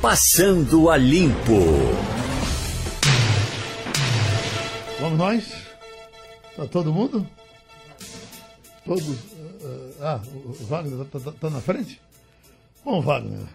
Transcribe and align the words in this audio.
Passando 0.00 0.88
a 0.90 0.96
Limpo. 0.96 1.58
Vamos 5.00 5.18
nós? 5.18 5.52
Tá 6.56 6.66
todo 6.66 6.92
mundo? 6.92 7.28
Todos. 8.84 9.08
Uh, 9.08 9.94
ah, 10.00 10.20
o 10.24 10.64
Wagner 10.66 11.04
tá, 11.06 11.18
tá, 11.18 11.32
tá, 11.32 11.50
na 11.50 11.60
frente? 11.60 12.00
Bom, 12.84 13.02
Wagner, 13.02 13.48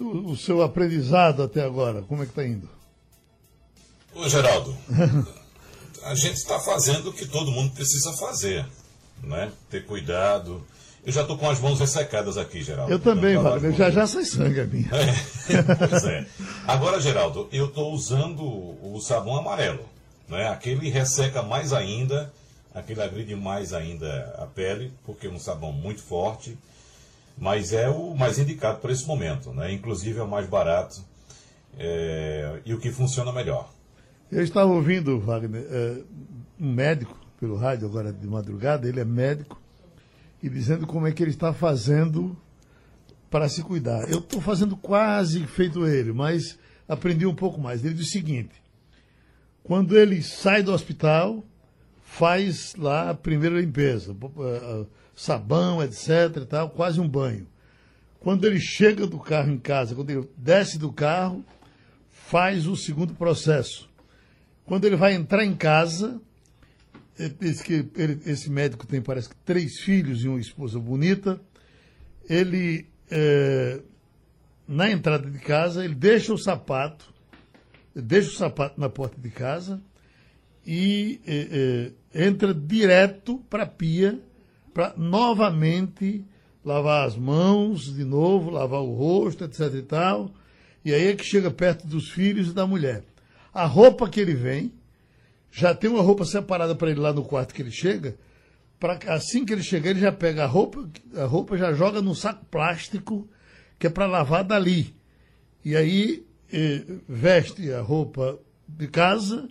o, 0.00 0.30
o, 0.30 0.36
seu 0.36 0.62
aprendizado 0.62 1.42
até 1.42 1.62
agora, 1.62 2.00
como 2.02 2.22
é 2.22 2.26
que 2.26 2.32
tá 2.32 2.46
indo? 2.46 2.68
Ô, 4.14 4.26
Geraldo, 4.30 4.74
a 6.04 6.14
gente 6.14 6.36
está 6.36 6.58
fazendo 6.58 7.10
o 7.10 7.12
que 7.12 7.26
todo 7.26 7.50
mundo 7.50 7.74
precisa 7.74 8.14
fazer, 8.14 8.66
né? 9.22 9.52
Ter 9.68 9.84
cuidado, 9.84 10.66
eu 11.04 11.12
já 11.12 11.22
estou 11.22 11.38
com 11.38 11.48
as 11.48 11.58
mãos 11.60 11.80
ressecadas 11.80 12.36
aqui, 12.36 12.62
Geraldo. 12.62 12.92
Eu 12.92 12.98
também, 12.98 13.36
Wagner. 13.36 13.72
Já 13.72 13.90
já 13.90 14.06
sai 14.06 14.24
sangue 14.24 14.60
a 14.60 14.66
minha. 14.66 14.90
É, 15.50 15.62
pois 15.62 16.04
é. 16.04 16.26
Agora, 16.66 17.00
Geraldo, 17.00 17.48
eu 17.50 17.66
estou 17.66 17.92
usando 17.92 18.42
o 18.44 19.00
sabão 19.00 19.36
amarelo. 19.36 19.84
Né? 20.28 20.48
Aquele 20.48 20.88
resseca 20.88 21.42
mais 21.42 21.72
ainda, 21.72 22.32
aquele 22.72 23.02
agride 23.02 23.34
mais 23.34 23.72
ainda 23.72 24.34
a 24.38 24.46
pele, 24.46 24.92
porque 25.04 25.26
é 25.26 25.30
um 25.30 25.40
sabão 25.40 25.72
muito 25.72 26.00
forte, 26.02 26.56
mas 27.36 27.72
é 27.72 27.88
o 27.88 28.14
mais 28.14 28.38
indicado 28.38 28.78
para 28.78 28.92
esse 28.92 29.06
momento. 29.06 29.50
Né? 29.50 29.72
Inclusive 29.72 30.20
é 30.20 30.22
o 30.22 30.28
mais 30.28 30.46
barato 30.46 31.02
é, 31.76 32.60
e 32.64 32.72
o 32.72 32.78
que 32.78 32.92
funciona 32.92 33.32
melhor. 33.32 33.68
Eu 34.30 34.44
estava 34.44 34.70
ouvindo, 34.70 35.18
Wagner, 35.18 35.66
é, 35.68 35.96
um 36.60 36.72
médico 36.72 37.18
pelo 37.40 37.56
rádio 37.56 37.88
agora 37.88 38.12
de 38.12 38.26
madrugada, 38.26 38.86
ele 38.88 39.00
é 39.00 39.04
médico, 39.04 39.59
e 40.42 40.48
dizendo 40.48 40.86
como 40.86 41.06
é 41.06 41.12
que 41.12 41.22
ele 41.22 41.30
está 41.30 41.52
fazendo 41.52 42.36
para 43.30 43.48
se 43.48 43.62
cuidar. 43.62 44.10
Eu 44.10 44.18
estou 44.18 44.40
fazendo 44.40 44.76
quase 44.76 45.46
feito 45.46 45.86
ele, 45.86 46.12
mas 46.12 46.58
aprendi 46.88 47.26
um 47.26 47.34
pouco 47.34 47.60
mais. 47.60 47.84
Ele 47.84 47.94
diz 47.94 48.08
o 48.08 48.10
seguinte: 48.10 48.60
quando 49.62 49.96
ele 49.96 50.22
sai 50.22 50.62
do 50.62 50.72
hospital, 50.72 51.44
faz 52.02 52.74
lá 52.76 53.10
a 53.10 53.14
primeira 53.14 53.60
limpeza, 53.60 54.16
sabão, 55.14 55.82
etc. 55.82 56.44
Tal, 56.48 56.70
quase 56.70 57.00
um 57.00 57.08
banho. 57.08 57.46
Quando 58.18 58.46
ele 58.46 58.60
chega 58.60 59.06
do 59.06 59.18
carro 59.18 59.50
em 59.50 59.58
casa, 59.58 59.94
quando 59.94 60.10
ele 60.10 60.28
desce 60.36 60.78
do 60.78 60.92
carro, 60.92 61.44
faz 62.10 62.66
o 62.66 62.76
segundo 62.76 63.14
processo. 63.14 63.88
Quando 64.66 64.84
ele 64.84 64.96
vai 64.96 65.14
entrar 65.14 65.44
em 65.44 65.54
casa, 65.54 66.20
Ele, 67.20 68.20
esse 68.24 68.50
médico 68.50 68.86
tem, 68.86 69.02
parece 69.02 69.28
que, 69.28 69.36
três 69.44 69.80
filhos 69.80 70.24
e 70.24 70.28
uma 70.28 70.40
esposa 70.40 70.78
bonita. 70.78 71.40
Ele, 72.28 72.86
é, 73.10 73.80
na 74.66 74.90
entrada 74.90 75.30
de 75.30 75.38
casa, 75.38 75.84
ele 75.84 75.94
deixa 75.94 76.32
o 76.32 76.38
sapato, 76.38 77.12
deixa 77.94 78.28
o 78.30 78.34
sapato 78.34 78.80
na 78.80 78.88
porta 78.88 79.20
de 79.20 79.28
casa 79.28 79.82
e 80.66 81.20
é, 81.26 81.92
é, 82.14 82.26
entra 82.26 82.54
direto 82.54 83.38
para 83.50 83.64
a 83.64 83.66
pia 83.66 84.18
para 84.72 84.94
novamente 84.96 86.24
lavar 86.64 87.06
as 87.06 87.16
mãos 87.16 87.94
de 87.94 88.04
novo, 88.04 88.50
lavar 88.50 88.80
o 88.80 88.94
rosto, 88.94 89.44
etc 89.44 89.74
e 89.74 89.82
tal. 89.82 90.30
E 90.84 90.94
aí 90.94 91.08
é 91.08 91.16
que 91.16 91.24
chega 91.24 91.50
perto 91.50 91.86
dos 91.86 92.10
filhos 92.10 92.48
e 92.48 92.54
da 92.54 92.66
mulher. 92.66 93.04
A 93.52 93.66
roupa 93.66 94.08
que 94.08 94.20
ele 94.20 94.34
vem 94.34 94.72
já 95.50 95.74
tem 95.74 95.90
uma 95.90 96.02
roupa 96.02 96.24
separada 96.24 96.74
para 96.74 96.90
ele 96.90 97.00
lá 97.00 97.12
no 97.12 97.24
quarto 97.24 97.54
que 97.54 97.62
ele 97.62 97.70
chega. 97.70 98.16
Pra, 98.78 98.98
assim 99.08 99.44
que 99.44 99.52
ele 99.52 99.62
chegar, 99.62 99.90
ele 99.90 100.00
já 100.00 100.12
pega 100.12 100.44
a 100.44 100.46
roupa, 100.46 100.88
a 101.14 101.24
roupa 101.24 101.56
já 101.56 101.72
joga 101.72 102.00
num 102.00 102.14
saco 102.14 102.44
plástico 102.46 103.28
que 103.78 103.86
é 103.86 103.90
para 103.90 104.06
lavar 104.06 104.44
dali. 104.44 104.94
E 105.64 105.76
aí 105.76 106.26
eh, 106.52 106.84
veste 107.08 107.72
a 107.72 107.80
roupa 107.80 108.38
de 108.66 108.88
casa 108.88 109.48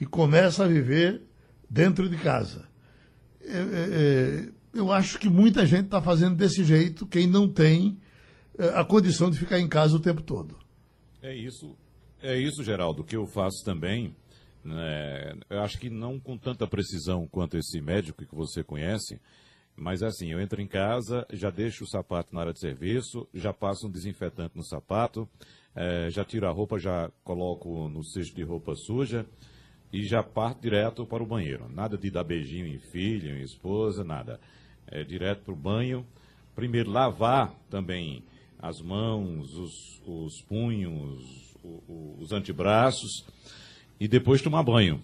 e 0.00 0.06
começa 0.06 0.64
a 0.64 0.68
viver 0.68 1.22
dentro 1.68 2.08
de 2.08 2.16
casa. 2.16 2.66
É, 3.42 3.58
é, 3.58 4.48
eu 4.72 4.90
acho 4.92 5.18
que 5.18 5.28
muita 5.28 5.66
gente 5.66 5.86
está 5.86 6.00
fazendo 6.00 6.36
desse 6.36 6.64
jeito, 6.64 7.06
quem 7.06 7.26
não 7.26 7.48
tem 7.48 7.98
a 8.74 8.84
condição 8.84 9.30
de 9.30 9.38
ficar 9.38 9.58
em 9.58 9.68
casa 9.68 9.96
o 9.96 10.00
tempo 10.00 10.22
todo. 10.22 10.56
É 11.20 11.34
isso, 11.34 11.76
é 12.20 12.38
isso, 12.38 12.62
Geraldo, 12.62 13.02
que 13.02 13.16
eu 13.16 13.26
faço 13.26 13.64
também. 13.64 14.14
É, 14.64 15.34
eu 15.50 15.60
acho 15.60 15.78
que 15.78 15.90
não 15.90 16.20
com 16.20 16.36
tanta 16.36 16.66
precisão 16.66 17.26
quanto 17.26 17.56
esse 17.56 17.80
médico 17.80 18.24
que 18.24 18.34
você 18.34 18.62
conhece, 18.62 19.20
mas 19.74 20.02
assim, 20.02 20.30
eu 20.30 20.40
entro 20.40 20.60
em 20.60 20.66
casa, 20.66 21.26
já 21.32 21.50
deixo 21.50 21.84
o 21.84 21.88
sapato 21.88 22.34
na 22.34 22.42
área 22.42 22.52
de 22.52 22.60
serviço, 22.60 23.26
já 23.34 23.52
passo 23.52 23.86
um 23.86 23.90
desinfetante 23.90 24.56
no 24.56 24.64
sapato, 24.64 25.28
é, 25.74 26.10
já 26.10 26.24
tiro 26.24 26.46
a 26.46 26.50
roupa, 26.50 26.78
já 26.78 27.10
coloco 27.24 27.88
no 27.88 28.04
cesto 28.04 28.36
de 28.36 28.42
roupa 28.42 28.74
suja 28.74 29.26
e 29.92 30.04
já 30.04 30.22
parto 30.22 30.60
direto 30.60 31.06
para 31.06 31.22
o 31.22 31.26
banheiro. 31.26 31.68
Nada 31.68 31.96
de 31.96 32.10
dar 32.10 32.24
beijinho 32.24 32.66
em 32.66 32.78
filho, 32.78 33.36
em 33.36 33.42
esposa, 33.42 34.04
nada. 34.04 34.38
É 34.86 35.02
direto 35.02 35.42
para 35.42 35.54
o 35.54 35.56
banho. 35.56 36.06
Primeiro, 36.54 36.90
lavar 36.90 37.54
também 37.70 38.22
as 38.58 38.80
mãos, 38.80 39.54
os, 39.54 40.02
os 40.06 40.42
punhos, 40.42 41.56
os, 41.64 42.20
os 42.20 42.32
antebraços 42.32 43.24
e 43.98 44.08
depois 44.08 44.42
tomar 44.42 44.62
banho. 44.62 45.02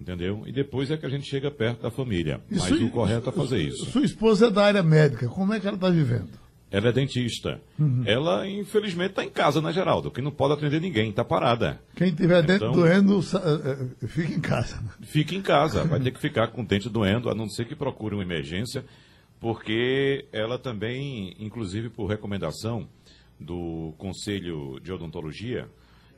Entendeu? 0.00 0.44
E 0.46 0.52
depois 0.52 0.90
é 0.90 0.96
que 0.96 1.04
a 1.04 1.10
gente 1.10 1.28
chega 1.28 1.50
perto 1.50 1.82
da 1.82 1.90
família. 1.90 2.40
Mas 2.50 2.62
sua, 2.62 2.78
o 2.78 2.90
correto 2.90 3.28
é 3.28 3.32
fazer 3.32 3.58
isso. 3.58 3.84
Sua 3.90 4.02
esposa 4.02 4.46
é 4.46 4.50
da 4.50 4.64
área 4.64 4.82
médica. 4.82 5.28
Como 5.28 5.52
é 5.52 5.60
que 5.60 5.66
ela 5.66 5.76
está 5.76 5.90
vivendo? 5.90 6.30
Ela 6.70 6.88
é 6.88 6.92
dentista. 6.92 7.60
Uhum. 7.78 8.04
Ela, 8.06 8.48
infelizmente, 8.48 9.10
está 9.10 9.24
em 9.24 9.28
casa, 9.28 9.60
né, 9.60 9.72
Geraldo? 9.72 10.10
Que 10.10 10.22
não 10.22 10.30
pode 10.30 10.54
atender 10.54 10.80
ninguém, 10.80 11.10
está 11.10 11.24
parada. 11.24 11.82
Quem 11.96 12.14
tiver 12.14 12.42
dente 12.42 12.64
então, 12.64 12.72
doendo, 12.72 13.18
eh, 13.18 13.88
eh, 14.02 14.06
fica 14.06 14.32
em 14.32 14.40
casa. 14.40 14.82
Fica 15.02 15.34
em 15.34 15.42
casa. 15.42 15.84
Vai 15.84 15.98
ter 15.98 16.12
que 16.12 16.20
ficar 16.20 16.46
com 16.48 16.62
o 16.62 16.66
dente 16.66 16.88
doendo, 16.88 17.28
a 17.28 17.34
não 17.34 17.48
ser 17.48 17.66
que 17.66 17.74
procure 17.74 18.14
uma 18.14 18.22
emergência, 18.22 18.84
porque 19.40 20.26
ela 20.32 20.58
também, 20.58 21.34
inclusive 21.40 21.90
por 21.90 22.06
recomendação 22.06 22.88
do 23.38 23.92
Conselho 23.98 24.78
de 24.80 24.92
Odontologia, 24.92 25.68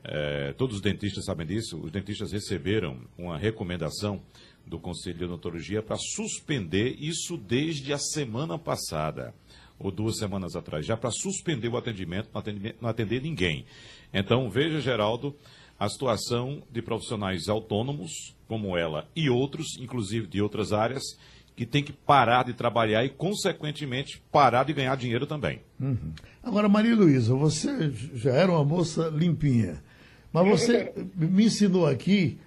é, 0.03 0.53
todos 0.53 0.77
os 0.77 0.81
dentistas 0.81 1.25
sabem 1.25 1.47
disso. 1.47 1.79
Os 1.81 1.91
dentistas 1.91 2.31
receberam 2.31 2.99
uma 3.17 3.37
recomendação 3.37 4.21
do 4.65 4.79
Conselho 4.79 5.17
de 5.17 5.25
Odontologia 5.25 5.81
para 5.81 5.97
suspender 5.97 6.95
isso 6.99 7.37
desde 7.37 7.93
a 7.93 7.97
semana 7.97 8.57
passada, 8.57 9.33
ou 9.79 9.91
duas 9.91 10.17
semanas 10.17 10.55
atrás, 10.55 10.85
já 10.85 10.95
para 10.95 11.11
suspender 11.11 11.67
o 11.67 11.77
atendimento, 11.77 12.29
não 12.33 12.39
atender, 12.39 12.75
não 12.81 12.89
atender 12.89 13.21
ninguém. 13.21 13.65
Então, 14.13 14.49
veja, 14.49 14.79
Geraldo, 14.79 15.35
a 15.79 15.89
situação 15.89 16.63
de 16.71 16.81
profissionais 16.81 17.49
autônomos, 17.49 18.35
como 18.47 18.77
ela 18.77 19.07
e 19.15 19.29
outros, 19.29 19.77
inclusive 19.79 20.27
de 20.27 20.41
outras 20.41 20.71
áreas, 20.71 21.03
que 21.55 21.65
tem 21.65 21.83
que 21.83 21.93
parar 21.93 22.43
de 22.45 22.53
trabalhar 22.53 23.03
e, 23.03 23.09
consequentemente, 23.09 24.21
parar 24.31 24.63
de 24.63 24.73
ganhar 24.73 24.95
dinheiro 24.95 25.27
também. 25.27 25.61
Uhum. 25.79 26.13
Agora, 26.41 26.67
Maria 26.67 26.95
Luísa, 26.95 27.35
você 27.35 27.91
já 28.15 28.31
era 28.31 28.51
uma 28.51 28.63
moça 28.63 29.09
limpinha. 29.09 29.83
Mas 30.33 30.47
você 30.47 30.91
me 31.15 31.45
ensinou 31.45 31.85
aqui 31.85 32.39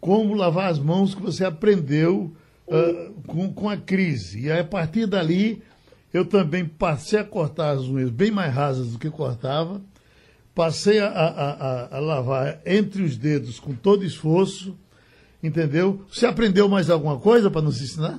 como 0.00 0.34
lavar 0.34 0.70
as 0.70 0.78
mãos 0.78 1.14
que 1.14 1.20
você 1.20 1.44
aprendeu 1.44 2.34
uh, 2.66 3.22
com, 3.26 3.52
com 3.52 3.68
a 3.68 3.76
crise. 3.76 4.46
E 4.46 4.50
aí, 4.50 4.60
a 4.60 4.64
partir 4.64 5.06
dali, 5.06 5.62
eu 6.14 6.24
também 6.24 6.64
passei 6.64 7.18
a 7.18 7.24
cortar 7.24 7.72
as 7.72 7.82
unhas 7.82 8.08
bem 8.08 8.30
mais 8.30 8.54
rasas 8.54 8.92
do 8.92 8.98
que 8.98 9.10
cortava, 9.10 9.82
passei 10.54 10.98
a, 10.98 11.08
a, 11.08 11.28
a, 11.28 11.96
a 11.96 12.00
lavar 12.00 12.60
entre 12.64 13.02
os 13.02 13.18
dedos 13.18 13.60
com 13.60 13.74
todo 13.74 14.02
esforço, 14.02 14.74
entendeu? 15.42 16.02
Você 16.08 16.24
aprendeu 16.24 16.68
mais 16.70 16.88
alguma 16.88 17.20
coisa 17.20 17.50
para 17.50 17.60
nos 17.60 17.82
ensinar? 17.82 18.18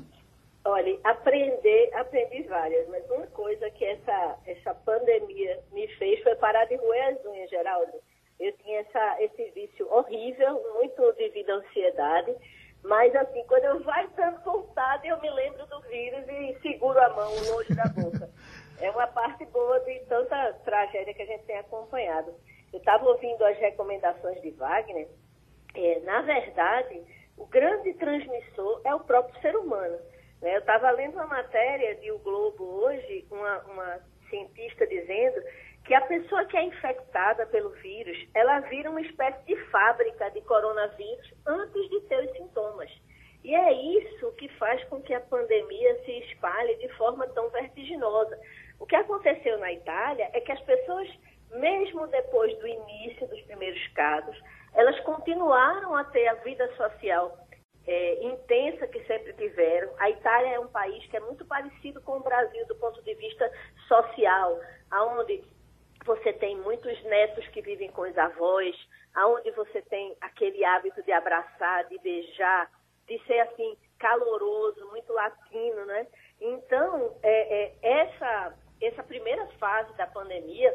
Olha, 0.63 0.99
aprender, 1.05 1.89
aprendi 1.95 2.43
várias, 2.43 2.87
mas 2.89 3.03
uma 3.09 3.25
coisa 3.27 3.69
que 3.71 3.85
essa, 3.85 4.35
essa 4.45 4.75
pandemia 4.75 5.59
me 5.73 5.87
fez 5.97 6.21
foi 6.21 6.35
parar 6.35 6.65
de 6.65 6.75
roer 6.75 7.13
as 7.15 7.25
unhas, 7.25 7.49
Geraldo. 7.49 7.93
Eu 8.39 8.51
tinha 8.57 8.81
essa, 8.81 9.21
esse 9.21 9.51
vício 9.51 9.91
horrível, 9.91 10.61
muito 10.75 11.11
devido 11.13 11.49
à 11.49 11.55
ansiedade. 11.55 12.35
Mas, 12.83 13.15
assim, 13.15 13.43
quando 13.47 13.65
eu 13.65 13.83
vai 13.83 14.07
dando 14.15 14.43
vontade, 14.43 15.07
eu 15.07 15.19
me 15.19 15.29
lembro 15.29 15.65
do 15.65 15.81
vírus 15.81 16.23
e 16.27 16.57
seguro 16.61 16.99
a 16.99 17.09
mão 17.09 17.33
longe 17.51 17.73
da 17.73 17.85
boca. 17.85 18.29
é 18.79 18.89
uma 18.91 19.07
parte 19.07 19.45
boa 19.45 19.79
de 19.81 19.99
tanta 20.01 20.53
tragédia 20.63 21.13
que 21.13 21.21
a 21.23 21.25
gente 21.25 21.43
tem 21.45 21.57
acompanhado. 21.57 22.33
Eu 22.71 22.79
estava 22.79 23.05
ouvindo 23.05 23.43
as 23.43 23.57
recomendações 23.57 24.41
de 24.41 24.51
Wagner. 24.51 25.07
É, 25.75 25.99
na 26.01 26.21
verdade, 26.21 27.01
o 27.37 27.45
grande 27.45 27.93
transmissor 27.93 28.81
é 28.83 28.93
o 28.93 28.99
próprio 28.99 29.39
ser 29.41 29.55
humano. 29.55 29.97
Né? 30.41 30.55
Eu 30.55 30.59
estava 30.59 30.91
lendo 30.91 31.15
uma 31.15 31.27
matéria 31.27 31.95
de 31.95 32.11
O 32.11 32.19
Globo 32.19 32.63
hoje, 32.63 33.25
uma, 33.31 33.59
uma 33.65 33.99
cientista 34.29 34.85
dizendo 34.85 35.41
que 35.87 35.93
a 35.93 36.01
pessoa 36.01 36.43
que 36.45 36.57
é 36.57 36.63
infectada 36.63 37.45
pelo 37.45 37.69
vírus, 37.69 38.17
ela 38.35 38.59
vira 38.59 38.89
uma 38.89 38.99
espécie 38.99 39.41
de 39.45 39.55
fábrica 39.71 40.29
de 40.31 40.41
coronavírus 40.41 41.33
antes 41.45 41.89
de 41.89 42.01
ter 42.01 42.25
os 42.25 42.31
sintomas. 42.33 42.91
E 43.41 43.55
é 43.55 43.71
isso 43.71 44.29
que 44.33 44.49
faz 44.57 44.83
com 44.89 45.01
que 45.01 45.13
a 45.13 45.21
pandemia 45.21 46.03
se 46.03 46.11
espalhe 46.11 46.75
de 46.75 46.89
forma 46.97 47.25
tão 47.29 47.49
vertiginosa. 47.49 48.37
O 48.77 48.85
que 48.85 48.97
aconteceu 48.97 49.57
na 49.59 49.71
Itália 49.71 50.29
é 50.33 50.41
que 50.41 50.51
as 50.51 50.59
pessoas, 50.61 51.07
mesmo 51.51 52.05
depois 52.07 52.53
do 52.59 52.67
início 52.67 53.25
dos 53.29 53.41
primeiros 53.43 53.87
casos, 53.93 54.37
elas 54.73 54.99
continuaram 54.99 55.95
a 55.95 56.03
ter 56.03 56.27
a 56.27 56.33
vida 56.33 56.69
social 56.75 57.33
é, 57.87 58.25
intensa 58.25 58.85
que 58.87 59.01
sempre 59.05 59.31
tiveram. 59.33 59.93
A 59.99 60.09
Itália 60.09 60.55
é 60.55 60.59
um 60.59 60.67
país 60.67 61.05
que 61.05 61.15
é 61.15 61.21
muito 61.21 61.45
parecido 61.45 62.01
com 62.01 62.17
o 62.17 62.23
Brasil 62.23 62.67
do 62.67 62.75
ponto 62.75 63.01
de 63.03 63.15
vista 63.15 63.49
social, 63.87 64.59
aonde 64.91 65.41
você 66.07 66.31
tem 66.31 66.55
muitos 66.57 67.03
netos 67.03 67.45
que 67.49 67.61
vivem 67.61 67.91
com 67.91 68.01
os 68.03 68.17
avós, 68.17 68.75
aonde 69.13 69.51
você 69.51 69.81
tem 69.83 70.15
aquele 70.21 70.63
hábito 70.63 71.03
de 71.03 71.11
abraçar, 71.11 71.83
de 71.89 71.99
beijar, 71.99 72.71
de 73.07 73.19
ser 73.25 73.39
assim 73.41 73.77
caloroso, 73.99 74.87
muito 74.87 75.11
latino, 75.11 75.85
né? 75.85 76.07
Então, 76.39 77.15
é, 77.21 77.65
é, 77.65 77.75
essa, 77.81 78.57
essa 78.81 79.03
primeira 79.03 79.45
fase 79.59 79.95
da 79.97 80.07
pandemia, 80.07 80.73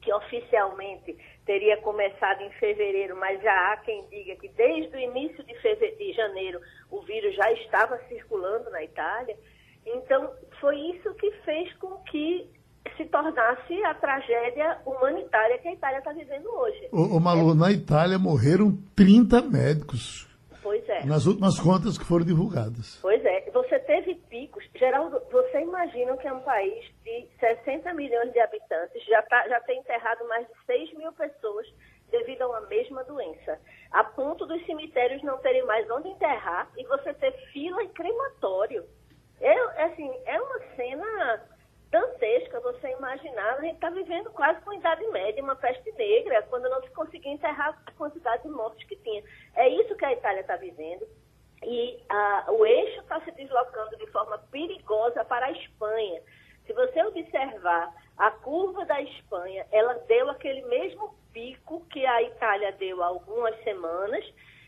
que 0.00 0.12
oficialmente 0.14 1.14
teria 1.44 1.76
começado 1.78 2.40
em 2.42 2.50
fevereiro, 2.52 3.16
mas 3.16 3.42
já 3.42 3.72
há 3.72 3.76
quem 3.78 4.06
diga 4.06 4.36
que 4.36 4.48
desde 4.48 4.96
o 4.96 4.98
início 4.98 5.44
de, 5.44 5.54
fevereiro, 5.60 5.98
de 5.98 6.12
janeiro 6.12 6.60
o 6.90 7.02
vírus 7.02 7.34
já 7.34 7.52
estava 7.52 7.98
circulando 8.08 8.70
na 8.70 8.82
Itália. 8.82 9.36
Então, 9.84 10.34
foi 10.60 10.76
isso 10.76 11.12
que 11.14 11.30
fez 11.42 11.74
com 11.76 11.98
que 12.04 12.48
se 13.00 13.06
tornasse 13.06 13.82
a 13.84 13.94
tragédia 13.94 14.78
humanitária 14.84 15.58
que 15.58 15.68
a 15.68 15.72
Itália 15.72 15.98
está 15.98 16.12
vivendo 16.12 16.46
hoje. 16.50 16.88
O, 16.92 17.16
o 17.16 17.20
Malu, 17.20 17.52
é... 17.52 17.54
na 17.54 17.72
Itália 17.72 18.18
morreram 18.18 18.76
30 18.94 19.40
médicos. 19.42 20.28
Pois 20.62 20.86
é. 20.86 21.06
Nas 21.06 21.24
últimas 21.24 21.58
contas 21.58 21.96
que 21.96 22.04
foram 22.04 22.26
divulgadas. 22.26 22.98
Pois 23.00 23.24
é. 23.24 23.50
Você 23.50 23.78
teve 23.80 24.14
picos. 24.28 24.62
Geraldo, 24.76 25.18
você 25.32 25.60
imagina 25.62 26.14
que 26.18 26.28
é 26.28 26.32
um 26.32 26.40
país 26.40 26.84
de 27.02 27.26
60 27.40 27.94
milhões 27.94 28.30
de 28.32 28.40
habitantes, 28.40 29.02
já, 29.06 29.22
tá, 29.22 29.48
já 29.48 29.60
tem 29.60 29.80
enterrado 29.80 30.28
mais 30.28 30.46
de 30.46 30.52
6 30.66 30.98
mil 30.98 31.12
pessoas 31.12 31.66
devido 32.10 32.42
a 32.42 32.48
uma 32.48 32.60
mesma 32.62 33.02
doença. 33.04 33.58
A 33.92 34.04
ponto 34.04 34.44
dos 34.44 34.64
cemitérios 34.66 35.22
não 35.22 35.38
terem 35.38 35.64
mais 35.64 35.90
onde 35.90 36.08
enterrar 36.08 36.68
e 36.76 36.84
você 36.84 37.14
ter 37.14 37.32
fila 37.52 37.82
em 37.82 37.88
crematório. 37.88 38.84
É, 39.40 39.84
assim, 39.84 40.12
é 40.26 40.38
uma 40.38 40.58
cena 40.76 41.40
dantesca 41.90 42.60
você 42.60 42.90
imaginar. 42.92 43.54
A 43.54 43.60
gente 43.60 43.74
está 43.74 43.90
vivendo 43.90 44.30
quase 44.30 44.60
com 44.62 44.72
idade 44.72 45.06
média, 45.08 45.42
uma 45.42 45.56
peste 45.56 45.90
negra, 45.92 46.42
quando 46.42 46.68
não 46.68 46.82
se 46.82 46.90
conseguia 46.90 47.32
enterrar 47.32 47.80
a 47.86 47.92
quantidade 47.92 48.42
de 48.42 48.48
mortes 48.48 48.86
que 48.86 48.96
tinha. 48.96 49.22
É 49.56 49.68
isso 49.68 49.96
que 49.96 50.04
a 50.04 50.12
Itália 50.12 50.40
está 50.40 50.56
vivendo. 50.56 51.06
E 51.62 52.00
ah, 52.08 52.46
o 52.48 52.64
eixo 52.64 53.00
está 53.00 53.20
se 53.20 53.30
deslocando 53.32 53.96
de 53.96 54.06
forma 54.08 54.38
perigosa 54.50 55.24
para 55.24 55.46
a 55.46 55.52
Espanha. 55.52 56.22
Se 56.66 56.72
você 56.72 57.02
observar 57.02 57.92
a 58.16 58.30
curva 58.30 58.84
da 58.86 59.00
Espanha, 59.02 59.66
ela 59.72 59.94
deu 60.06 60.30
aquele 60.30 60.62
mesmo 60.62 61.14
pico 61.32 61.84
que 61.90 62.06
a 62.06 62.22
Itália 62.22 62.72
deu 62.72 63.02
há 63.02 63.06
algumas 63.06 63.60
semanas, 63.62 64.24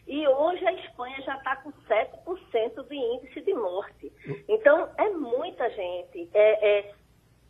e 0.06 0.26
hoje 0.26 0.66
a 0.66 0.72
Espanha 0.72 1.20
já 1.22 1.36
está 1.36 1.56
com 1.56 1.72
7% 1.72 2.88
de 2.88 2.96
índice 2.96 3.40
de 3.40 3.54
morte. 3.54 4.12
Então, 4.48 4.90
é 4.98 5.08
muita 5.10 5.70
gente. 5.70 6.28
É, 6.34 6.78
é 6.78 6.94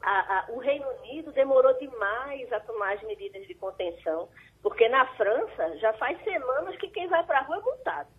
a, 0.03 0.39
a, 0.39 0.47
o 0.51 0.59
Reino 0.59 0.87
Unido 0.99 1.33
demorou 1.33 1.73
demais 1.79 2.53
a 2.53 2.61
tomar 2.61 2.95
as 2.95 3.03
medidas 3.03 3.47
de 3.47 3.55
contenção, 3.55 4.29
porque 4.63 4.89
na 4.89 5.07
França 5.15 5.77
já 5.79 5.93
faz 5.95 6.23
semanas 6.25 6.77
que 6.77 6.89
quem 6.89 7.07
vai 7.09 7.25
para 7.25 7.39
a 7.39 7.43
rua 7.43 7.59
é 7.59 7.61
multado. 7.61 8.11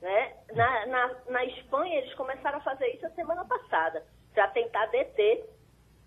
Né? 0.00 0.36
Na, 0.52 0.86
na, 0.86 1.16
na 1.30 1.44
Espanha, 1.46 1.98
eles 1.98 2.14
começaram 2.14 2.58
a 2.58 2.62
fazer 2.62 2.88
isso 2.88 3.06
a 3.06 3.10
semana 3.10 3.44
passada, 3.44 4.04
para 4.34 4.48
tentar 4.48 4.86
deter 4.86 5.48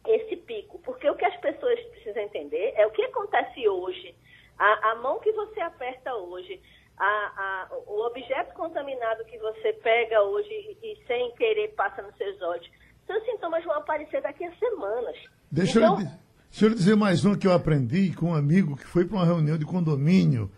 esse 0.06 0.36
pico. 0.36 0.80
Porque 0.80 1.10
o 1.10 1.16
que 1.16 1.25
as 1.25 1.36
pessoas 1.38 1.80
precisam 1.88 2.24
entender 2.24 2.74
é 2.75 2.86
o 2.86 2.92
que 2.92 3.04
acontece 3.04 3.68
hoje. 3.68 4.16
A, 4.60 4.92
a 4.92 4.96
mão 4.96 5.20
que 5.20 5.31
você 5.31 5.60
aperta 5.62 6.13
hoje, 6.16 6.62
a, 6.98 7.06
a, 7.06 7.75
o 7.88 8.06
objeto 8.06 8.54
contaminado 8.56 9.25
que 9.25 9.38
você 9.38 9.74
pega 9.74 10.22
hoje 10.22 10.50
e, 10.50 10.92
e 10.94 11.06
sem 11.06 11.31
querer 11.36 11.70
passa 11.75 12.02
nos 12.02 12.16
seus 12.18 12.42
olhos 12.42 12.76
os 13.13 13.25
sintomas 13.25 13.63
vão 13.63 13.75
aparecer 13.75 14.21
daqui 14.21 14.44
a 14.45 14.51
semanas. 14.56 15.15
Deixa, 15.51 15.80
então... 15.80 16.00
eu, 16.00 16.07
deixa 16.51 16.65
eu 16.65 16.69
dizer 16.75 16.95
mais 16.95 17.25
um 17.25 17.36
que 17.36 17.48
eu 17.48 17.54
aprendi 17.54 18.12
com 18.13 18.27
um 18.27 18.36
amigo 18.36 18.75
que 18.75 18.86
foi 18.86 19.06
para 19.06 19.18
uma 19.18 19.25
reunião 19.25 19.57
de 19.57 19.65
condomínio 19.65 20.51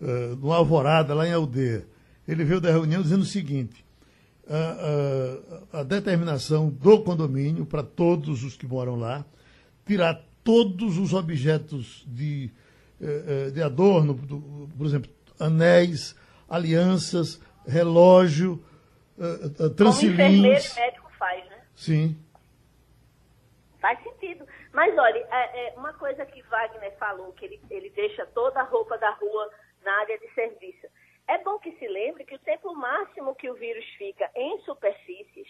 uh, 0.00 0.36
no 0.36 0.52
Alvorada, 0.52 1.14
lá 1.14 1.26
em 1.26 1.32
Aldeia. 1.32 1.86
Ele 2.26 2.44
veio 2.44 2.60
da 2.60 2.70
reunião 2.70 3.02
dizendo 3.02 3.22
o 3.22 3.26
seguinte: 3.26 3.84
a, 4.48 5.76
a, 5.76 5.80
a 5.80 5.82
determinação 5.82 6.68
do 6.68 7.02
condomínio 7.02 7.66
para 7.66 7.82
todos 7.82 8.42
os 8.42 8.56
que 8.56 8.66
moram 8.66 8.96
lá, 8.96 9.24
tirar 9.86 10.20
todos 10.44 10.98
os 10.98 11.12
objetos 11.12 12.04
de, 12.06 12.50
uh, 13.00 13.50
de 13.50 13.62
adorno, 13.62 14.14
do, 14.14 14.68
por 14.76 14.86
exemplo, 14.86 15.10
anéis, 15.38 16.14
alianças, 16.48 17.40
relógio, 17.66 18.62
uh, 19.18 19.64
uh, 19.66 19.70
transilins. 19.70 20.74
Sim. 21.82 22.16
Faz 23.80 24.00
sentido. 24.04 24.46
Mas 24.72 24.96
olha, 24.96 25.18
é, 25.18 25.66
é, 25.66 25.74
uma 25.76 25.92
coisa 25.94 26.24
que 26.24 26.40
Wagner 26.42 26.96
falou, 26.96 27.32
que 27.32 27.44
ele, 27.44 27.60
ele 27.68 27.90
deixa 27.90 28.24
toda 28.26 28.60
a 28.60 28.62
roupa 28.62 28.96
da 28.98 29.10
rua 29.10 29.50
na 29.82 29.92
área 29.98 30.16
de 30.16 30.32
serviço. 30.32 30.86
É 31.26 31.38
bom 31.38 31.58
que 31.58 31.72
se 31.72 31.88
lembre 31.88 32.24
que 32.24 32.36
o 32.36 32.38
tempo 32.38 32.72
máximo 32.72 33.34
que 33.34 33.50
o 33.50 33.54
vírus 33.54 33.84
fica 33.98 34.30
em 34.36 34.60
superfícies 34.60 35.48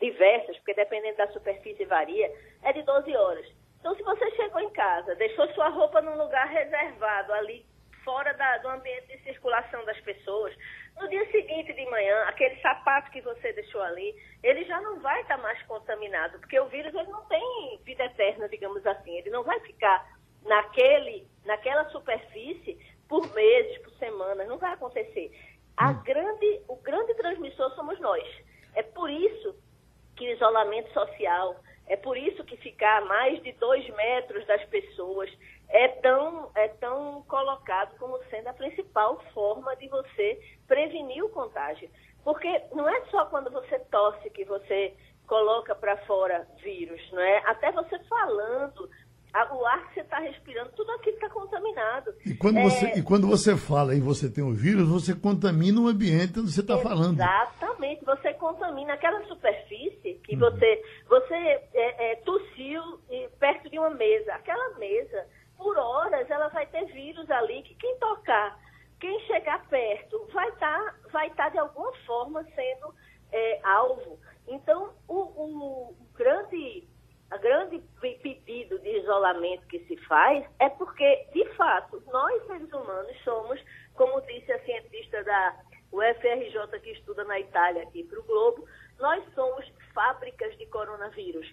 diversas, 0.00 0.56
porque 0.56 0.74
dependendo 0.74 1.16
da 1.16 1.28
superfície 1.28 1.84
varia, 1.84 2.28
é 2.62 2.72
de 2.72 2.82
12 2.82 3.14
horas. 3.16 3.46
Então, 3.78 3.94
se 3.94 4.02
você 4.02 4.28
chegou 4.32 4.60
em 4.60 4.70
casa, 4.70 5.14
deixou 5.14 5.46
sua 5.54 5.68
roupa 5.68 6.00
num 6.00 6.18
lugar 6.18 6.48
reservado 6.48 7.32
ali, 7.34 7.64
fora 8.08 8.32
da, 8.32 8.56
do 8.56 8.68
ambiente 8.68 9.06
de 9.06 9.22
circulação 9.22 9.84
das 9.84 10.00
pessoas, 10.00 10.56
no 10.98 11.06
dia 11.10 11.30
seguinte 11.30 11.74
de 11.74 11.84
manhã, 11.90 12.22
aquele 12.22 12.58
sapato 12.62 13.10
que 13.10 13.20
você 13.20 13.52
deixou 13.52 13.82
ali, 13.82 14.16
ele 14.42 14.64
já 14.64 14.80
não 14.80 14.98
vai 15.00 15.20
estar 15.20 15.36
mais 15.36 15.62
contaminado, 15.64 16.38
porque 16.38 16.58
o 16.58 16.68
vírus 16.68 16.94
ele 16.94 17.10
não 17.10 17.22
tem 17.26 17.78
vida 17.84 18.04
eterna, 18.06 18.48
digamos 18.48 18.86
assim. 18.86 19.14
Ele 19.18 19.28
não 19.28 19.42
vai 19.44 19.60
ficar 19.60 20.10
naquele, 20.42 21.28
naquela 21.44 21.84
superfície 21.90 22.78
por 23.06 23.30
meses, 23.34 23.76
por 23.82 23.92
semanas, 23.98 24.48
não 24.48 24.56
vai 24.56 24.72
acontecer. 24.72 25.30
A 25.76 25.90
hum. 25.90 26.02
grande, 26.02 26.62
o 26.66 26.76
grande 26.76 27.12
transmissor 27.12 27.74
somos 27.74 28.00
nós. 28.00 28.26
É 28.74 28.82
por 28.82 29.10
isso 29.10 29.54
que 30.16 30.26
o 30.26 30.32
isolamento 30.32 30.90
social, 30.94 31.60
é 31.86 31.96
por 31.96 32.16
isso 32.16 32.42
que 32.44 32.56
ficar 32.56 33.02
a 33.02 33.04
mais 33.04 33.42
de 33.42 33.52
dois 33.52 33.86
metros 33.90 34.46
das 34.46 34.64
pessoas 34.64 35.30
é 35.70 35.88
tão, 35.88 36.50
é 36.54 36.68
tão 36.68 37.22
colocado 37.28 37.96
como 37.98 38.18
sendo 38.30 38.48
a 38.48 38.54
principal 38.54 39.22
forma 39.34 39.76
de 39.76 39.88
você 39.88 40.40
prevenir 40.66 41.24
o 41.24 41.28
contágio. 41.28 41.90
Porque 42.24 42.62
não 42.72 42.88
é 42.88 43.04
só 43.10 43.26
quando 43.26 43.50
você 43.50 43.78
tosse 43.90 44.30
que 44.30 44.44
você 44.44 44.94
coloca 45.26 45.74
para 45.74 45.96
fora 45.98 46.46
vírus, 46.62 47.00
não 47.12 47.20
é? 47.20 47.42
Até 47.46 47.70
você 47.70 47.98
falando, 48.04 48.88
o 49.52 49.66
ar 49.66 49.88
que 49.88 49.94
você 49.94 50.00
está 50.00 50.18
respirando, 50.18 50.70
tudo 50.74 50.90
aquilo 50.92 51.16
está 51.16 51.28
contaminado. 51.28 52.14
E 52.24 52.34
quando, 52.34 52.58
é... 52.58 52.64
você, 52.64 52.86
e 52.98 53.02
quando 53.02 53.26
você 53.26 53.56
fala 53.56 53.94
e 53.94 54.00
você 54.00 54.30
tem 54.30 54.42
o 54.42 54.54
vírus, 54.54 54.88
você 54.88 55.14
contamina 55.14 55.80
o 55.80 55.86
ambiente 55.86 56.40
onde 56.40 56.50
você 56.50 56.62
está 56.62 56.78
falando. 56.78 57.20
Exatamente, 57.20 58.04
você 58.04 58.32
contamina 58.34 58.94
aquela 58.94 59.22
superfície 59.26 60.14
que 60.24 60.34
uhum. 60.34 60.40
você, 60.40 60.82
você 61.08 61.34
é, 61.34 62.12
é, 62.12 62.16
tossiu 62.16 62.82
perto 63.38 63.70
de 63.70 63.78
uma 63.78 63.90
mesa. 63.90 64.34
Aquela 64.34 64.78
mesa 64.78 65.26
por 65.58 65.76
horas 65.76 66.30
ela 66.30 66.48
vai 66.48 66.64
ter 66.66 66.86
vírus 66.86 67.28
ali 67.30 67.62
que 67.64 67.74
quem 67.74 67.98
tocar, 67.98 68.58
quem 69.00 69.20
chegar 69.26 69.68
perto, 69.68 70.26
vai 70.32 70.48
estar 70.48 70.78
tá, 70.78 70.94
vai 71.12 71.30
tá 71.30 71.48
de 71.50 71.58
alguma 71.58 71.92
forma 72.06 72.42
sendo 72.54 72.94
é, 73.32 73.60
alvo. 73.64 74.18
Então, 74.46 74.94
o, 75.06 75.18
o, 75.18 75.96
grande, 76.14 76.88
a 77.30 77.36
grande 77.36 77.82
pedido 78.00 78.78
de 78.78 78.98
isolamento 78.98 79.66
que 79.66 79.80
se 79.80 79.96
faz 80.06 80.46
é 80.58 80.68
porque, 80.70 81.26
de 81.34 81.44
fato, 81.54 82.02
nós 82.06 82.46
seres 82.46 82.72
humanos 82.72 83.16
somos, 83.24 83.60
como 83.94 84.20
disse 84.22 84.50
a 84.52 84.64
cientista 84.64 85.22
da 85.24 85.56
UFRJ 85.92 86.80
que 86.80 86.92
estuda 86.92 87.24
na 87.24 87.38
Itália 87.40 87.82
aqui 87.82 88.04
para 88.04 88.20
o 88.20 88.24
Globo, 88.24 88.66
nós 88.98 89.22
somos 89.34 89.66
fábricas 89.92 90.56
de 90.56 90.66
coronavírus. 90.66 91.52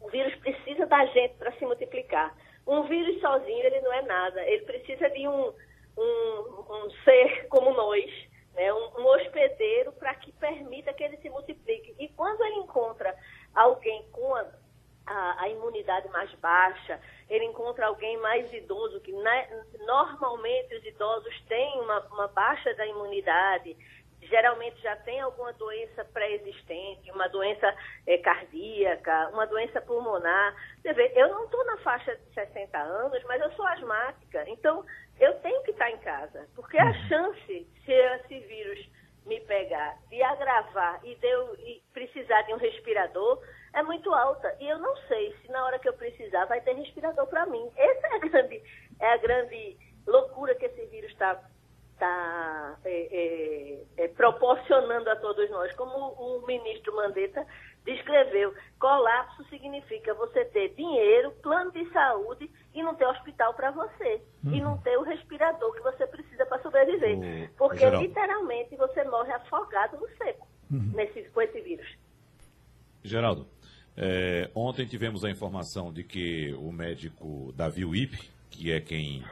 O 0.00 0.08
vírus 0.10 0.34
precisa 0.36 0.86
da 0.86 1.06
gente 1.06 1.34
para 1.36 1.52
se 1.52 1.64
multiplicar. 1.64 2.34
Um 2.66 2.82
vírus 2.84 3.20
sozinho, 3.20 3.64
ele 3.64 3.80
não 3.80 3.92
é 3.92 4.02
nada. 4.02 4.42
Ele 4.44 4.64
precisa 4.64 5.08
de 5.10 5.28
um, 5.28 5.52
um, 5.96 6.64
um 6.68 6.90
ser 7.04 7.46
como 7.48 7.72
nós, 7.72 8.10
né? 8.54 8.72
um, 8.72 9.00
um 9.00 9.06
hospedeiro 9.06 9.92
para 9.92 10.14
que 10.14 10.32
permita 10.32 10.92
que 10.92 11.04
ele 11.04 11.16
se 11.18 11.30
multiplique. 11.30 11.94
E 11.98 12.08
quando 12.08 12.42
ele 12.44 12.56
encontra 12.56 13.14
alguém 13.54 14.04
com 14.10 14.34
a, 14.34 14.46
a, 15.06 15.42
a 15.42 15.48
imunidade 15.48 16.08
mais 16.08 16.32
baixa, 16.34 17.00
ele 17.30 17.44
encontra 17.44 17.86
alguém 17.86 18.16
mais 18.18 18.52
idoso, 18.52 19.00
que 19.00 19.12
né, 19.12 19.64
normalmente 19.86 20.74
os 20.76 20.84
idosos 20.84 21.40
têm 21.48 21.80
uma, 21.80 22.00
uma 22.12 22.28
baixa 22.28 22.74
da 22.74 22.86
imunidade, 22.86 23.76
geralmente 24.22 24.80
já 24.82 24.96
tem 24.96 25.20
alguma 25.20 25.52
doença 25.52 26.04
pré-existente, 26.06 27.10
uma 27.10 27.28
doença 27.28 27.74
é, 28.06 28.18
cardíaca, 28.18 29.28
uma 29.32 29.46
doença 29.46 29.80
pulmonar. 29.80 30.54
Você 30.80 30.92
vê, 30.92 31.12
eu 31.14 31.28
não 31.28 31.44
estou 31.44 31.64
na 31.64 31.76
faixa 31.78 32.14
de 32.16 32.34
60 32.34 32.78
anos, 32.78 33.22
mas 33.24 33.40
eu 33.40 33.50
sou 33.52 33.66
asmática, 33.66 34.44
então 34.48 34.84
eu 35.20 35.34
tenho 35.40 35.62
que 35.62 35.70
estar 35.70 35.90
em 35.90 35.98
casa, 35.98 36.46
porque 36.54 36.78
a 36.78 36.92
chance, 37.08 37.68
se 37.84 37.92
esse 37.92 38.38
vírus 38.40 38.88
me 39.26 39.40
pegar, 39.40 39.98
de 40.08 40.22
agravar 40.22 41.00
e, 41.04 41.14
de 41.16 41.26
eu, 41.26 41.54
e 41.56 41.82
precisar 41.92 42.42
de 42.42 42.54
um 42.54 42.58
respirador, 42.58 43.42
é 43.74 43.82
muito 43.82 44.12
alta. 44.14 44.56
E 44.60 44.68
eu 44.68 44.78
não 44.78 44.96
sei 45.08 45.34
se 45.42 45.50
na 45.50 45.64
hora 45.64 45.78
que 45.78 45.88
eu 45.88 45.94
precisar 45.94 46.44
vai 46.46 46.60
ter 46.60 46.74
respirador 46.74 47.26
para 47.26 47.44
mim. 47.46 47.70
Essa 47.76 48.06
é 48.06 48.14
a 48.14 48.18
grande, 48.26 48.62
é 49.00 49.12
a 49.12 49.16
grande 49.16 49.76
loucura 50.06 50.54
que 50.54 50.66
esse 50.66 50.86
vírus 50.86 51.10
está 51.10 51.42
tá, 51.98 52.78
é, 52.84 52.90
é, 53.98 54.04
é, 54.04 54.08
proporcionando 54.08 55.08
a 55.10 55.16
todos 55.16 55.48
nós. 55.50 55.74
Como 55.74 55.92
o 55.94 56.46
ministro 56.46 56.94
Mandetta 56.94 57.46
descreveu, 57.84 58.52
colapso 58.78 59.44
significa 59.48 60.14
você 60.14 60.44
ter 60.46 60.74
dinheiro, 60.74 61.30
plano 61.42 61.70
de 61.72 61.88
saúde 61.92 62.50
e 62.74 62.82
não 62.82 62.94
ter 62.94 63.06
hospital 63.06 63.54
para 63.54 63.70
você. 63.70 64.20
Uhum. 64.44 64.54
E 64.54 64.60
não 64.60 64.78
ter 64.78 64.96
o 64.98 65.02
respirador 65.02 65.72
que 65.72 65.82
você 65.82 66.06
precisa 66.06 66.44
para 66.46 66.62
sobreviver. 66.62 67.16
Uhum. 67.16 67.48
Porque 67.56 67.78
Geral. 67.78 68.02
literalmente 68.02 68.76
você 68.76 69.04
morre 69.04 69.32
afogado 69.32 69.96
no 69.98 70.08
seco 70.16 70.46
uhum. 70.70 70.92
nesse, 70.94 71.22
com 71.30 71.40
esse 71.40 71.60
vírus. 71.60 71.86
Geraldo, 73.02 73.46
é, 73.96 74.50
ontem 74.54 74.86
tivemos 74.86 75.24
a 75.24 75.30
informação 75.30 75.92
de 75.92 76.02
que 76.02 76.52
o 76.54 76.72
médico 76.72 77.52
Davi 77.56 77.84
Wip, 77.84 78.18
que 78.50 78.72
é 78.72 78.80
quem 78.80 79.24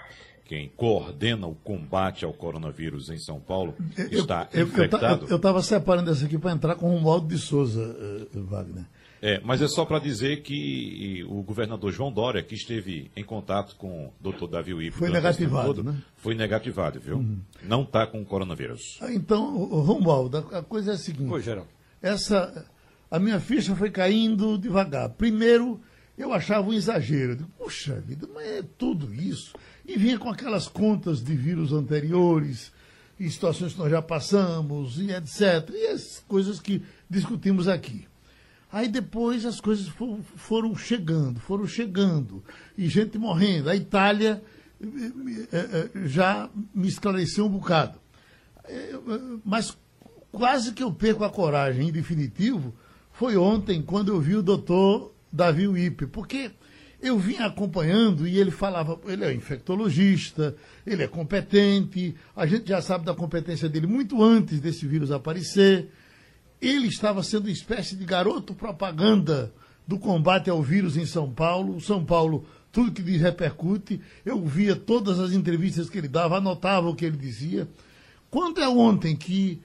quem 0.45 0.69
coordena 0.77 1.47
o 1.47 1.55
combate 1.55 2.25
ao 2.25 2.33
coronavírus 2.33 3.09
em 3.09 3.19
São 3.19 3.41
Paulo, 3.41 3.75
está 4.11 4.49
eu, 4.53 4.67
infectado. 4.67 5.27
Eu 5.29 5.37
estava 5.37 5.63
separando 5.63 6.11
essa 6.11 6.27
aqui 6.27 6.39
para 6.39 6.53
entrar 6.53 6.75
com 6.77 6.91
o 6.91 6.95
Romualdo 6.95 7.29
de 7.29 7.39
Souza, 7.39 7.81
uh, 7.83 8.45
Wagner. 8.45 8.85
É, 9.23 9.41
mas 9.43 9.63
é 9.63 9.69
só 9.69 9.87
para 9.87 9.99
dizer 9.99 10.43
que 10.43 11.25
o 11.31 11.43
governador 11.43 11.91
João 11.91 12.13
Dória, 12.13 12.43
que 12.43 12.55
esteve 12.55 13.11
em 13.17 13.25
contato 13.25 13.75
com 13.77 14.09
o 14.09 14.13
doutor 14.21 14.49
Davi 14.49 14.75
Uip, 14.75 14.95
foi 14.95 15.09
negativado, 15.09 15.67
todo, 15.67 15.83
né? 15.83 15.97
Foi 16.17 16.35
negativado, 16.35 17.01
viu? 17.01 17.17
Uhum. 17.17 17.41
Não 17.63 17.85
está 17.85 18.07
com 18.07 18.23
coronavírus. 18.23 18.99
Ah, 19.01 19.11
então, 19.11 19.65
Romualdo, 19.65 20.47
a 20.53 20.63
coisa 20.63 20.91
é 20.91 20.95
a 20.95 20.99
seguinte. 20.99 21.33
Oi, 21.33 21.41
Geraldo. 21.41 21.71
Essa, 22.03 22.67
a 23.11 23.19
minha 23.19 23.41
ficha 23.41 23.75
foi 23.75 23.91
caindo 23.91 24.59
devagar. 24.59 25.09
Primeiro, 25.09 25.81
eu 26.16 26.33
achava 26.33 26.68
um 26.68 26.73
exagero. 26.73 27.33
Eu 27.33 27.37
digo, 27.37 27.50
Puxa 27.59 28.00
vida, 28.00 28.28
mas 28.33 28.47
é 28.47 28.62
tudo 28.78 29.12
isso. 29.14 29.54
E 29.87 29.99
vinha 29.99 30.18
com 30.18 30.28
aquelas 30.30 30.68
contas 30.68 31.23
de 31.23 31.35
vírus 31.35 31.73
anteriores, 31.73 32.73
e 33.18 33.30
situações 33.30 33.73
que 33.73 33.78
nós 33.78 33.90
já 33.90 34.02
passamos, 34.02 34.99
e 34.99 35.11
etc. 35.11 35.71
E 35.71 35.87
as 35.88 36.23
coisas 36.26 36.61
que 36.61 36.83
discutimos 37.09 37.68
aqui. 37.68 38.06
Aí 38.73 38.88
depois 38.88 39.47
as 39.47 39.61
coisas 39.61 39.88
foram 40.35 40.75
chegando, 40.75 41.38
foram 41.38 41.64
chegando, 41.64 42.42
e 42.76 42.88
gente 42.88 43.16
morrendo. 43.16 43.71
A 43.71 43.76
Itália 43.76 44.42
eh, 44.83 44.87
eh, 45.52 45.90
eh, 45.94 46.06
já 46.06 46.50
me 46.75 46.88
esclareceu 46.88 47.47
um 47.47 47.50
bocado. 47.50 48.00
Mas 49.44 49.78
quase 50.33 50.73
que 50.73 50.83
eu 50.83 50.92
perco 50.92 51.23
a 51.23 51.30
coragem, 51.30 51.88
em 51.88 51.92
definitivo, 51.92 52.75
foi 53.12 53.37
ontem, 53.37 53.80
quando 53.80 54.09
eu 54.09 54.21
vi 54.21 54.35
o 54.35 54.42
doutor 54.42 55.13
Davi 55.35 55.67
Wipe, 55.67 56.07
porque 56.07 56.53
eu 57.03 57.19
vinha 57.19 57.47
acompanhando 57.47 58.25
e 58.25 58.38
ele 58.38 58.53
falava, 58.53 59.00
ele 59.05 59.25
é 59.25 59.35
infectologista, 59.35 60.55
ele 60.87 61.03
é 61.03 61.09
competente, 61.09 62.14
a 62.37 62.47
gente 62.47 62.69
já 62.69 62.81
sabe 62.81 63.05
da 63.05 63.12
competência 63.14 63.69
dele 63.69 63.88
muito 63.88 64.23
antes 64.23 64.61
desse 64.61 64.87
vírus 64.87 65.11
aparecer. 65.11 65.88
Ele 66.62 66.87
estava 66.87 67.21
sendo 67.25 67.47
uma 67.47 67.50
espécie 67.50 67.97
de 67.97 68.05
garoto 68.05 68.55
propaganda 68.55 69.53
do 69.87 69.99
combate 69.99 70.49
ao 70.49 70.62
vírus 70.62 70.97
em 70.97 71.05
São 71.05 71.29
Paulo. 71.29 71.81
São 71.81 72.05
Paulo, 72.05 72.47
tudo 72.71 72.93
que 72.93 73.03
diz 73.03 73.21
repercute. 73.21 74.00
Eu 74.25 74.47
via 74.47 74.76
todas 74.76 75.19
as 75.19 75.33
entrevistas 75.33 75.91
que 75.91 75.99
ele 75.99 76.09
dava, 76.09 76.38
anotava 76.38 76.88
o 76.88 76.95
que 76.95 77.05
ele 77.05 77.17
dizia. 77.17 77.69
Quando 78.31 78.62
é 78.62 78.69
ontem 78.69 79.17
que 79.17 79.61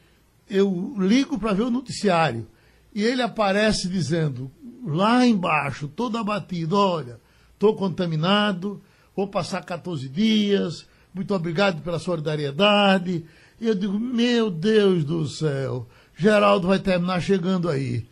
eu 0.50 0.96
ligo 0.98 1.38
para 1.38 1.54
ver 1.54 1.64
o 1.64 1.72
noticiário 1.72 2.48
e 2.94 3.04
ele 3.04 3.22
aparece 3.22 3.88
dizendo, 3.88 4.52
lá 4.86 5.26
embaixo, 5.26 5.88
todo 5.88 6.18
abatido, 6.18 6.76
olha, 6.76 7.20
estou 7.54 7.76
contaminado, 7.76 8.82
vou 9.16 9.28
passar 9.28 9.64
14 9.64 10.10
dias, 10.10 10.88
muito 11.14 11.34
obrigado 11.34 11.82
pela 11.82 12.00
solidariedade. 12.00 13.26
E 13.60 13.68
eu 13.68 13.76
digo, 13.76 14.00
meu 14.00 14.50
Deus 14.50 15.04
do 15.04 15.28
céu, 15.28 15.88
Geraldo 16.16 16.68
vai 16.68 16.80
terminar 16.80 17.22
chegando 17.22 17.70
aí. 17.70 18.08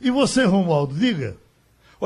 E 0.00 0.10
você, 0.10 0.44
Romualdo, 0.44 0.94
diga. 0.94 1.36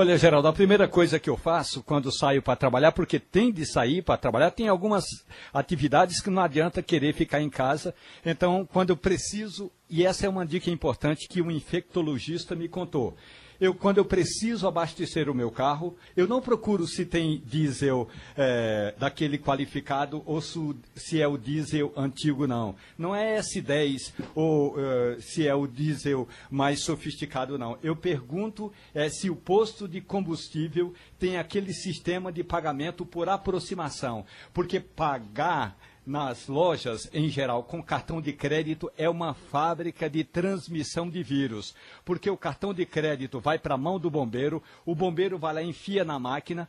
Olha, 0.00 0.16
Geraldo, 0.16 0.46
a 0.46 0.52
primeira 0.52 0.86
coisa 0.86 1.18
que 1.18 1.28
eu 1.28 1.36
faço 1.36 1.82
quando 1.82 2.16
saio 2.16 2.40
para 2.40 2.54
trabalhar, 2.54 2.92
porque 2.92 3.18
tem 3.18 3.52
de 3.52 3.66
sair 3.66 4.00
para 4.00 4.16
trabalhar, 4.16 4.52
tem 4.52 4.68
algumas 4.68 5.04
atividades 5.52 6.20
que 6.20 6.30
não 6.30 6.40
adianta 6.40 6.80
querer 6.80 7.12
ficar 7.12 7.42
em 7.42 7.50
casa. 7.50 7.92
Então, 8.24 8.64
quando 8.64 8.90
eu 8.90 8.96
preciso, 8.96 9.72
e 9.90 10.06
essa 10.06 10.24
é 10.24 10.28
uma 10.28 10.46
dica 10.46 10.70
importante 10.70 11.26
que 11.26 11.42
um 11.42 11.50
infectologista 11.50 12.54
me 12.54 12.68
contou 12.68 13.16
eu, 13.60 13.74
quando 13.74 13.98
eu 13.98 14.04
preciso 14.04 14.68
abastecer 14.68 15.28
o 15.28 15.34
meu 15.34 15.50
carro, 15.50 15.96
eu 16.16 16.28
não 16.28 16.40
procuro 16.40 16.86
se 16.86 17.04
tem 17.04 17.42
diesel 17.44 18.08
é, 18.36 18.94
daquele 18.98 19.38
qualificado 19.38 20.22
ou 20.24 20.40
se, 20.40 21.20
é 21.20 21.26
o 21.26 21.36
diesel 21.36 21.92
antigo, 21.96 22.46
não. 22.46 22.76
Não 22.96 23.14
é 23.14 23.38
S10 23.38 24.12
ou 24.34 24.76
uh, 24.76 25.20
se 25.20 25.46
é 25.46 25.54
o 25.54 25.66
diesel 25.66 26.28
mais 26.50 26.84
sofisticado, 26.84 27.58
não. 27.58 27.78
Eu 27.82 27.96
pergunto 27.96 28.72
é, 28.94 29.08
se 29.08 29.28
o 29.28 29.36
posto 29.36 29.88
de 29.88 30.00
combustível 30.00 30.94
tem 31.18 31.36
aquele 31.36 31.72
sistema 31.72 32.30
de 32.30 32.44
pagamento 32.44 33.04
por 33.04 33.28
aproximação. 33.28 34.24
Porque 34.54 34.78
pagar 34.78 35.76
nas 36.08 36.48
lojas, 36.48 37.06
em 37.12 37.28
geral, 37.28 37.62
com 37.62 37.82
cartão 37.82 38.18
de 38.18 38.32
crédito 38.32 38.90
é 38.96 39.10
uma 39.10 39.34
fábrica 39.34 40.08
de 40.08 40.24
transmissão 40.24 41.08
de 41.08 41.22
vírus. 41.22 41.74
Porque 42.02 42.30
o 42.30 42.36
cartão 42.36 42.72
de 42.72 42.86
crédito 42.86 43.38
vai 43.38 43.58
para 43.58 43.74
a 43.74 43.78
mão 43.78 43.98
do 43.98 44.10
bombeiro, 44.10 44.62
o 44.86 44.94
bombeiro 44.94 45.36
vai 45.36 45.52
lá, 45.52 45.62
enfia 45.62 46.06
na 46.06 46.18
máquina, 46.18 46.66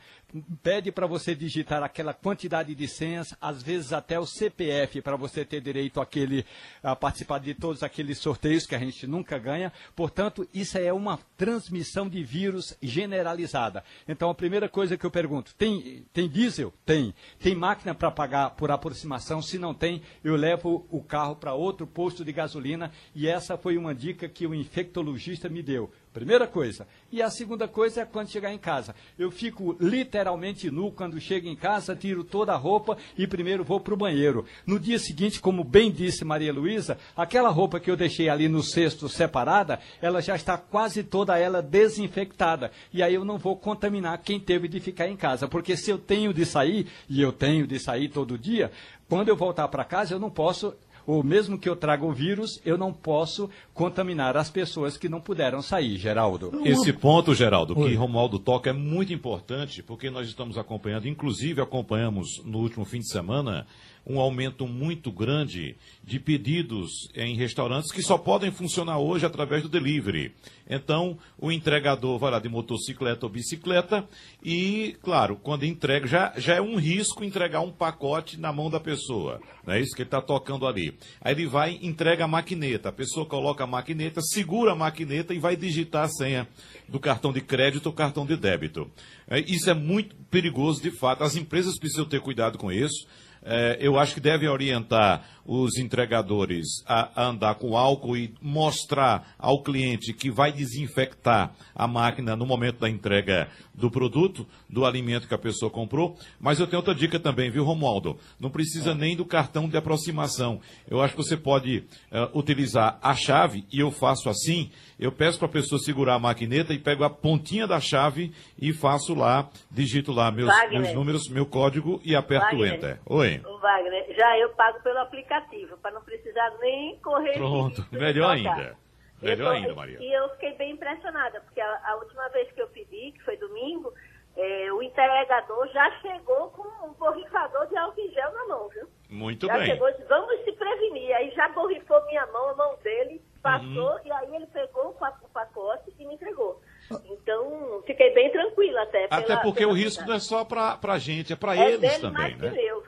pede 0.61 0.91
para 0.91 1.07
você 1.07 1.33
digitar 1.33 1.81
aquela 1.81 2.13
quantidade 2.13 2.75
de 2.75 2.85
senhas, 2.85 3.33
às 3.39 3.63
vezes 3.63 3.93
até 3.93 4.19
o 4.19 4.25
CPF, 4.25 5.01
para 5.01 5.15
você 5.15 5.45
ter 5.45 5.61
direito 5.61 6.01
àquele, 6.01 6.45
a 6.83 6.93
participar 6.93 7.39
de 7.39 7.53
todos 7.53 7.81
aqueles 7.81 8.17
sorteios 8.17 8.65
que 8.65 8.75
a 8.75 8.79
gente 8.79 9.07
nunca 9.07 9.37
ganha. 9.37 9.71
Portanto, 9.95 10.45
isso 10.53 10.77
é 10.77 10.91
uma 10.91 11.17
transmissão 11.37 12.09
de 12.09 12.21
vírus 12.21 12.77
generalizada. 12.81 13.85
Então, 14.05 14.29
a 14.29 14.35
primeira 14.35 14.67
coisa 14.67 14.97
que 14.97 15.05
eu 15.05 15.11
pergunto, 15.11 15.55
tem, 15.55 16.05
tem 16.11 16.27
diesel? 16.27 16.73
Tem. 16.85 17.15
Tem 17.39 17.55
máquina 17.55 17.95
para 17.95 18.11
pagar 18.11 18.49
por 18.49 18.69
aproximação? 18.69 19.28
Se 19.41 19.59
não 19.59 19.73
tem, 19.73 20.01
eu 20.23 20.35
levo 20.35 20.85
o 20.89 21.01
carro 21.01 21.35
para 21.35 21.53
outro 21.53 21.85
posto 21.85 22.25
de 22.25 22.33
gasolina. 22.33 22.91
E 23.13 23.27
essa 23.27 23.57
foi 23.57 23.77
uma 23.77 23.93
dica 23.93 24.27
que 24.27 24.47
o 24.47 24.55
infectologista 24.55 25.47
me 25.47 25.61
deu. 25.61 25.91
Primeira 26.13 26.47
coisa. 26.47 26.87
E 27.11 27.21
a 27.21 27.29
segunda 27.29 27.67
coisa 27.67 28.01
é 28.01 28.05
quando 28.05 28.29
chegar 28.29 28.51
em 28.51 28.57
casa. 28.57 28.95
Eu 29.17 29.29
fico 29.29 29.77
literalmente 29.79 30.71
nu 30.71 30.91
quando 30.91 31.19
chego 31.21 31.47
em 31.47 31.55
casa, 31.55 31.95
tiro 31.95 32.23
toda 32.23 32.51
a 32.51 32.57
roupa 32.57 32.97
e 33.15 33.27
primeiro 33.27 33.63
vou 33.63 33.79
para 33.79 33.93
o 33.93 33.97
banheiro. 33.97 34.43
No 34.65 34.79
dia 34.79 34.97
seguinte, 34.97 35.39
como 35.39 35.63
bem 35.63 35.91
disse 35.91 36.25
Maria 36.25 36.51
Luísa, 36.51 36.97
aquela 37.15 37.49
roupa 37.49 37.79
que 37.79 37.91
eu 37.91 37.95
deixei 37.95 38.27
ali 38.27 38.49
no 38.49 38.63
cesto 38.63 39.07
separada, 39.07 39.79
ela 40.01 40.19
já 40.19 40.35
está 40.35 40.57
quase 40.57 41.03
toda 41.03 41.37
ela 41.37 41.61
desinfectada. 41.61 42.71
E 42.91 43.03
aí 43.03 43.13
eu 43.13 43.23
não 43.23 43.37
vou 43.37 43.55
contaminar 43.55 44.17
quem 44.17 44.39
teve 44.39 44.67
de 44.67 44.79
ficar 44.79 45.07
em 45.07 45.15
casa. 45.15 45.47
Porque 45.47 45.77
se 45.77 45.91
eu 45.91 45.99
tenho 45.99 46.33
de 46.33 46.43
sair, 46.43 46.87
e 47.07 47.21
eu 47.21 47.31
tenho 47.31 47.67
de 47.67 47.79
sair 47.79 48.09
todo 48.09 48.35
dia, 48.35 48.71
quando 49.07 49.29
eu 49.29 49.35
voltar 49.35 49.67
para 49.67 49.85
casa, 49.85 50.15
eu 50.15 50.19
não 50.19 50.29
posso 50.31 50.73
ou 51.09 51.23
mesmo 51.23 51.57
que 51.57 51.67
eu 51.67 51.75
traga 51.75 52.05
o 52.05 52.13
vírus, 52.13 52.61
eu 52.63 52.77
não 52.77 52.93
posso 52.93 53.49
contaminar 53.73 54.37
as 54.37 54.51
pessoas 54.51 54.95
que 54.95 55.09
não 55.09 55.19
puderam 55.19 55.59
sair, 55.59 55.97
Geraldo. 55.97 56.61
Esse 56.63 56.93
ponto, 56.93 57.33
Geraldo, 57.33 57.73
que 57.73 57.95
Romualdo 57.95 58.37
toca 58.37 58.69
é 58.69 58.73
muito 58.73 59.11
importante, 59.11 59.81
porque 59.81 60.11
nós 60.11 60.27
estamos 60.27 60.55
acompanhando, 60.55 61.07
inclusive 61.07 61.61
acompanhamos 61.61 62.27
no 62.45 62.59
último 62.59 62.85
fim 62.85 62.99
de 62.99 63.09
semana, 63.09 63.65
um 64.09 64.19
aumento 64.19 64.67
muito 64.67 65.11
grande 65.11 65.75
de 66.03 66.19
pedidos 66.19 67.07
em 67.13 67.35
restaurantes 67.35 67.91
que 67.91 68.01
só 68.01 68.17
podem 68.17 68.49
funcionar 68.49 68.97
hoje 68.97 69.25
através 69.25 69.61
do 69.61 69.69
delivery. 69.69 70.33
Então, 70.67 71.17
o 71.37 71.51
entregador 71.51 72.17
vai 72.17 72.31
lá 72.31 72.39
de 72.39 72.49
motocicleta 72.49 73.25
ou 73.25 73.31
bicicleta 73.31 74.07
e, 74.43 74.97
claro, 75.03 75.35
quando 75.35 75.65
entrega, 75.65 76.07
já, 76.07 76.33
já 76.37 76.55
é 76.55 76.61
um 76.61 76.75
risco 76.75 77.23
entregar 77.23 77.61
um 77.61 77.71
pacote 77.71 78.39
na 78.39 78.51
mão 78.51 78.69
da 78.69 78.79
pessoa. 78.79 79.39
Não 79.65 79.73
é 79.73 79.79
isso 79.79 79.95
que 79.95 80.01
ele 80.01 80.07
está 80.07 80.21
tocando 80.21 80.65
ali. 80.65 80.97
Aí 81.21 81.33
ele 81.33 81.45
vai 81.45 81.79
entrega 81.81 82.25
a 82.25 82.27
maquineta. 82.27 82.89
A 82.89 82.91
pessoa 82.91 83.25
coloca 83.25 83.63
a 83.63 83.67
maquineta, 83.67 84.21
segura 84.21 84.71
a 84.71 84.75
maquineta 84.75 85.33
e 85.33 85.39
vai 85.39 85.55
digitar 85.55 86.05
a 86.05 86.09
senha 86.09 86.47
do 86.87 86.99
cartão 86.99 87.31
de 87.31 87.41
crédito 87.41 87.85
ou 87.85 87.93
cartão 87.93 88.25
de 88.25 88.35
débito. 88.35 88.89
É, 89.27 89.39
isso 89.39 89.69
é 89.69 89.73
muito 89.73 90.15
perigoso, 90.31 90.81
de 90.81 90.89
fato. 90.89 91.23
As 91.23 91.35
empresas 91.35 91.77
precisam 91.77 92.05
ter 92.05 92.21
cuidado 92.21 92.57
com 92.57 92.71
isso. 92.71 93.07
É, 93.43 93.77
eu 93.79 93.97
acho 93.97 94.13
que 94.13 94.19
deve 94.19 94.47
orientar 94.47 95.23
os 95.51 95.77
entregadores 95.77 96.67
a, 96.85 97.23
a, 97.23 97.27
andar 97.27 97.55
com 97.55 97.75
álcool 97.75 98.15
e 98.15 98.31
mostrar 98.39 99.33
ao 99.39 99.63
cliente 99.63 100.13
que 100.13 100.29
vai 100.29 100.51
desinfectar 100.51 101.51
a 101.73 101.87
máquina 101.87 102.35
no 102.35 102.45
momento 102.45 102.79
da 102.79 102.87
entrega 102.87 103.49
do 103.73 103.89
produto, 103.89 104.45
do 104.69 104.85
alimento 104.85 105.27
que 105.27 105.33
a 105.33 105.39
pessoa 105.39 105.71
comprou. 105.71 106.15
Mas 106.39 106.59
eu 106.59 106.67
tenho 106.67 106.77
outra 106.77 106.93
dica 106.93 107.19
também, 107.19 107.49
viu, 107.49 107.63
Romualdo? 107.63 108.17
Não 108.39 108.51
precisa 108.51 108.93
nem 108.93 109.15
do 109.15 109.25
cartão 109.25 109.67
de 109.67 109.75
aproximação. 109.75 110.61
Eu 110.87 111.01
acho 111.01 111.15
que 111.15 111.23
você 111.23 111.35
pode 111.35 111.79
uh, 112.11 112.37
utilizar 112.37 112.99
a 113.01 113.15
chave, 113.15 113.65
e 113.71 113.79
eu 113.79 113.89
faço 113.89 114.29
assim, 114.29 114.69
eu 114.99 115.11
peço 115.11 115.39
para 115.39 115.47
a 115.47 115.51
pessoa 115.51 115.79
segurar 115.79 116.15
a 116.15 116.19
maquineta 116.19 116.73
e 116.73 116.77
pego 116.77 117.03
a 117.03 117.09
pontinha 117.09 117.65
da 117.65 117.79
chave 117.79 118.31
e 118.61 118.71
faço 118.73 119.15
lá, 119.15 119.49
digito 119.71 120.11
lá 120.11 120.29
meus, 120.29 120.51
meus 120.69 120.93
números, 120.93 121.29
meu 121.29 121.45
código 121.45 121.99
e 122.03 122.15
aperto 122.15 122.55
o 122.55 122.65
Enter. 122.65 122.99
Oi. 123.05 123.28
O 123.45 123.57
Wagner, 123.59 124.15
já 124.15 124.37
eu 124.37 124.49
pago 124.49 124.81
pelo 124.81 124.99
aplicativo, 124.99 125.77
para 125.77 125.91
não 125.91 126.01
precisar 126.01 126.51
nem 126.59 126.97
correr. 126.99 127.33
Pronto, 127.33 127.85
melhor 127.91 128.31
ainda. 128.31 128.77
Melhor 129.21 129.55
ainda, 129.55 129.75
Maria. 129.75 129.97
E 129.99 130.13
eu 130.13 130.29
fiquei 130.29 130.53
bem 130.53 130.71
impressionada, 130.71 131.41
porque 131.41 131.59
a, 131.59 131.81
a 131.91 131.95
última 131.95 132.27
vez 132.29 132.51
que 132.51 132.61
eu 132.61 132.67
pedi, 132.69 133.11
que 133.11 133.23
foi 133.23 133.35
domingo, 133.37 133.93
é, 134.37 134.71
o 134.71 134.81
entregador 134.81 135.67
já 135.73 135.91
chegou 135.99 136.49
com 136.51 136.87
um 136.87 136.93
borrifador 136.93 137.67
de 137.67 137.75
álcool 137.75 137.99
em 137.99 138.11
gel 138.11 138.31
na 138.31 138.45
mão, 138.45 138.69
viu? 138.69 138.87
Muito 139.09 139.47
já 139.47 139.57
bem. 139.57 139.65
Chegou, 139.65 139.91
disse, 139.91 140.05
vamos 140.05 140.43
se 140.45 140.51
prevenir. 140.53 141.13
Aí 141.13 141.31
já 141.31 141.49
borrifou 141.49 142.05
minha 142.05 142.25
mão, 142.27 142.49
a 142.49 142.55
mão 142.55 142.77
dele, 142.81 143.21
passou, 143.41 143.91
uhum. 143.91 143.99
e 144.05 144.11
aí 144.11 144.35
ele 144.35 144.47
pegou 144.47 144.91
o 144.91 145.29
pacote 145.33 145.93
e 145.97 146.05
me 146.05 146.13
entregou. 146.13 146.61
Então, 147.05 147.83
fiquei 147.85 148.13
bem 148.13 148.31
tranquila 148.31 148.81
até. 148.83 149.07
Pela, 149.07 149.21
até 149.21 149.37
porque 149.37 149.65
o 149.65 149.73
risco 149.73 150.05
não 150.05 150.15
é 150.15 150.19
só 150.19 150.43
para 150.43 150.79
a 150.81 150.97
gente, 150.97 151.33
é 151.33 151.35
para 151.35 151.55
é 151.55 151.71
eles 151.71 151.99
também, 151.99 152.11
mais 152.11 152.37
né? 152.37 152.49
Que 152.49 152.55
meu, 152.55 152.81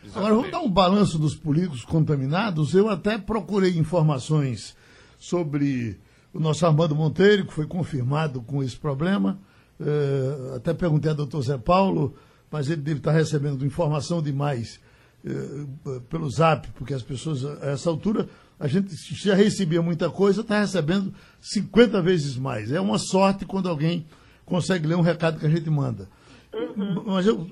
inclusive. 0.00 0.18
Agora, 0.18 0.34
vamos 0.34 0.50
dar 0.50 0.60
um 0.60 0.70
balanço 0.70 1.18
dos 1.18 1.34
políticos 1.34 1.84
contaminados. 1.84 2.74
Eu 2.74 2.88
até 2.88 3.18
procurei 3.18 3.78
informações 3.78 4.76
sobre 5.18 5.98
o 6.32 6.40
nosso 6.40 6.64
Armando 6.64 6.94
Monteiro, 6.94 7.46
que 7.46 7.52
foi 7.52 7.66
confirmado 7.66 8.40
com 8.42 8.62
esse 8.62 8.76
problema. 8.76 9.38
Uh, 9.78 10.56
até 10.56 10.74
perguntei 10.74 11.10
ao 11.10 11.16
doutor 11.16 11.42
Zé 11.42 11.58
Paulo, 11.58 12.14
mas 12.50 12.68
ele 12.68 12.82
deve 12.82 12.98
estar 12.98 13.12
recebendo 13.12 13.64
informação 13.64 14.22
demais 14.22 14.80
uh, 15.24 16.00
pelo 16.02 16.30
zap, 16.30 16.68
porque 16.72 16.94
as 16.94 17.02
pessoas, 17.02 17.44
a 17.44 17.70
essa 17.70 17.88
altura, 17.88 18.28
a 18.58 18.68
gente 18.68 18.94
já 19.14 19.34
recebia 19.34 19.80
muita 19.80 20.10
coisa, 20.10 20.42
está 20.42 20.60
recebendo 20.60 21.14
50 21.40 22.02
vezes 22.02 22.36
mais. 22.36 22.70
É 22.70 22.80
uma 22.80 22.98
sorte 22.98 23.46
quando 23.46 23.68
alguém 23.68 24.06
consegue 24.44 24.86
ler 24.86 24.96
um 24.96 25.00
recado 25.00 25.38
que 25.38 25.46
a 25.46 25.50
gente 25.50 25.70
manda. 25.70 26.08
Uhum. 26.52 27.04
Mas 27.06 27.26
eu, 27.26 27.46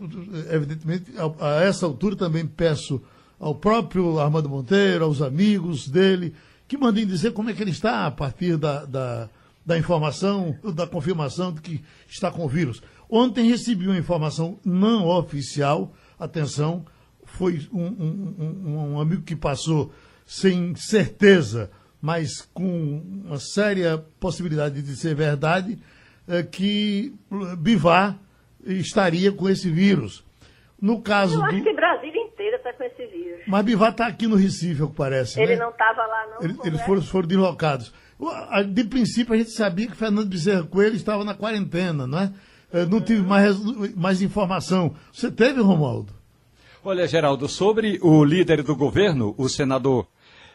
evidentemente, 0.51 1.13
a, 1.17 1.47
a, 1.47 1.63
essa 1.63 1.87
altura 1.87 2.17
também 2.17 2.47
peço 2.47 3.01
ao 3.39 3.55
próprio 3.55 4.19
Armando 4.19 4.49
Monteiro, 4.49 5.05
aos 5.05 5.23
amigos 5.23 5.89
dele, 5.89 6.35
que 6.67 6.77
mandem 6.77 7.07
dizer 7.07 7.33
como 7.33 7.51
é 7.51 7.55
que 7.55 7.63
ele 7.63 7.71
está 7.71 8.07
a 8.07 8.11
partir 8.11 8.57
da, 8.57 8.85
da, 8.85 9.29
da 9.65 9.79
informação, 9.79 10.57
da 10.75 10.87
confirmação 10.87 11.53
de 11.53 11.61
que 11.61 11.85
está 12.09 12.31
com 12.31 12.45
o 12.45 12.49
vírus. 12.49 12.83
Ontem 13.09 13.49
recebi 13.49 13.87
uma 13.87 13.99
informação 13.99 14.59
não 14.65 15.07
oficial, 15.07 15.95
atenção, 16.19 16.85
foi 17.25 17.67
um, 17.73 17.87
um, 17.87 18.95
um, 18.95 19.01
amigo 19.01 19.23
que 19.23 19.37
passou 19.37 19.93
sem 20.27 20.75
certeza, 20.75 21.71
mas 22.03 22.47
com 22.53 23.03
uma 23.25 23.39
séria 23.39 23.99
possibilidade 24.21 24.83
de 24.83 24.97
ser 24.97 25.15
verdade, 25.15 25.79
é, 26.27 26.43
que 26.43 27.15
Bivar 27.59 28.19
estaria 28.65 29.33
com 29.33 29.49
esse 29.49 29.71
vírus. 29.71 30.25
No 30.81 31.03
caso 31.03 31.35
Eu 31.35 31.45
acho 31.45 31.57
do... 31.57 31.65
que 31.65 31.75
Brasília 31.75 32.23
inteira 32.23 32.57
está 32.57 32.73
com 32.73 32.85
esse 32.85 33.07
vírus. 33.07 33.41
Mas 33.47 33.65
Bivar 33.65 33.91
está 33.91 34.07
aqui 34.07 34.27
no 34.27 34.37
Recife, 34.37 34.81
ao 34.81 34.89
que 34.89 34.97
parece. 34.97 35.41
Ele 35.41 35.57
né? 35.57 35.63
não 35.63 35.71
estava 35.71 36.07
lá, 36.07 36.27
não. 36.33 36.43
Ele, 36.43 36.59
eles 36.65 36.81
foram, 36.83 37.03
foram 37.03 37.27
deslocados. 37.27 37.93
De 38.73 38.85
princípio, 38.85 39.35
a 39.35 39.37
gente 39.37 39.51
sabia 39.51 39.87
que 39.89 39.97
Fernando 39.97 40.29
Bezerra 40.29 40.65
Coelho 40.65 40.97
estava 40.97 41.25
na 41.25 41.35
quarentena, 41.35 42.07
não 42.07 42.19
é? 42.19 42.33
Não 42.89 43.01
tive 43.01 43.23
mais, 43.23 43.57
mais 43.95 44.21
informação. 44.21 44.95
Você 45.13 45.31
teve, 45.31 45.61
Romualdo? 45.61 46.13
Olha, 46.85 47.07
Geraldo, 47.07 47.49
sobre 47.49 47.99
o 48.03 48.25
líder 48.25 48.63
do 48.63 48.77
governo, 48.77 49.35
o 49.39 49.49
senador 49.49 50.07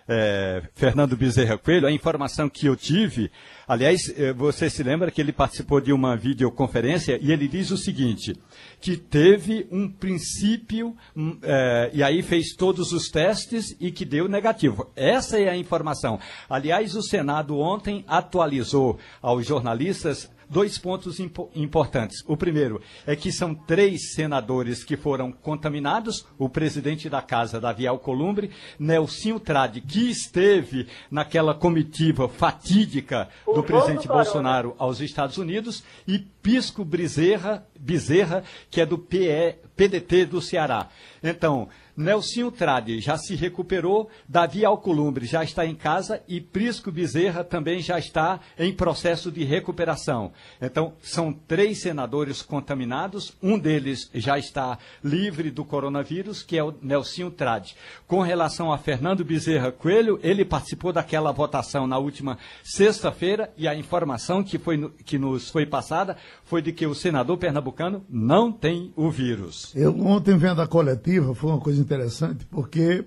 é, 0.08 0.64
Fernando 0.74 1.16
Bezerra 1.16 1.58
Coelho, 1.58 1.88
a 1.88 1.92
informação 1.92 2.50
que 2.50 2.66
eu 2.66 2.76
tive, 2.76 3.32
aliás, 3.68 4.02
é, 4.18 4.34
você 4.34 4.70
se 4.70 4.84
lembra 4.84 5.12
que 5.12 5.22
ele 5.22 5.32
participou 5.32 5.80
de 5.80 5.94
uma 5.94 6.16
videoconferência 6.16 7.18
e 7.22 7.32
ele 7.32 7.48
diz 7.48 7.72
o 7.72 7.78
seguinte, 7.78 8.36
que 8.82 8.98
teve 8.98 9.68
um 9.72 9.90
princípio, 9.90 10.96
hum, 11.16 11.38
é, 11.42 11.92
e 11.94 12.04
aí 12.04 12.22
fez 12.22 12.54
todos 12.56 12.92
os 12.92 13.10
testes 13.10 13.76
e 13.80 13.92
que 13.92 14.06
deu 14.06 14.28
negativo. 14.28 14.92
Essa 14.96 15.40
é 15.40 15.50
a 15.50 15.58
informação. 15.58 16.20
Aliás, 16.50 16.96
o 16.96 17.02
Senado 17.02 17.58
ontem 17.58 18.04
atualizou 18.08 19.00
aos 19.22 19.46
jornalistas 19.46 20.30
dois 20.50 20.78
pontos 20.78 21.20
impo 21.20 21.50
importantes. 21.56 22.24
O 22.28 22.38
primeiro 22.38 22.82
é 23.06 23.16
que 23.16 23.32
são 23.32 23.54
três 23.54 24.14
senadores 24.14 24.84
que 24.84 24.98
foram 24.98 25.32
contaminados: 25.32 26.26
o 26.38 26.50
presidente 26.50 27.10
da 27.10 27.22
casa, 27.22 27.60
Davi 27.60 27.88
Alcolumbre, 27.88 28.52
Nelsinho 28.80 29.40
Trade, 29.40 29.82
que 29.82 30.10
esteve 30.10 30.88
naquela 31.10 31.54
comitiva 31.54 32.28
fatídica 32.28 33.30
do 33.46 33.60
o 33.60 33.64
presidente 33.64 34.08
Bolsonaro 34.08 34.76
aos 34.78 35.00
Estados 35.00 35.38
Unidos, 35.38 35.84
e 36.08 36.20
Pisco 36.20 36.84
Bezerra, 36.84 37.66
Bezerra 37.80 38.44
que 38.70 38.82
é 38.82 38.86
do 38.86 38.98
PE, 38.98 39.58
PDT 39.76 40.26
do 40.26 40.42
Ceará. 40.42 40.90
Então, 41.22 41.70
Nelsinho 41.96 42.52
Trade 42.52 43.00
já 43.00 43.18
se 43.18 43.36
recuperou, 43.36 44.10
Davi 44.28 44.66
Alcolumbre 44.66 45.26
já 45.26 45.44
está 45.44 45.66
em 45.66 45.76
casa 45.76 46.22
e 46.28 46.42
Prisco 46.42 46.92
Bezerra 46.92 47.44
também 47.44 47.80
já 47.80 48.00
está 48.00 48.40
em 48.58 48.74
processo 48.74 49.32
de 49.32 49.44
recuperação. 49.44 50.32
Então, 50.62 50.94
são 51.02 51.32
três 51.32 51.82
senadores 51.82 52.42
contaminados, 52.42 53.34
um 53.42 53.60
deles 53.60 54.10
já 54.14 54.40
está 54.40 54.78
livre 55.04 55.52
do 55.52 55.64
coronavírus, 55.64 56.42
que 56.42 56.58
é 56.58 56.64
o 56.64 56.74
Nelsinho 56.82 57.30
Trade. 57.30 57.76
Com 58.08 58.22
relação 58.22 58.72
a 58.72 58.78
Fernando 58.78 59.24
Bezerra 59.24 59.72
Coelho, 59.72 60.20
ele 60.24 60.44
participou 60.44 60.92
daquela 60.92 61.32
votação 61.32 61.86
na 61.86 61.98
última 61.98 62.38
sexta-feira 62.64 63.52
e 63.58 63.68
a 63.68 63.76
informação 63.76 64.44
que, 64.44 64.58
foi, 64.58 64.90
que 65.06 65.20
nos 65.20 65.50
foi 65.50 65.66
passada 65.66 66.18
foi 66.46 66.62
de 66.62 66.72
que 66.72 66.86
o 66.86 66.96
senador 66.96 67.38
pernambucano 67.38 68.04
não 68.10 68.52
tem 68.52 68.92
o 68.96 69.10
vírus. 69.10 69.72
Eu 69.76 69.96
ontem 70.06 70.38
vendo 70.38 70.62
a 70.62 70.68
coletiva, 70.68 71.36
foi 71.36 71.52
uma 71.52 71.60
coisa 71.60 71.83
interessante, 71.84 72.46
porque 72.46 73.06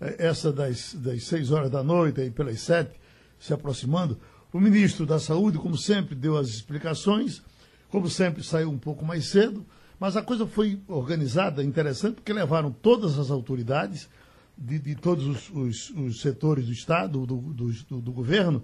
é, 0.00 0.26
essa 0.26 0.52
das, 0.52 0.94
das 0.94 1.24
seis 1.24 1.50
horas 1.50 1.70
da 1.70 1.82
noite, 1.82 2.20
aí 2.20 2.30
pelas 2.30 2.60
sete, 2.60 2.98
se 3.38 3.52
aproximando, 3.54 4.18
o 4.52 4.60
ministro 4.60 5.06
da 5.06 5.18
Saúde, 5.18 5.58
como 5.58 5.76
sempre, 5.76 6.14
deu 6.14 6.36
as 6.36 6.48
explicações, 6.48 7.42
como 7.88 8.08
sempre, 8.08 8.42
saiu 8.42 8.70
um 8.70 8.78
pouco 8.78 9.04
mais 9.04 9.26
cedo, 9.26 9.64
mas 9.98 10.16
a 10.16 10.22
coisa 10.22 10.46
foi 10.46 10.80
organizada, 10.88 11.62
interessante, 11.62 12.16
porque 12.16 12.32
levaram 12.32 12.72
todas 12.72 13.18
as 13.18 13.30
autoridades 13.30 14.08
de, 14.56 14.78
de 14.78 14.94
todos 14.94 15.26
os, 15.26 15.50
os, 15.50 15.90
os, 15.90 16.20
setores 16.20 16.66
do 16.66 16.72
Estado, 16.72 17.26
do, 17.26 17.36
do, 17.36 17.72
do, 17.72 18.00
do 18.00 18.12
governo, 18.12 18.62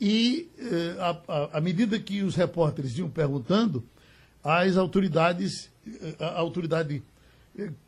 e 0.00 0.50
eh, 0.58 0.96
à 1.52 1.60
medida 1.60 1.98
que 1.98 2.22
os 2.22 2.34
repórteres 2.34 2.98
iam 2.98 3.08
perguntando, 3.08 3.84
as 4.42 4.76
autoridades, 4.76 5.70
eh, 5.86 6.16
a 6.18 6.40
autoridade 6.40 7.02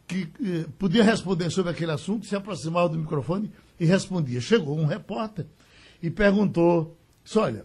que 0.07 0.29
eh, 0.43 0.67
podia 0.79 1.03
responder 1.03 1.51
sobre 1.51 1.71
aquele 1.73 1.93
assunto, 1.93 2.27
se 2.27 2.37
aproximava 2.37 2.89
do 2.89 2.99
microfone 2.99 3.51
e 3.79 3.85
respondia. 3.85 4.41
Chegou 4.41 4.79
um 4.79 4.87
repórter 4.87 5.47
e 6.03 6.11
perguntou: 6.11 6.97
disse, 7.25 7.39
olha, 7.39 7.65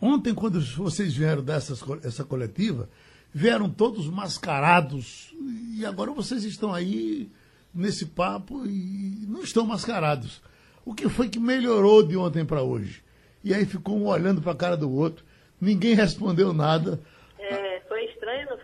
ontem, 0.00 0.34
quando 0.34 0.60
vocês 0.60 1.14
vieram 1.14 1.42
dessa 1.42 1.74
essa 2.02 2.24
coletiva, 2.24 2.88
vieram 3.32 3.68
todos 3.68 4.06
mascarados 4.06 5.34
e 5.76 5.84
agora 5.84 6.12
vocês 6.12 6.44
estão 6.44 6.72
aí 6.72 7.30
nesse 7.74 8.06
papo 8.06 8.64
e 8.64 9.26
não 9.28 9.42
estão 9.42 9.66
mascarados. 9.66 10.40
O 10.84 10.94
que 10.94 11.08
foi 11.08 11.28
que 11.28 11.40
melhorou 11.40 12.06
de 12.06 12.16
ontem 12.16 12.44
para 12.44 12.62
hoje? 12.62 13.02
E 13.42 13.52
aí 13.52 13.66
ficou 13.66 13.98
um 13.98 14.06
olhando 14.06 14.40
para 14.40 14.52
a 14.52 14.56
cara 14.56 14.76
do 14.76 14.90
outro, 14.90 15.24
ninguém 15.60 15.94
respondeu 15.94 16.52
nada 16.52 17.00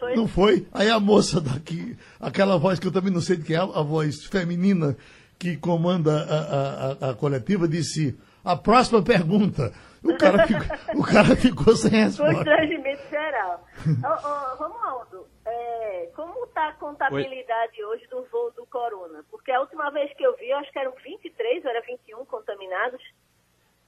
foi? 0.01 0.17
Não 0.17 0.27
foi? 0.27 0.67
Aí 0.73 0.91
a 0.91 0.99
moça 0.99 1.41
daqui, 1.41 1.97
aquela 2.19 2.59
voz 2.59 2.81
que 2.81 2.87
eu 2.87 2.93
também 2.93 3.13
não 3.13 3.21
sei 3.21 3.37
de 3.37 3.45
que 3.45 3.55
é, 3.55 3.59
a 3.59 3.83
voz 3.83 4.25
feminina 4.25 4.97
que 5.39 5.57
comanda 5.57 6.23
a, 6.23 7.07
a, 7.07 7.11
a 7.11 7.15
coletiva, 7.15 7.69
disse: 7.69 8.19
a 8.45 8.57
próxima 8.57 9.03
pergunta. 9.03 9.73
O 10.03 10.17
cara 10.17 10.47
ficou, 10.49 11.01
o 11.01 11.05
cara 11.05 11.37
ficou 11.37 11.77
sem 11.77 11.91
resposta. 11.91 12.35
Constrangimento 12.35 13.03
geral. 13.11 13.67
ô, 13.87 14.27
ô, 14.27 14.57
Romualdo, 14.57 15.27
é, 15.45 16.09
como 16.17 16.45
está 16.45 16.69
a 16.69 16.73
contabilidade 16.73 17.83
Oi? 17.83 17.85
hoje 17.85 18.07
do 18.09 18.25
voo 18.33 18.51
do 18.57 18.65
Corona? 18.67 19.23
Porque 19.31 19.53
a 19.53 19.61
última 19.61 19.91
vez 19.91 20.11
que 20.17 20.25
eu 20.25 20.35
vi, 20.37 20.49
eu 20.49 20.57
acho 20.59 20.73
que 20.73 20.79
eram 20.79 20.95
23 21.05 21.65
ou 21.65 21.71
era 21.71 21.83
21 21.83 22.25
contaminados. 22.25 23.03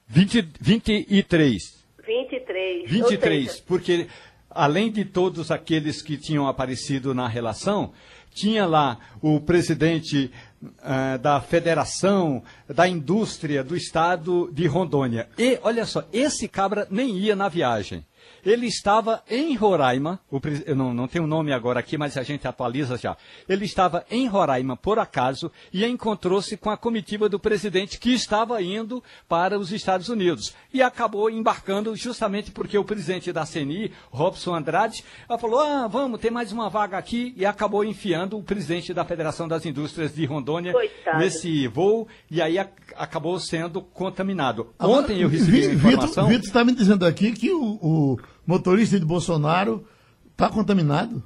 20, 0.09 0.53
23. 0.61 1.83
23. 2.05 2.90
23, 2.90 3.51
seja, 3.51 3.64
porque 3.66 4.09
além 4.54 4.90
de 4.90 5.04
todos 5.04 5.50
aqueles 5.50 6.02
que 6.02 6.16
tinham 6.16 6.46
aparecido 6.46 7.14
na 7.14 7.28
relação, 7.28 7.92
tinha 8.34 8.64
lá 8.66 8.98
o 9.20 9.40
presidente 9.40 10.30
uh, 10.62 11.18
da 11.20 11.40
Federação 11.40 12.42
da 12.66 12.88
Indústria 12.88 13.62
do 13.62 13.76
Estado 13.76 14.50
de 14.52 14.66
Rondônia. 14.66 15.28
E, 15.38 15.58
olha 15.62 15.84
só, 15.84 16.04
esse 16.12 16.48
cabra 16.48 16.86
nem 16.90 17.16
ia 17.16 17.36
na 17.36 17.48
viagem. 17.48 18.04
Ele 18.44 18.66
estava 18.66 19.22
em 19.31 19.55
Roraima, 19.55 20.18
o, 20.31 20.40
eu 20.66 20.74
não, 20.74 20.92
não 20.92 21.07
tenho 21.07 21.24
o 21.24 21.28
nome 21.28 21.52
agora 21.52 21.78
aqui, 21.78 21.96
mas 21.96 22.16
a 22.16 22.22
gente 22.22 22.46
atualiza 22.46 22.96
já. 22.96 23.16
Ele 23.48 23.64
estava 23.64 24.05
em 24.11 24.26
Roraima, 24.26 24.76
por 24.76 24.98
acaso, 24.98 25.50
e 25.72 25.85
encontrou-se 25.85 26.57
com 26.57 26.68
a 26.68 26.76
comitiva 26.76 27.28
do 27.28 27.38
presidente 27.38 27.98
que 27.98 28.12
estava 28.12 28.61
indo 28.61 29.02
para 29.28 29.59
os 29.59 29.70
Estados 29.70 30.09
Unidos. 30.09 30.55
E 30.74 30.83
acabou 30.83 31.31
embarcando 31.31 31.94
justamente 31.94 32.50
porque 32.50 32.76
o 32.76 32.85
presidente 32.85 33.33
da 33.33 33.46
CNI, 33.46 33.92
Robson 34.11 34.55
Andrade, 34.55 35.05
falou: 35.38 35.61
ah, 35.61 35.87
vamos, 35.87 36.20
tem 36.20 36.31
mais 36.31 36.50
uma 36.50 36.68
vaga 36.68 36.98
aqui, 36.98 37.33
e 37.37 37.46
acabou 37.46 37.85
enfiando 37.85 38.38
o 38.38 38.42
presidente 38.42 38.92
da 38.92 39.05
Federação 39.05 39.46
das 39.46 39.64
Indústrias 39.64 40.14
de 40.14 40.24
Rondônia 40.24 40.72
Coitado. 40.72 41.18
nesse 41.18 41.68
voo, 41.68 42.09
e 42.31 42.42
aí 42.42 42.59
a, 42.59 42.68
acabou 42.96 43.38
sendo 43.38 43.81
contaminado. 43.83 44.72
Ontem 44.81 45.20
eu 45.20 45.28
recebi 45.28 45.66
uma 45.66 45.74
informação. 45.74 46.26
Vitor 46.26 46.44
está 46.44 46.64
me 46.64 46.74
dizendo 46.74 47.07
aqui 47.07 47.33
que 47.33 47.50
o, 47.50 47.78
o 47.81 48.18
motorista 48.46 48.98
de 48.98 49.07
Bolsonaro 49.07 49.87
está 50.31 50.48
contaminado? 50.48 51.22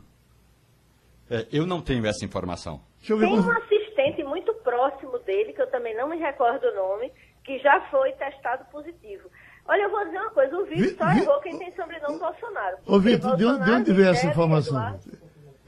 É, 1.30 1.46
eu 1.50 1.66
não 1.66 1.80
tenho 1.80 2.06
essa 2.06 2.24
informação. 2.24 2.80
Tem 3.06 3.16
um 3.16 3.50
assistente 3.50 4.22
muito 4.24 4.52
próximo 4.54 5.18
dele, 5.20 5.52
que 5.52 5.62
eu 5.62 5.70
também 5.70 5.96
não 5.96 6.08
me 6.08 6.16
recordo 6.16 6.64
o 6.64 6.74
nome, 6.74 7.12
que 7.44 7.58
já 7.58 7.80
foi 7.90 8.12
testado 8.12 8.64
positivo. 8.70 9.28
Olha, 9.68 9.82
eu 9.82 9.90
vou 9.90 10.04
dizer 10.04 10.18
uma 10.18 10.30
coisa, 10.30 10.56
o 10.56 10.64
Vitor 10.64 10.96
só 10.96 11.10
errou 11.10 11.40
quem 11.40 11.58
tem 11.58 11.74
sobrenome 11.74 12.18
Bolsonaro. 12.18 12.76
Ô, 12.86 13.00
Vitor, 13.00 13.36
de 13.36 13.44
onde 13.44 13.92
veio 13.92 14.08
essa 14.10 14.26
informação? 14.26 14.76
Eduardo. 14.76 15.18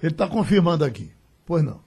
Ele 0.02 0.12
está 0.12 0.28
confirmando 0.28 0.84
aqui. 0.84 1.12
Pois 1.44 1.64
não. 1.64 1.80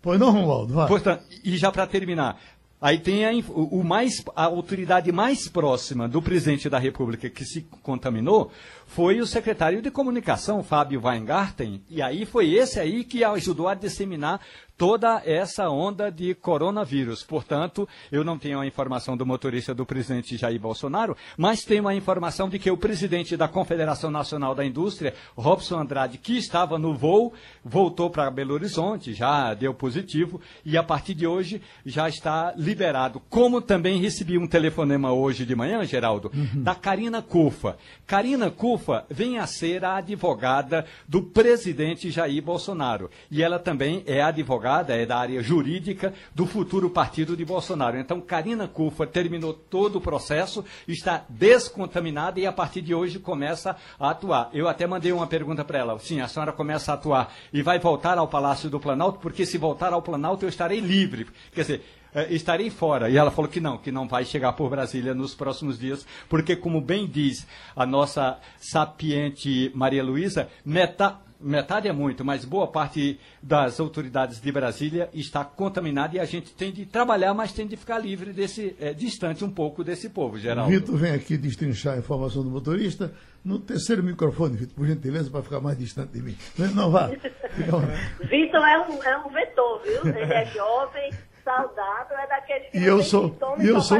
Pois 0.00 0.20
não, 0.20 0.30
Romualdo, 0.30 0.74
vai. 0.74 0.86
Portanto, 0.86 1.24
e 1.44 1.56
já 1.56 1.72
para 1.72 1.86
terminar, 1.86 2.40
Aí 2.80 2.98
tem 2.98 3.24
a, 3.24 3.30
o 3.48 3.82
mais, 3.82 4.22
a 4.34 4.44
autoridade 4.44 5.10
mais 5.10 5.48
próxima 5.48 6.06
do 6.06 6.20
presidente 6.20 6.68
da 6.68 6.78
República 6.78 7.30
que 7.30 7.44
se 7.44 7.62
contaminou 7.82 8.52
foi 8.86 9.18
o 9.20 9.26
secretário 9.26 9.80
de 9.80 9.90
comunicação, 9.90 10.62
Fábio 10.62 11.00
Weingarten, 11.02 11.82
e 11.88 12.02
aí 12.02 12.26
foi 12.26 12.52
esse 12.52 12.78
aí 12.78 13.02
que 13.02 13.24
ajudou 13.24 13.66
a 13.66 13.74
disseminar 13.74 14.40
toda 14.76 15.22
essa 15.24 15.68
onda 15.70 16.10
de 16.10 16.34
coronavírus. 16.34 17.22
Portanto, 17.22 17.88
eu 18.12 18.22
não 18.22 18.38
tenho 18.38 18.60
a 18.60 18.66
informação 18.66 19.16
do 19.16 19.24
motorista 19.24 19.74
do 19.74 19.86
presidente 19.86 20.36
Jair 20.36 20.60
Bolsonaro, 20.60 21.16
mas 21.36 21.62
tenho 21.62 21.88
a 21.88 21.94
informação 21.94 22.48
de 22.48 22.58
que 22.58 22.70
o 22.70 22.76
presidente 22.76 23.36
da 23.36 23.48
Confederação 23.48 24.10
Nacional 24.10 24.54
da 24.54 24.64
Indústria, 24.64 25.14
Robson 25.34 25.78
Andrade, 25.78 26.18
que 26.18 26.36
estava 26.36 26.78
no 26.78 26.94
voo, 26.94 27.32
voltou 27.64 28.10
para 28.10 28.30
Belo 28.30 28.54
Horizonte, 28.54 29.14
já 29.14 29.54
deu 29.54 29.72
positivo, 29.72 30.40
e 30.64 30.76
a 30.76 30.82
partir 30.82 31.14
de 31.14 31.26
hoje 31.26 31.62
já 31.84 32.08
está 32.08 32.52
liberado. 32.56 33.20
Como 33.30 33.62
também 33.62 34.00
recebi 34.00 34.36
um 34.36 34.46
telefonema 34.46 35.12
hoje 35.12 35.46
de 35.46 35.54
manhã, 35.54 35.84
Geraldo, 35.84 36.30
uhum. 36.34 36.62
da 36.62 36.74
Karina 36.74 37.22
Cufa. 37.22 37.78
Karina 38.06 38.50
Cufa 38.50 39.06
vem 39.08 39.38
a 39.38 39.46
ser 39.46 39.84
a 39.84 39.96
advogada 39.96 40.84
do 41.08 41.22
presidente 41.22 42.10
Jair 42.10 42.42
Bolsonaro. 42.42 43.10
E 43.30 43.42
ela 43.42 43.58
também 43.58 44.02
é 44.06 44.20
advogada 44.20 44.65
advogada, 44.66 44.94
é 44.94 45.06
da 45.06 45.16
área 45.16 45.42
jurídica 45.42 46.12
do 46.34 46.46
futuro 46.46 46.90
partido 46.90 47.36
de 47.36 47.44
Bolsonaro. 47.44 47.98
Então, 47.98 48.20
Karina 48.20 48.66
Cufa 48.66 49.06
terminou 49.06 49.52
todo 49.54 49.96
o 49.96 50.00
processo, 50.00 50.64
está 50.86 51.24
descontaminada 51.28 52.40
e 52.40 52.46
a 52.46 52.52
partir 52.52 52.82
de 52.82 52.94
hoje 52.94 53.18
começa 53.18 53.76
a 53.98 54.10
atuar. 54.10 54.50
Eu 54.52 54.68
até 54.68 54.86
mandei 54.86 55.12
uma 55.12 55.26
pergunta 55.26 55.64
para 55.64 55.78
ela. 55.78 55.98
Sim, 55.98 56.20
a 56.20 56.28
senhora 56.28 56.52
começa 56.52 56.92
a 56.92 56.94
atuar 56.94 57.32
e 57.52 57.62
vai 57.62 57.78
voltar 57.78 58.18
ao 58.18 58.28
Palácio 58.28 58.68
do 58.68 58.80
Planalto, 58.80 59.20
porque 59.20 59.46
se 59.46 59.56
voltar 59.56 59.92
ao 59.92 60.02
Planalto 60.02 60.44
eu 60.44 60.48
estarei 60.48 60.80
livre. 60.80 61.26
Quer 61.52 61.60
dizer, 61.62 61.84
é, 62.14 62.32
estarei 62.32 62.70
fora. 62.70 63.08
E 63.10 63.16
ela 63.16 63.30
falou 63.30 63.50
que 63.50 63.60
não, 63.60 63.78
que 63.78 63.92
não 63.92 64.08
vai 64.08 64.24
chegar 64.24 64.52
por 64.52 64.70
Brasília 64.70 65.14
nos 65.14 65.34
próximos 65.34 65.78
dias, 65.78 66.06
porque, 66.28 66.56
como 66.56 66.80
bem 66.80 67.06
diz 67.06 67.46
a 67.74 67.86
nossa 67.86 68.38
sapiente 68.58 69.70
Maria 69.74 70.02
Luísa, 70.02 70.48
metade 70.64 71.25
metade 71.40 71.88
é 71.88 71.92
muito, 71.92 72.24
mas 72.24 72.44
boa 72.44 72.66
parte 72.66 73.18
das 73.42 73.78
autoridades 73.80 74.40
de 74.40 74.52
Brasília 74.52 75.08
está 75.12 75.44
contaminada 75.44 76.16
e 76.16 76.20
a 76.20 76.24
gente 76.24 76.54
tem 76.54 76.72
de 76.72 76.86
trabalhar, 76.86 77.34
mas 77.34 77.52
tem 77.52 77.66
de 77.66 77.76
ficar 77.76 77.98
livre 77.98 78.32
desse, 78.32 78.76
é, 78.80 78.92
distante 78.92 79.44
um 79.44 79.50
pouco 79.50 79.84
desse 79.84 80.08
povo, 80.08 80.38
Geraldo. 80.38 80.70
Vitor 80.70 80.96
vem 80.96 81.12
aqui 81.12 81.36
destrinchar 81.36 81.94
a 81.94 81.98
informação 81.98 82.42
do 82.42 82.50
motorista 82.50 83.12
no 83.44 83.58
terceiro 83.58 84.02
microfone, 84.02 84.56
Vitor, 84.56 84.74
por 84.74 84.86
gentileza, 84.86 85.30
para 85.30 85.42
ficar 85.42 85.60
mais 85.60 85.78
distante 85.78 86.12
de 86.12 86.22
mim. 86.22 86.36
Não, 86.74 86.90
vá. 86.90 87.08
Vitor 88.28 88.60
é 88.60 88.78
um, 88.80 89.02
é 89.02 89.18
um 89.18 89.30
vetor, 89.30 89.82
viu? 89.82 90.14
Ele 90.14 90.32
é 90.32 90.46
jovem, 90.46 91.12
saudável, 91.44 92.16
é 92.18 92.26
daqueles 92.26 92.70
que 92.70 92.78
e 92.78 92.84
eu 92.84 93.02
sou, 93.02 93.36
e 93.60 93.66
eu 93.66 93.80
sou, 93.80 93.98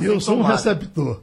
e 0.00 0.04
eu 0.04 0.20
sou 0.20 0.38
um 0.38 0.42
receptor. 0.42 1.22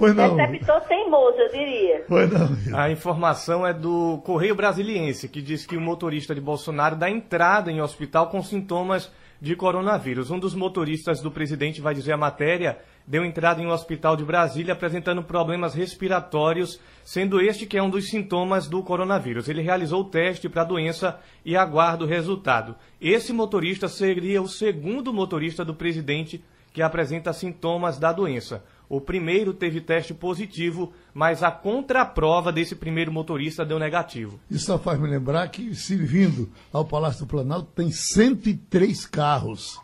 Pois 0.00 0.16
não. 0.16 0.34
Receptor 0.34 0.80
teimoso, 0.88 1.36
eu 1.38 1.48
diria. 1.50 2.04
Pois 2.08 2.30
não. 2.32 2.78
A 2.78 2.90
informação 2.90 3.66
é 3.66 3.74
do 3.74 4.18
Correio 4.24 4.54
Brasiliense, 4.54 5.28
que 5.28 5.42
diz 5.42 5.66
que 5.66 5.76
o 5.76 5.80
motorista 5.80 6.34
de 6.34 6.40
Bolsonaro 6.40 6.96
dá 6.96 7.10
entrada 7.10 7.70
em 7.70 7.82
hospital 7.82 8.28
com 8.28 8.42
sintomas 8.42 9.12
de 9.38 9.54
coronavírus. 9.54 10.30
Um 10.30 10.38
dos 10.38 10.54
motoristas 10.54 11.20
do 11.20 11.30
presidente, 11.30 11.82
vai 11.82 11.94
dizer 11.94 12.12
a 12.12 12.16
matéria, 12.16 12.78
deu 13.06 13.24
entrada 13.24 13.60
em 13.60 13.66
um 13.66 13.72
hospital 13.72 14.16
de 14.16 14.24
Brasília 14.24 14.72
apresentando 14.72 15.22
problemas 15.22 15.74
respiratórios, 15.74 16.80
sendo 17.04 17.38
este 17.38 17.66
que 17.66 17.76
é 17.76 17.82
um 17.82 17.90
dos 17.90 18.08
sintomas 18.08 18.66
do 18.66 18.82
coronavírus. 18.82 19.48
Ele 19.48 19.60
realizou 19.60 20.00
o 20.00 20.08
teste 20.08 20.48
para 20.48 20.62
a 20.62 20.66
doença 20.66 21.18
e 21.44 21.56
aguarda 21.56 22.04
o 22.04 22.08
resultado. 22.08 22.74
Esse 22.98 23.34
motorista 23.34 23.86
seria 23.86 24.40
o 24.40 24.48
segundo 24.48 25.12
motorista 25.12 25.62
do 25.62 25.74
presidente 25.74 26.42
que 26.72 26.82
apresenta 26.82 27.32
sintomas 27.32 27.98
da 27.98 28.12
doença. 28.12 28.62
O 28.90 29.00
primeiro 29.00 29.54
teve 29.54 29.80
teste 29.80 30.12
positivo, 30.12 30.92
mas 31.14 31.44
a 31.44 31.50
contraprova 31.52 32.52
desse 32.52 32.74
primeiro 32.74 33.12
motorista 33.12 33.64
deu 33.64 33.78
negativo. 33.78 34.40
Isso 34.50 34.66
só 34.66 34.80
faz 34.80 34.98
me 34.98 35.08
lembrar 35.08 35.46
que, 35.48 35.72
servindo 35.76 36.50
ao 36.72 36.84
Palácio 36.84 37.20
do 37.20 37.28
Planalto, 37.28 37.70
tem 37.72 37.92
103 37.92 39.06
carros. 39.06 39.80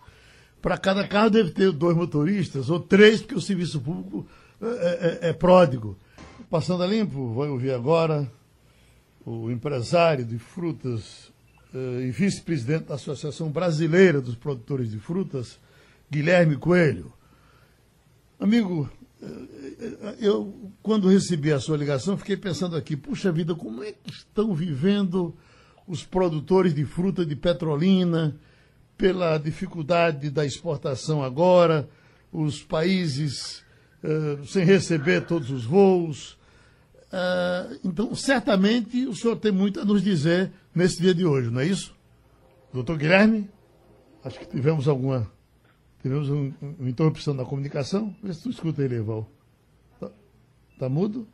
Para 0.60 0.76
cada 0.76 1.06
carro 1.06 1.30
deve 1.30 1.52
ter 1.52 1.70
dois 1.70 1.96
motoristas, 1.96 2.68
ou 2.68 2.80
três, 2.80 3.20
porque 3.20 3.36
o 3.36 3.40
serviço 3.40 3.80
público 3.80 4.26
é, 4.60 4.66
é, 4.66 5.28
é, 5.28 5.30
é 5.30 5.32
pródigo. 5.32 5.96
Passando 6.50 6.82
a 6.82 6.86
limpo, 6.88 7.32
vai 7.32 7.48
ouvir 7.48 7.70
agora 7.70 8.28
o 9.24 9.52
empresário 9.52 10.24
de 10.24 10.36
frutas 10.36 11.32
eh, 11.72 12.06
e 12.08 12.10
vice-presidente 12.10 12.86
da 12.86 12.96
Associação 12.96 13.50
Brasileira 13.50 14.20
dos 14.20 14.34
Produtores 14.34 14.90
de 14.90 14.98
Frutas, 14.98 15.60
Guilherme 16.10 16.56
Coelho. 16.56 17.12
Amigo, 18.38 18.90
eu, 20.20 20.72
quando 20.82 21.08
recebi 21.08 21.52
a 21.52 21.58
sua 21.58 21.76
ligação, 21.76 22.18
fiquei 22.18 22.36
pensando 22.36 22.76
aqui, 22.76 22.96
puxa 22.96 23.32
vida, 23.32 23.54
como 23.54 23.82
é 23.82 23.92
que 23.92 24.10
estão 24.10 24.54
vivendo 24.54 25.34
os 25.86 26.04
produtores 26.04 26.74
de 26.74 26.84
fruta 26.84 27.24
de 27.24 27.34
Petrolina, 27.34 28.38
pela 28.96 29.38
dificuldade 29.38 30.30
da 30.30 30.44
exportação 30.44 31.22
agora, 31.22 31.88
os 32.32 32.62
países 32.62 33.62
uh, 34.02 34.44
sem 34.46 34.64
receber 34.64 35.26
todos 35.26 35.50
os 35.50 35.64
voos. 35.64 36.32
Uh, 37.12 37.78
então, 37.84 38.14
certamente, 38.14 39.06
o 39.06 39.14
senhor 39.14 39.36
tem 39.36 39.52
muito 39.52 39.80
a 39.80 39.84
nos 39.84 40.02
dizer 40.02 40.50
nesse 40.74 41.00
dia 41.00 41.14
de 41.14 41.24
hoje, 41.24 41.50
não 41.50 41.60
é 41.60 41.66
isso? 41.66 41.94
Doutor 42.72 42.98
Guilherme? 42.98 43.48
Acho 44.24 44.38
que 44.38 44.46
tivemos 44.46 44.88
alguma 44.88 45.30
Tivemos 46.06 46.30
um, 46.30 46.52
uma 46.78 46.88
interrupção 46.88 47.34
na 47.34 47.44
comunicação. 47.44 48.14
Vê 48.22 48.32
se 48.32 48.44
tu 48.44 48.48
escuta 48.48 48.80
ele, 48.80 48.94
Eval. 48.94 49.28
Tá, 49.98 50.08
tá 50.78 50.88
mudo? 50.88 51.26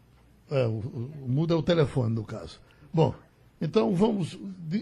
É, 0.51 0.67
o, 0.67 0.79
o, 1.25 1.29
mudo 1.29 1.53
é 1.53 1.57
o 1.59 1.63
telefone, 1.63 2.15
no 2.15 2.25
caso. 2.25 2.59
Bom, 2.91 3.15
então 3.61 3.95
vamos. 3.95 4.39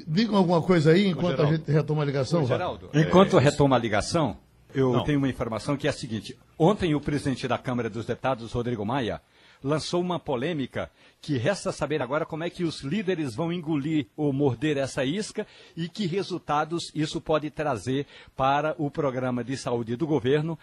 Digam 0.07 0.37
alguma 0.37 0.62
coisa 0.62 0.92
aí 0.92 1.09
enquanto 1.09 1.42
a 1.42 1.46
gente 1.46 1.68
retoma 1.68 2.03
a 2.03 2.05
ligação. 2.05 2.46
Geraldo, 2.46 2.88
enquanto 2.94 3.37
é... 3.37 3.40
retoma 3.40 3.74
a 3.74 3.79
ligação, 3.81 4.37
eu 4.72 4.92
Não. 4.92 5.03
tenho 5.03 5.18
uma 5.18 5.29
informação 5.29 5.76
que 5.76 5.88
é 5.88 5.90
a 5.90 5.92
seguinte. 5.92 6.38
Ontem 6.57 6.94
o 6.94 7.00
presidente 7.00 7.48
da 7.48 7.59
Câmara 7.59 7.90
dos 7.90 8.07
Deputados, 8.07 8.53
Rodrigo 8.53 8.87
Maia, 8.87 9.20
lançou 9.62 10.01
uma 10.01 10.18
polêmica 10.18 10.90
que 11.20 11.37
resta 11.37 11.70
saber 11.70 12.01
agora 12.01 12.25
como 12.25 12.44
é 12.44 12.51
que 12.51 12.64
os 12.64 12.81
líderes 12.81 13.35
vão 13.35 13.53
engolir 13.53 14.07
ou 14.16 14.33
morder 14.33 14.77
essa 14.77 15.05
isca 15.05 15.46
e 15.77 15.88
que 15.88 16.07
resultados 16.07 16.90
isso 16.94 17.20
pode 17.20 17.51
trazer 17.51 18.07
para 18.37 18.75
o 18.79 18.90
programa 18.90 19.44
de 19.44 19.57
saúde 19.57 19.96
do 19.96 20.07
governo 20.07 20.59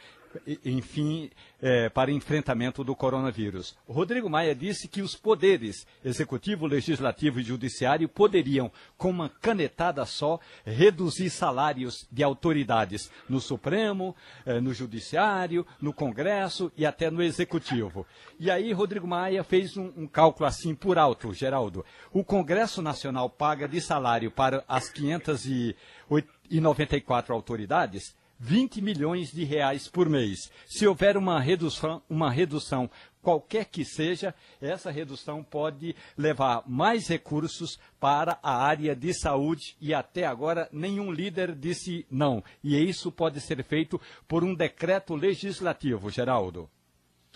enfim, 0.66 1.30
é, 1.62 1.90
para 1.90 2.12
enfrentamento 2.12 2.84
do 2.84 2.96
coronavírus. 2.96 3.76
Rodrigo 3.88 4.30
Maia 4.30 4.54
disse 4.54 4.88
que 4.88 5.02
os 5.02 5.16
poderes 5.16 5.88
executivo, 6.04 6.68
legislativo 6.68 7.40
e 7.40 7.44
judiciário 7.44 8.08
poderiam, 8.08 8.72
com 8.98 9.10
uma 9.10 9.30
canetada 9.30 10.06
só, 10.06 10.40
reduzir 10.66 11.30
salários 11.30 12.08
de 12.12 12.24
autoridades 12.24 13.10
no 13.28 13.40
Supremo, 13.40 14.16
é, 14.46 14.60
no 14.60 14.74
Judiciário, 14.74 15.66
no 15.82 15.94
Congresso 15.94 16.72
e 16.78 16.86
até 16.86 17.10
no 17.10 17.24
Executivo. 17.24 18.06
E 18.40 18.52
aí 18.52 18.72
Rodrigo 18.72 19.08
Maia 19.08 19.44
fez 19.44 19.76
um, 19.78 19.92
um 19.98 20.08
cálculo 20.08 20.48
assim 20.48 20.76
por 20.76 20.98
alto, 20.98 21.34
Geraldo. 21.34 21.84
O 22.14 22.24
Congresso 22.24 22.82
Nacional 22.82 23.30
paga 23.30 23.68
de 23.68 23.82
salário 23.82 24.32
para 24.32 24.64
as 24.68 24.90
594 24.90 27.34
autoridades 27.34 28.16
20 28.40 28.82
milhões 28.82 29.32
de 29.32 29.44
reais 29.44 29.88
por 29.88 30.10
mês. 30.10 30.52
Se 30.66 30.88
houver 30.88 31.18
uma 31.18 31.40
redução, 31.40 32.02
uma 32.10 32.30
redução 32.30 32.90
qualquer 33.22 33.66
que 33.66 33.84
seja, 33.84 34.34
essa 34.62 34.90
redução 34.90 35.44
pode 35.44 35.94
levar 36.18 36.64
mais 36.66 37.08
recursos 37.10 37.78
para 38.00 38.40
a 38.42 38.56
área 38.56 38.96
de 38.96 39.14
saúde 39.14 39.76
e 39.82 39.94
até 39.94 40.26
agora 40.26 40.70
nenhum 40.72 41.12
líder 41.12 41.54
disse 41.54 42.06
não. 42.10 42.42
E 42.64 42.78
isso 42.78 43.12
pode 43.12 43.42
ser 43.42 43.62
feito 43.64 44.00
por 44.28 44.46
um 44.46 44.56
decreto 44.56 45.14
legislativo, 45.14 46.10
Geraldo. 46.10 46.70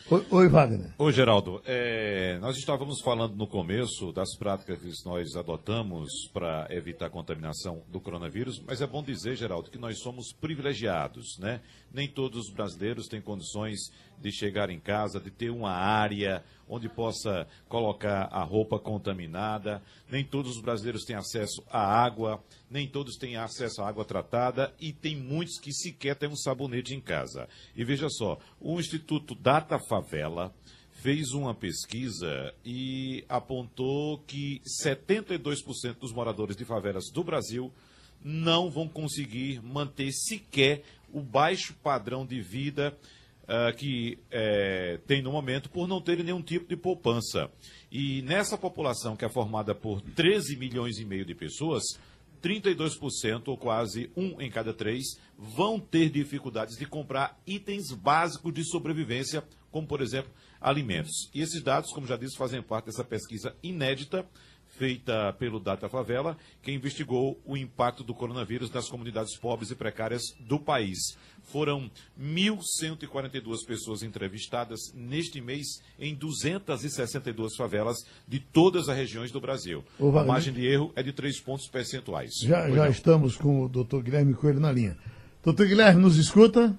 Oi, 0.09 0.25
oi 0.29 0.47
Wagner. 0.49 0.93
Oi, 0.97 1.13
Geraldo. 1.13 1.61
É, 1.65 2.37
nós 2.39 2.57
estávamos 2.57 3.01
falando 3.01 3.35
no 3.35 3.47
começo 3.47 4.11
das 4.11 4.35
práticas 4.35 4.79
que 4.79 5.05
nós 5.05 5.35
adotamos 5.35 6.09
para 6.33 6.67
evitar 6.69 7.05
a 7.05 7.09
contaminação 7.09 7.83
do 7.87 7.99
coronavírus, 7.99 8.61
mas 8.65 8.81
é 8.81 8.87
bom 8.87 9.03
dizer, 9.03 9.35
Geraldo, 9.35 9.69
que 9.69 9.77
nós 9.77 9.99
somos 9.99 10.33
privilegiados, 10.33 11.37
né? 11.39 11.61
Nem 11.93 12.07
todos 12.07 12.47
os 12.47 12.53
brasileiros 12.53 13.07
têm 13.07 13.21
condições 13.21 13.79
de 14.21 14.31
chegar 14.31 14.69
em 14.69 14.79
casa, 14.79 15.19
de 15.19 15.31
ter 15.31 15.49
uma 15.49 15.71
área 15.71 16.43
onde 16.69 16.87
possa 16.87 17.45
colocar 17.67 18.29
a 18.31 18.43
roupa 18.43 18.79
contaminada. 18.79 19.81
Nem 20.09 20.23
todos 20.23 20.55
os 20.55 20.61
brasileiros 20.61 21.03
têm 21.03 21.15
acesso 21.15 21.61
à 21.69 21.81
água, 21.81 22.41
nem 22.69 22.87
todos 22.87 23.17
têm 23.17 23.35
acesso 23.35 23.81
à 23.81 23.89
água 23.89 24.05
tratada 24.05 24.73
e 24.79 24.93
tem 24.93 25.15
muitos 25.15 25.59
que 25.59 25.73
sequer 25.73 26.15
têm 26.15 26.29
um 26.29 26.35
sabonete 26.35 26.93
em 26.93 27.01
casa. 27.01 27.49
E 27.75 27.83
veja 27.83 28.07
só, 28.09 28.37
o 28.59 28.79
Instituto 28.79 29.35
Data 29.35 29.77
Favela 29.89 30.53
fez 31.01 31.31
uma 31.31 31.53
pesquisa 31.53 32.53
e 32.63 33.25
apontou 33.27 34.19
que 34.19 34.61
72% 34.85 35.95
dos 35.99 36.13
moradores 36.13 36.55
de 36.55 36.63
favelas 36.63 37.05
do 37.11 37.23
Brasil 37.23 37.71
não 38.23 38.69
vão 38.69 38.87
conseguir 38.87 39.61
manter 39.63 40.11
sequer 40.11 40.83
o 41.11 41.21
baixo 41.21 41.73
padrão 41.83 42.25
de 42.25 42.39
vida 42.39 42.95
uh, 43.51 43.75
que 43.75 44.17
uh, 44.27 44.97
tem 45.05 45.21
no 45.21 45.31
momento 45.31 45.69
por 45.69 45.87
não 45.87 46.01
terem 46.01 46.23
nenhum 46.23 46.41
tipo 46.41 46.67
de 46.67 46.77
poupança. 46.77 47.51
E 47.91 48.21
nessa 48.21 48.57
população 48.57 49.15
que 49.15 49.25
é 49.25 49.29
formada 49.29 49.75
por 49.75 50.01
13 50.01 50.55
milhões 50.55 50.97
e 50.97 51.05
meio 51.05 51.25
de 51.25 51.35
pessoas, 51.35 51.83
32%, 52.41 53.47
ou 53.47 53.57
quase 53.57 54.09
um 54.15 54.41
em 54.41 54.49
cada 54.49 54.73
três, 54.73 55.19
vão 55.37 55.79
ter 55.79 56.09
dificuldades 56.09 56.77
de 56.77 56.85
comprar 56.85 57.39
itens 57.45 57.91
básicos 57.91 58.53
de 58.53 58.63
sobrevivência, 58.63 59.43
como, 59.69 59.85
por 59.85 60.01
exemplo, 60.01 60.31
alimentos. 60.59 61.29
E 61.33 61.41
esses 61.41 61.61
dados, 61.61 61.91
como 61.91 62.07
já 62.07 62.17
disse, 62.17 62.37
fazem 62.37 62.61
parte 62.61 62.85
dessa 62.85 63.03
pesquisa 63.03 63.55
inédita 63.61 64.25
feita 64.77 65.33
pelo 65.33 65.59
Data 65.59 65.87
Favela, 65.89 66.37
que 66.61 66.71
investigou 66.71 67.39
o 67.45 67.55
impacto 67.55 68.03
do 68.03 68.13
coronavírus 68.13 68.71
nas 68.71 68.87
comunidades 68.87 69.37
pobres 69.37 69.71
e 69.71 69.75
precárias 69.75 70.21
do 70.39 70.59
país. 70.59 70.97
Foram 71.43 71.89
1.142 72.19 73.65
pessoas 73.65 74.03
entrevistadas 74.03 74.79
neste 74.93 75.41
mês 75.41 75.81
em 75.99 76.15
262 76.15 77.55
favelas 77.55 77.97
de 78.27 78.39
todas 78.39 78.89
as 78.89 78.95
regiões 78.95 79.31
do 79.31 79.41
Brasil. 79.41 79.83
A 79.99 80.23
margem 80.23 80.53
de 80.53 80.65
erro 80.65 80.91
é 80.95 81.03
de 81.03 81.11
3 81.11 81.41
pontos 81.41 81.67
percentuais. 81.67 82.31
Já, 82.41 82.69
já 82.69 82.89
estamos 82.89 83.35
com 83.35 83.63
o 83.63 83.69
doutor 83.69 84.03
Guilherme 84.03 84.33
Coelho 84.33 84.59
na 84.59 84.71
linha. 84.71 84.97
Doutor 85.43 85.67
Guilherme, 85.67 86.01
nos 86.01 86.17
escuta? 86.17 86.77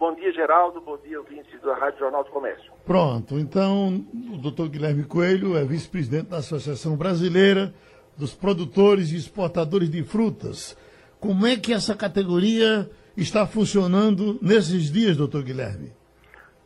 Bom 0.00 0.14
dia, 0.14 0.32
Geraldo. 0.32 0.80
Bom 0.80 0.96
dia, 0.96 1.18
ouvintes 1.18 1.60
da 1.60 1.74
Rádio 1.74 1.98
Jornal 1.98 2.24
do 2.24 2.30
Comércio. 2.30 2.72
Pronto. 2.86 3.38
Então, 3.38 4.02
o 4.32 4.38
doutor 4.38 4.70
Guilherme 4.70 5.04
Coelho 5.04 5.58
é 5.58 5.62
vice-presidente 5.62 6.30
da 6.30 6.38
Associação 6.38 6.96
Brasileira 6.96 7.74
dos 8.16 8.34
Produtores 8.34 9.12
e 9.12 9.16
Exportadores 9.16 9.90
de 9.90 10.02
Frutas. 10.02 10.74
Como 11.20 11.46
é 11.46 11.54
que 11.54 11.74
essa 11.74 11.94
categoria 11.94 12.90
está 13.14 13.46
funcionando 13.46 14.38
nesses 14.40 14.90
dias, 14.90 15.18
doutor 15.18 15.42
Guilherme? 15.42 15.92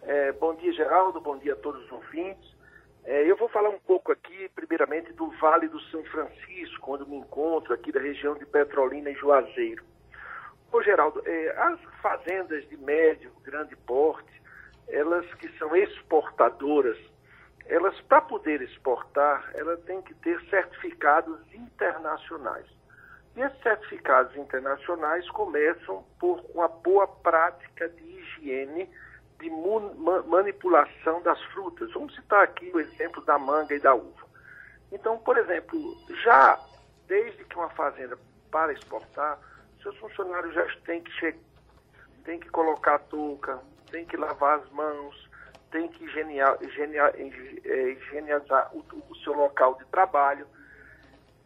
É, 0.03 0.31
bom 0.35 0.55
dia, 0.55 0.73
Geraldo. 0.73 1.21
Bom 1.21 1.37
dia 1.37 1.55
a 1.55 1.57
todos 1.57 1.85
os 1.87 1.91
ouvintes. 1.91 2.55
É, 3.05 3.29
eu 3.29 3.37
vou 3.37 3.49
falar 3.49 3.71
um 3.71 3.81
pouco 3.85 4.13
aqui, 4.13 4.49
primeiramente, 4.55 5.13
do 5.13 5.29
Vale 5.41 5.67
do 5.67 5.81
São 5.91 6.05
Francisco, 6.05 6.95
onde 6.95 7.11
me 7.11 7.17
encontro, 7.17 7.75
aqui 7.75 7.91
da 7.91 7.99
região 7.99 8.35
de 8.37 8.47
Petrolina 8.47 9.11
e 9.11 9.15
Juazeiro. 9.15 9.83
Ô, 10.75 10.83
Geraldo, 10.83 11.23
é, 11.25 11.55
as 11.57 11.81
fazendas 12.03 12.69
de 12.69 12.77
médio, 12.77 13.31
grande 13.45 13.77
porte, 13.77 14.43
elas 14.89 15.25
que 15.35 15.49
são 15.57 15.77
exportadoras, 15.77 16.99
elas, 17.67 18.01
para 18.01 18.21
poder 18.21 18.61
exportar, 18.61 19.53
ela 19.55 19.77
tem 19.77 20.03
que 20.03 20.13
ter 20.15 20.37
certificados 20.51 21.39
internacionais. 21.55 22.67
E 23.37 23.41
esses 23.41 23.63
certificados 23.63 24.37
internacionais 24.37 25.31
começam 25.31 26.05
por 26.19 26.45
uma 26.53 26.67
boa 26.67 27.07
prática 27.07 27.89
de 27.91 28.03
higiene, 28.03 28.91
de 29.39 29.51
manipulação 30.27 31.23
das 31.23 31.41
frutas. 31.53 31.93
Vamos 31.93 32.17
citar 32.17 32.43
aqui 32.43 32.69
o 32.75 32.81
exemplo 32.81 33.25
da 33.25 33.39
manga 33.39 33.77
e 33.77 33.79
da 33.79 33.95
uva. 33.95 34.27
Então, 34.91 35.19
por 35.19 35.39
exemplo, 35.39 35.79
já 36.25 36.59
desde 37.07 37.45
que 37.45 37.55
uma 37.55 37.71
fazenda 37.71 38.19
para 38.51 38.73
exportar, 38.73 39.39
seus 39.85 39.97
funcionários 39.99 40.55
já 40.55 40.67
têm 40.87 41.03
que, 41.03 41.13
che 41.13 41.37
têm 42.25 42.41
que 42.41 42.49
colocar 42.49 42.95
a 42.95 42.99
touca, 42.99 43.61
têm 43.91 44.07
que 44.07 44.17
lavar 44.17 44.59
as 44.59 44.71
mãos, 44.71 45.31
têm 45.71 45.89
que 45.89 46.05
é, 46.05 47.91
higienizar 47.91 48.75
o, 48.75 48.83
o 49.11 49.17
seu 49.17 49.35
local 49.35 49.75
de 49.75 49.85
trabalho. 49.87 50.47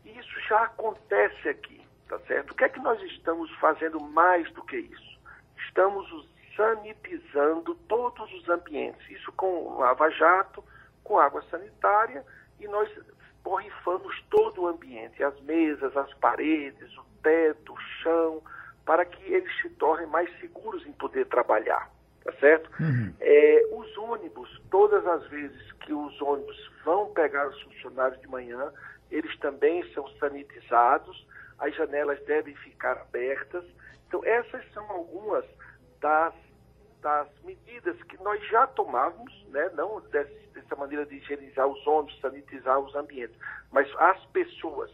E 0.05 0.17
isso 0.17 0.41
já 0.49 0.63
acontece 0.63 1.49
aqui, 1.49 1.85
tá 2.09 2.19
certo? 2.21 2.53
O 2.53 2.55
que 2.55 2.65
é 2.65 2.69
que 2.69 2.81
nós 2.81 3.03
estamos 3.03 3.51
fazendo 3.57 4.01
mais 4.01 4.51
do 4.53 4.63
que 4.63 4.77
isso? 4.79 5.19
Estamos 5.67 6.09
sanitizando 6.57 7.75
todos 7.89 8.33
os 8.35 8.49
ambientes, 8.49 9.11
isso 9.11 9.33
com 9.33 9.79
lava-jato, 9.79 10.65
com 11.03 11.19
água 11.19 11.43
sanitária, 11.51 12.25
e 12.61 12.69
nós 12.69 12.89
borrifamos 13.49 14.15
todo 14.29 14.63
o 14.63 14.67
ambiente, 14.67 15.25
as 15.25 15.41
mesas, 15.41 15.97
as 15.97 16.13
paredes, 16.15 16.95
o 16.99 17.05
teto, 17.23 17.73
o 17.73 17.81
chão, 18.03 18.43
para 18.85 19.07
que 19.07 19.33
eles 19.33 19.51
se 19.63 19.71
tornem 19.71 20.07
mais 20.07 20.29
seguros 20.39 20.87
em 20.87 20.93
poder 20.93 21.27
trabalhar, 21.29 21.91
tá 22.23 22.33
certo? 22.33 22.71
Uhum. 22.79 23.15
É, 23.19 23.69
os 23.73 23.97
ônibus, 23.97 24.61
todas 24.71 25.07
as 25.07 25.27
vezes 25.29 25.73
que 25.81 25.95
os 25.95 26.21
ônibus 26.21 26.71
vão 26.85 27.11
pegar 27.15 27.49
os 27.49 27.59
funcionários 27.63 28.21
de 28.21 28.29
manhã, 28.29 28.71
eles 29.11 29.35
também 29.39 29.83
são 29.95 30.07
sanitizados, 30.19 31.27
as 31.59 31.75
janelas 31.75 32.23
devem 32.27 32.55
ficar 32.57 32.99
abertas. 32.99 33.65
Então, 34.07 34.21
essas 34.27 34.63
são 34.75 34.85
algumas 34.91 35.47
das, 36.03 36.35
das 37.01 37.29
medidas 37.45 38.01
que 38.05 38.17
nós 38.23 38.45
já 38.49 38.67
tomávamos, 38.67 39.33
né? 39.49 39.71
não 39.75 40.01
dessa 40.01 40.77
maneira 40.77 41.07
de 41.07 41.17
higienizar 41.17 41.67
os 41.67 41.87
ônibus, 41.87 42.19
sanitizar 42.21 42.79
os 42.79 42.95
ambientes, 42.95 43.37
mas 43.71 43.89
as 43.99 44.25
pessoas, 44.27 44.91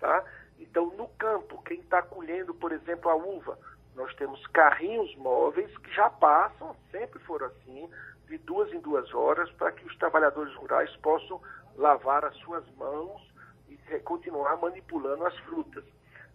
tá? 0.00 0.24
Então, 0.58 0.86
no 0.96 1.08
campo, 1.08 1.62
quem 1.62 1.80
está 1.80 2.02
colhendo, 2.02 2.54
por 2.54 2.72
exemplo, 2.72 3.10
a 3.10 3.14
uva, 3.14 3.58
nós 3.94 4.14
temos 4.16 4.44
carrinhos 4.48 5.14
móveis 5.16 5.76
que 5.78 5.92
já 5.94 6.10
passam, 6.10 6.74
sempre 6.90 7.18
foram 7.20 7.46
assim, 7.46 7.88
de 8.26 8.38
duas 8.38 8.72
em 8.72 8.80
duas 8.80 9.12
horas, 9.14 9.50
para 9.52 9.72
que 9.72 9.86
os 9.86 9.96
trabalhadores 9.96 10.54
rurais 10.54 10.94
possam 10.96 11.40
lavar 11.76 12.24
as 12.24 12.34
suas 12.38 12.64
mãos 12.76 13.22
e 13.68 13.76
continuar 14.00 14.56
manipulando 14.56 15.24
as 15.26 15.36
frutas. 15.40 15.84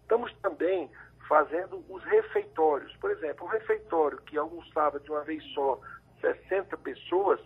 Estamos 0.01 0.33
também 0.41 0.89
fazendo 1.29 1.85
os 1.87 2.03
refeitórios. 2.05 2.91
Por 2.97 3.11
exemplo, 3.11 3.45
um 3.45 3.49
refeitório 3.49 4.17
que 4.23 4.35
almoçava 4.35 4.99
de 4.99 5.11
uma 5.11 5.21
vez 5.21 5.43
só 5.53 5.79
60 6.19 6.75
pessoas 6.77 7.39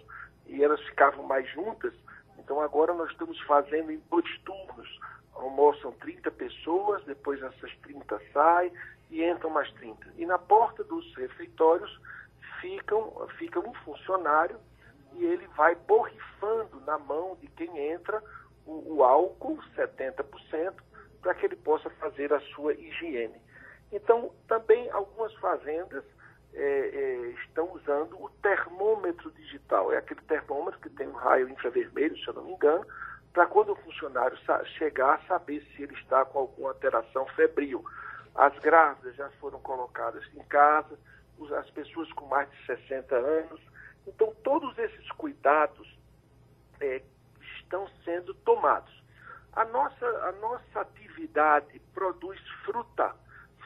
e 0.48 0.64
elas 0.64 0.82
ficavam 0.84 1.26
mais 1.26 1.48
juntas, 1.52 1.94
então 2.40 2.62
agora 2.62 2.94
nós 2.94 3.12
estamos 3.12 3.40
fazendo 3.42 3.92
em 3.92 4.02
dois 4.10 4.38
turnos, 4.40 5.00
almoçam 5.34 5.92
30 5.92 6.32
pessoas, 6.32 7.04
depois 7.04 7.44
essas 7.44 7.76
30 7.80 8.22
saem 8.32 8.72
e 9.12 9.24
entram 9.24 9.50
mais 9.50 9.70
30. 9.74 10.14
E 10.18 10.26
na 10.26 10.40
porta 10.40 10.84
dos 10.84 11.14
refeitórios 11.16 12.00
ficam, 12.62 13.28
fica 13.38 13.60
um 13.60 13.74
funcionário 13.86 14.58
e 15.16 15.26
ele 15.26 15.46
vai 15.58 15.76
borrifando 15.76 16.80
na 16.86 16.98
mão 16.98 17.38
de 17.42 17.48
quem 17.48 17.78
entra 17.92 18.24
o, 18.66 18.96
o 18.96 19.04
álcool, 19.04 19.60
70%, 19.76 20.74
para 21.22 21.34
que 21.36 21.46
ele 21.46 21.56
possa 21.58 21.90
fazer 21.92 22.34
a 22.34 22.40
sua 22.40 22.74
higiene. 22.74 23.43
Então, 23.94 24.32
também 24.48 24.90
algumas 24.90 25.32
fazendas 25.36 26.04
é, 26.52 26.62
é, 26.62 27.18
estão 27.46 27.72
usando 27.74 28.20
o 28.20 28.28
termômetro 28.42 29.30
digital. 29.32 29.94
É 29.94 29.98
aquele 29.98 30.22
termômetro 30.22 30.80
que 30.80 30.90
tem 30.90 31.08
um 31.08 31.14
raio 31.14 31.48
infravermelho, 31.48 32.18
se 32.18 32.28
eu 32.28 32.34
não 32.34 32.44
me 32.44 32.54
engano, 32.54 32.86
para 33.32 33.46
quando 33.46 33.72
o 33.72 33.76
funcionário 33.76 34.36
chegar, 34.78 35.22
saber 35.28 35.64
se 35.76 35.84
ele 35.84 35.94
está 35.94 36.26
com 36.26 36.40
alguma 36.40 36.70
alteração 36.70 37.28
febril. 37.36 37.86
As 38.34 38.58
grávidas 38.60 39.16
já 39.16 39.30
foram 39.40 39.60
colocadas 39.60 40.24
em 40.34 40.44
casa, 40.46 40.98
as 41.60 41.70
pessoas 41.70 42.12
com 42.14 42.26
mais 42.26 42.50
de 42.50 42.66
60 42.66 43.16
anos. 43.16 43.62
Então, 44.08 44.34
todos 44.44 44.76
esses 44.80 45.12
cuidados 45.12 46.00
é, 46.80 47.00
estão 47.58 47.88
sendo 48.04 48.34
tomados. 48.34 49.04
A 49.52 49.66
nossa, 49.66 50.06
a 50.06 50.32
nossa 50.34 50.82
atividade 50.82 51.80
produz 51.94 52.40
fruta. 52.66 53.16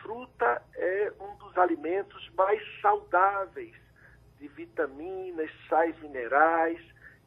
Fruta 0.08 0.62
é 0.78 1.12
um 1.20 1.36
dos 1.36 1.58
alimentos 1.58 2.30
mais 2.38 2.62
saudáveis 2.82 3.76
de 4.40 4.48
vitaminas, 4.48 5.52
sais 5.68 6.00
minerais, 6.00 6.80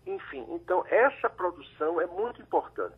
enfim. 0.06 0.46
Então, 0.48 0.82
essa 0.88 1.28
produção 1.28 2.00
é 2.00 2.06
muito 2.06 2.40
importante. 2.40 2.96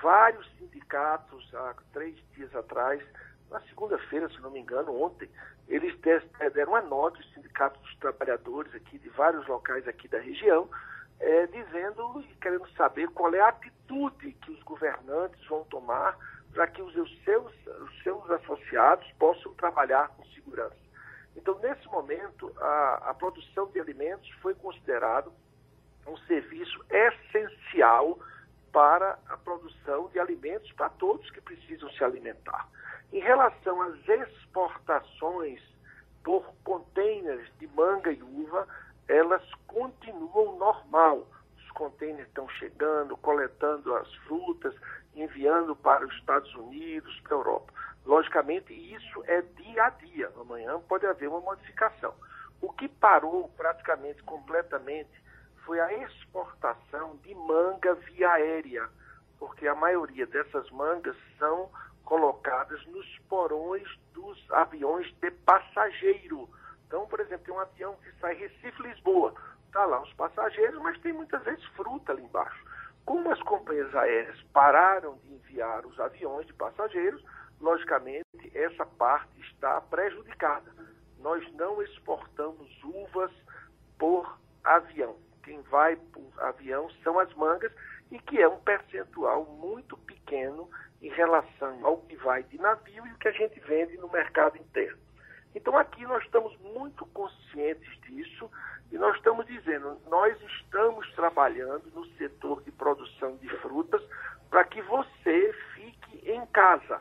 Vários 0.00 0.50
sindicatos, 0.56 1.54
há 1.54 1.74
três 1.92 2.16
dias 2.32 2.56
atrás, 2.56 3.04
na 3.50 3.60
segunda-feira, 3.68 4.30
se 4.30 4.40
não 4.40 4.50
me 4.50 4.60
engano, 4.60 4.98
ontem, 4.98 5.28
eles 5.68 5.94
deram 6.54 6.72
uma 6.72 6.80
nota, 6.80 7.20
os 7.20 7.30
sindicatos 7.34 7.82
dos 7.82 7.96
trabalhadores 7.96 8.74
aqui 8.74 8.96
de 8.96 9.10
vários 9.10 9.46
locais 9.46 9.86
aqui 9.86 10.08
da 10.08 10.20
região, 10.20 10.70
é, 11.20 11.46
dizendo 11.48 12.22
e 12.22 12.34
querendo 12.36 12.66
saber 12.70 13.10
qual 13.10 13.34
é 13.34 13.40
a 13.40 13.48
atitude 13.48 14.32
que 14.32 14.52
os 14.52 14.62
governantes 14.62 15.46
vão 15.46 15.64
tomar 15.64 16.16
para 16.52 16.66
que 16.66 16.82
os 16.82 16.94
seus, 17.24 17.52
os 17.66 18.02
seus 18.02 18.30
associados 18.30 19.10
possam 19.18 19.52
trabalhar 19.54 20.08
com 20.08 20.24
segurança. 20.26 20.76
Então, 21.36 21.58
nesse 21.60 21.86
momento, 21.88 22.52
a, 22.58 23.10
a 23.10 23.14
produção 23.14 23.66
de 23.68 23.80
alimentos 23.80 24.28
foi 24.42 24.54
considerado 24.54 25.32
um 26.06 26.16
serviço 26.18 26.84
essencial 26.90 28.18
para 28.72 29.18
a 29.28 29.36
produção 29.36 30.08
de 30.08 30.18
alimentos 30.18 30.70
para 30.72 30.88
todos 30.90 31.30
que 31.30 31.40
precisam 31.40 31.90
se 31.90 32.02
alimentar. 32.02 32.68
Em 33.12 33.20
relação 33.20 33.80
às 33.82 34.08
exportações 34.08 35.62
por 36.22 36.44
containers 36.64 37.50
de 37.58 37.66
manga 37.68 38.10
e 38.12 38.22
uva, 38.22 38.66
elas 39.06 39.42
continuam 39.66 40.58
normal. 40.58 41.26
Os 41.56 41.70
contêineres 41.70 42.26
estão 42.28 42.48
chegando, 42.50 43.16
coletando 43.16 43.94
as 43.94 44.12
frutas, 44.26 44.74
enviando 45.22 45.74
para 45.76 46.06
os 46.06 46.14
Estados 46.14 46.52
Unidos, 46.54 47.18
para 47.20 47.34
a 47.34 47.38
Europa. 47.38 47.72
Logicamente, 48.04 48.72
isso 48.72 49.22
é 49.26 49.42
dia 49.42 49.84
a 49.84 49.90
dia. 49.90 50.30
Amanhã 50.40 50.80
pode 50.80 51.06
haver 51.06 51.28
uma 51.28 51.40
modificação. 51.40 52.14
O 52.60 52.72
que 52.72 52.88
parou 52.88 53.48
praticamente 53.56 54.22
completamente 54.22 55.10
foi 55.64 55.80
a 55.80 55.92
exportação 56.04 57.16
de 57.22 57.34
manga 57.34 57.94
via 57.94 58.30
aérea, 58.32 58.88
porque 59.38 59.68
a 59.68 59.74
maioria 59.74 60.26
dessas 60.26 60.70
mangas 60.70 61.16
são 61.38 61.70
colocadas 62.04 62.84
nos 62.86 63.06
porões 63.28 63.86
dos 64.14 64.50
aviões 64.50 65.12
de 65.20 65.30
passageiro 65.30 66.48
então, 66.88 67.06
por 67.06 67.20
exemplo, 67.20 67.44
tem 67.44 67.54
um 67.54 67.60
avião 67.60 67.94
que 67.96 68.10
sai 68.18 68.34
Recife-Lisboa. 68.34 69.34
Está 69.66 69.84
lá 69.84 70.02
os 70.02 70.12
passageiros, 70.14 70.80
mas 70.82 70.98
tem 71.00 71.12
muitas 71.12 71.42
vezes 71.44 71.62
fruta 71.76 72.12
ali 72.12 72.22
embaixo. 72.22 72.64
Como 73.08 73.32
as 73.32 73.40
companhias 73.40 73.94
aéreas 73.94 74.38
pararam 74.52 75.16
de 75.24 75.32
enviar 75.32 75.86
os 75.86 75.98
aviões 75.98 76.46
de 76.46 76.52
passageiros, 76.52 77.24
logicamente 77.58 78.26
essa 78.54 78.84
parte 78.84 79.40
está 79.40 79.80
prejudicada. 79.80 80.70
Nós 81.18 81.42
não 81.54 81.82
exportamos 81.82 82.68
uvas 82.84 83.32
por 83.98 84.38
avião. 84.62 85.16
Quem 85.42 85.62
vai 85.62 85.96
por 85.96 86.30
avião 86.36 86.90
são 87.02 87.18
as 87.18 87.32
mangas 87.32 87.72
e 88.10 88.18
que 88.18 88.42
é 88.42 88.46
um 88.46 88.60
percentual 88.60 89.46
muito 89.46 89.96
pequeno 89.96 90.68
em 91.00 91.08
relação 91.08 91.86
ao 91.86 92.02
que 92.02 92.16
vai 92.16 92.42
de 92.42 92.58
navio 92.58 93.06
e 93.06 93.12
o 93.12 93.16
que 93.16 93.28
a 93.28 93.32
gente 93.32 93.58
vende 93.60 93.96
no 93.96 94.12
mercado 94.12 94.58
interno. 94.58 95.07
Então 95.54 95.76
aqui 95.76 96.04
nós 96.06 96.22
estamos 96.24 96.56
muito 96.58 97.04
conscientes 97.06 98.00
disso 98.02 98.50
e 98.90 98.96
nós 98.96 99.16
estamos 99.16 99.46
dizendo, 99.46 100.00
nós 100.08 100.40
estamos 100.42 101.10
trabalhando 101.14 101.90
no 101.94 102.06
setor 102.16 102.62
de 102.62 102.70
produção 102.70 103.36
de 103.36 103.48
frutas 103.58 104.02
para 104.50 104.64
que 104.64 104.80
você 104.82 105.52
fique 105.74 106.30
em 106.30 106.44
casa. 106.46 107.00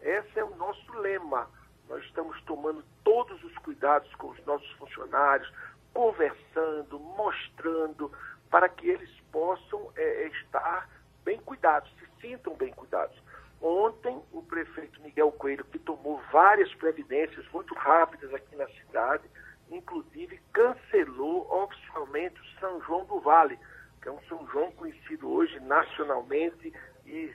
Esse 0.00 0.38
é 0.38 0.44
o 0.44 0.54
nosso 0.56 0.92
lema. 0.98 1.48
Nós 1.88 2.02
estamos 2.04 2.40
tomando 2.42 2.84
todos 3.04 3.42
os 3.44 3.56
cuidados 3.58 4.12
com 4.16 4.28
os 4.28 4.44
nossos 4.44 4.70
funcionários, 4.72 5.50
conversando, 5.94 6.98
mostrando, 6.98 8.12
para 8.50 8.68
que 8.68 8.88
eles 8.88 9.10
possam 9.32 9.90
é, 9.96 10.26
estar 10.28 10.88
bem 11.24 11.38
cuidados, 11.40 11.90
se 11.98 12.08
sintam 12.20 12.54
bem 12.54 12.72
cuidados. 12.72 13.16
Ontem, 13.60 14.22
o 14.32 14.42
prefeito 14.42 15.00
Miguel 15.02 15.32
Coelho, 15.32 15.64
que 15.64 15.78
tomou 15.78 16.20
várias 16.32 16.72
providências 16.74 17.44
muito 17.52 17.74
rápidas 17.74 18.32
aqui 18.32 18.54
na 18.54 18.68
cidade, 18.68 19.24
inclusive 19.70 20.40
cancelou 20.52 21.46
oficialmente 21.64 22.40
o 22.40 22.60
São 22.60 22.80
João 22.82 23.04
do 23.04 23.20
Vale, 23.20 23.58
que 24.00 24.08
é 24.08 24.12
um 24.12 24.22
São 24.28 24.46
João 24.48 24.70
conhecido 24.72 25.28
hoje 25.28 25.58
nacionalmente 25.60 26.72
e 27.04 27.34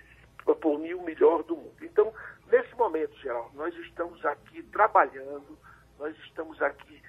por 0.61 0.79
mim 0.79 0.93
o 0.93 1.03
melhor 1.03 1.43
do 1.43 1.55
mundo. 1.55 1.75
Então, 1.81 2.13
nesse 2.51 2.73
momento, 2.75 3.17
geral, 3.19 3.51
nós 3.53 3.75
estamos 3.75 4.25
aqui 4.25 4.63
trabalhando, 4.63 5.57
nós 5.99 6.15
estamos 6.19 6.61
aqui 6.61 7.01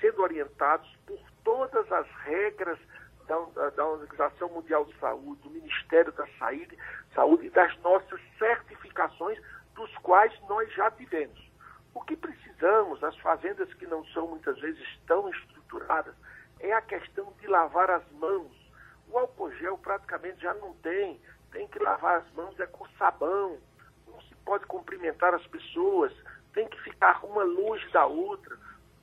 sendo 0.00 0.22
orientados 0.22 0.88
por 1.06 1.18
todas 1.42 1.90
as 1.92 2.08
regras 2.22 2.78
da, 3.26 3.70
da 3.70 3.86
Organização 3.86 4.48
Mundial 4.48 4.84
de 4.84 4.98
Saúde, 4.98 5.42
do 5.42 5.50
Ministério 5.50 6.12
da 6.12 6.26
Saúde, 6.38 6.76
Saúde, 7.14 7.50
das 7.50 7.76
nossas 7.78 8.20
certificações, 8.38 9.38
dos 9.74 9.90
quais 9.98 10.32
nós 10.48 10.72
já 10.74 10.90
tivemos. 10.90 11.40
O 11.94 12.00
que 12.02 12.16
precisamos, 12.16 13.02
as 13.02 13.16
fazendas 13.18 13.72
que 13.74 13.86
não 13.86 14.04
são 14.06 14.28
muitas 14.28 14.58
vezes 14.60 14.86
tão 15.06 15.28
estruturadas, 15.28 16.14
é 16.60 16.72
a 16.72 16.82
questão 16.82 17.32
de 17.40 17.46
lavar 17.46 17.90
as 17.90 18.08
mãos. 18.12 18.52
O 19.08 19.18
álcool 19.18 19.52
gel 19.52 19.78
praticamente 19.78 20.40
já 20.40 20.54
não 20.54 20.74
tem, 20.74 21.20
tem 21.52 21.68
que 21.68 21.78
lavar 21.78 22.18
as 22.18 22.32
mãos 22.32 22.58
é 22.58 22.66
com 22.66 22.86
sabão, 22.98 23.58
não 24.06 24.20
se 24.22 24.34
pode 24.44 24.66
cumprimentar 24.66 25.34
as 25.34 25.46
pessoas, 25.46 26.12
tem 26.52 26.68
que 26.68 26.80
ficar 26.82 27.24
uma 27.24 27.44
longe 27.44 27.88
da 27.90 28.06
outra 28.06 28.56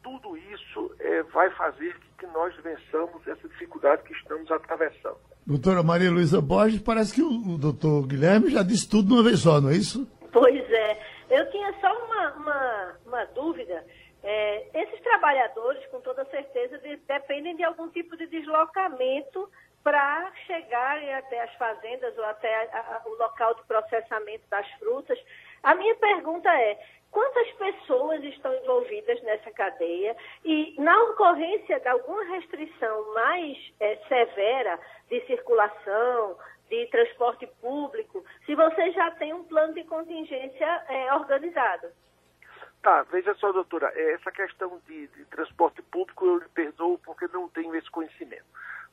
tudo 0.03 0.35
isso 0.37 0.95
é, 0.99 1.23
vai 1.23 1.49
fazer 1.51 1.95
que 2.17 2.25
nós 2.27 2.55
vençamos 2.57 3.25
essa 3.27 3.47
dificuldade 3.47 4.03
que 4.03 4.13
estamos 4.13 4.51
atravessando. 4.51 5.19
Doutora 5.51 5.83
Maria 5.83 6.09
Luísa 6.09 6.39
Borges, 6.39 6.79
parece 6.79 7.13
que 7.13 7.21
o, 7.21 7.27
o 7.27 7.57
doutor 7.57 8.07
Guilherme 8.07 8.51
já 8.51 8.63
disse 8.63 8.89
tudo 8.89 9.09
de 9.09 9.13
uma 9.15 9.23
vez 9.23 9.41
só, 9.41 9.59
não 9.59 9.69
é 9.69 9.75
isso? 9.75 10.07
Pois 10.31 10.71
é. 10.71 10.97
Eu 11.29 11.51
tinha 11.51 11.73
só 11.81 11.91
uma, 12.05 12.31
uma, 12.35 12.95
uma 13.05 13.25
dúvida. 13.35 13.85
É, 14.23 14.81
esses 14.81 15.01
trabalhadores, 15.01 15.85
com 15.87 15.99
toda 15.99 16.23
certeza, 16.31 16.77
de, 16.77 16.95
dependem 17.05 17.57
de 17.57 17.65
algum 17.65 17.89
tipo 17.89 18.15
de 18.15 18.27
deslocamento 18.27 19.49
para 19.83 20.31
chegarem 20.47 21.13
até 21.15 21.43
as 21.43 21.53
fazendas 21.55 22.17
ou 22.17 22.23
até 22.23 22.69
a, 22.71 22.79
a, 22.79 23.09
o 23.09 23.17
local 23.17 23.53
de 23.55 23.63
processamento 23.63 24.43
das 24.49 24.65
frutas. 24.79 25.19
A 25.63 25.75
minha 25.75 25.95
pergunta 25.95 26.49
é: 26.49 26.79
quantas 27.11 27.51
pessoas 27.53 28.23
estão 28.23 28.53
envolvidas 28.55 29.21
nessa 29.23 29.51
cadeia 29.51 30.15
e, 30.43 30.75
na 30.79 30.97
ocorrência 31.03 31.79
de 31.79 31.87
alguma 31.87 32.23
restrição 32.23 33.13
mais 33.13 33.73
é, 33.79 33.95
severa 34.07 34.79
de 35.09 35.21
circulação, 35.27 36.37
de 36.69 36.87
transporte 36.87 37.45
público, 37.59 38.23
se 38.45 38.55
você 38.55 38.91
já 38.91 39.11
tem 39.11 39.33
um 39.33 39.43
plano 39.43 39.73
de 39.73 39.83
contingência 39.83 40.85
é, 40.87 41.13
organizado. 41.13 41.89
Tá, 42.81 43.03
veja 43.03 43.35
só, 43.35 43.51
doutora, 43.51 43.91
é, 43.93 44.13
essa 44.13 44.31
questão 44.31 44.81
de, 44.87 45.07
de 45.07 45.25
transporte 45.25 45.81
público 45.83 46.25
eu 46.25 46.37
lhe 46.37 46.49
perdoo 46.49 46.97
porque 46.99 47.27
não 47.27 47.47
tenho 47.49 47.75
esse 47.75 47.91
conhecimento. 47.91 48.45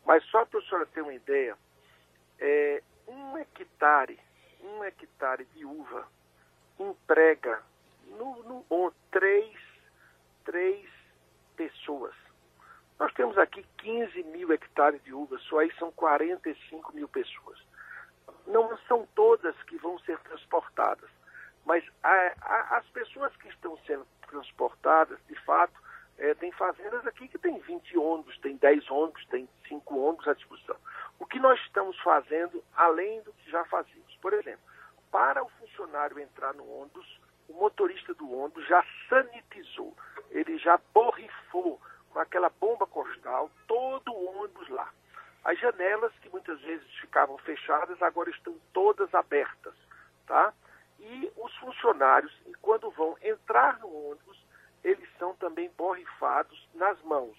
Mas 0.04 0.22
só 0.24 0.44
para 0.44 0.58
a 0.58 0.62
senhora 0.64 0.86
ter 0.86 1.00
uma 1.00 1.14
ideia, 1.14 1.56
é, 2.38 2.82
um 3.06 3.38
hectare, 3.38 4.18
um 4.62 4.84
hectare 4.84 5.46
de 5.54 5.64
uva 5.64 6.06
emprega 6.78 7.62
no, 8.18 8.42
no 8.44 8.58
três, 9.10 9.56
três 10.44 10.88
pessoas. 11.56 12.14
Nós 12.98 13.12
temos 13.14 13.38
aqui 13.38 13.64
15 13.78 14.22
mil 14.24 14.52
hectares 14.52 15.02
de 15.04 15.14
uvas, 15.14 15.40
só 15.42 15.58
aí 15.58 15.72
são 15.78 15.90
45 15.92 16.94
mil 16.94 17.08
pessoas. 17.08 17.58
Não 18.46 18.76
são 18.88 19.06
todas 19.14 19.54
que 19.64 19.76
vão 19.78 19.98
ser 20.00 20.18
transportadas, 20.20 21.08
mas 21.64 21.84
a, 22.02 22.34
a, 22.40 22.76
as 22.78 22.86
pessoas 22.88 23.34
que 23.36 23.48
estão 23.48 23.76
sendo 23.86 24.06
transportadas, 24.28 25.18
de 25.28 25.34
fato, 25.44 25.74
é, 26.18 26.34
tem 26.34 26.50
fazendas 26.52 27.06
aqui 27.06 27.28
que 27.28 27.38
tem 27.38 27.58
20 27.60 27.96
ônibus, 27.96 28.38
tem 28.38 28.56
10 28.56 28.90
ônibus, 28.90 29.24
tem 29.26 29.48
5 29.68 29.96
ônibus 29.96 30.26
à 30.26 30.34
disposição. 30.34 30.76
O 31.18 31.26
que 31.26 31.38
nós 31.38 31.60
estamos 31.60 31.98
fazendo, 32.00 32.62
além 32.74 33.20
do 33.22 33.32
que 33.32 33.50
já 33.50 33.64
fazíamos? 33.66 34.16
Por 34.20 34.32
exemplo, 34.32 34.60
para 35.10 35.42
o 35.42 35.48
funcionário 35.50 36.18
entrar 36.18 36.54
no 36.54 36.68
ônibus, 36.68 37.20
o 37.48 37.54
motorista 37.54 38.14
do 38.14 38.30
ônibus 38.30 38.66
já 38.66 38.84
sanitizou, 39.08 39.96
ele 40.30 40.58
já 40.58 40.78
borrifou 40.92 41.80
com 42.10 42.18
aquela 42.18 42.50
bomba 42.50 42.86
costal 42.86 43.50
todo 43.66 44.12
o 44.12 44.40
ônibus 44.42 44.68
lá. 44.68 44.90
As 45.44 45.58
janelas, 45.58 46.12
que 46.20 46.28
muitas 46.28 46.60
vezes 46.60 46.86
ficavam 47.00 47.38
fechadas, 47.38 48.02
agora 48.02 48.28
estão 48.30 48.54
todas 48.72 49.12
abertas, 49.14 49.74
tá? 50.26 50.52
E 50.98 51.32
os 51.36 51.54
funcionários, 51.56 52.32
quando 52.60 52.90
vão 52.90 53.16
entrar 53.22 53.78
no 53.78 54.10
ônibus, 54.10 54.44
eles 54.82 55.08
são 55.18 55.34
também 55.36 55.70
borrifados 55.76 56.68
nas 56.74 57.00
mãos. 57.02 57.36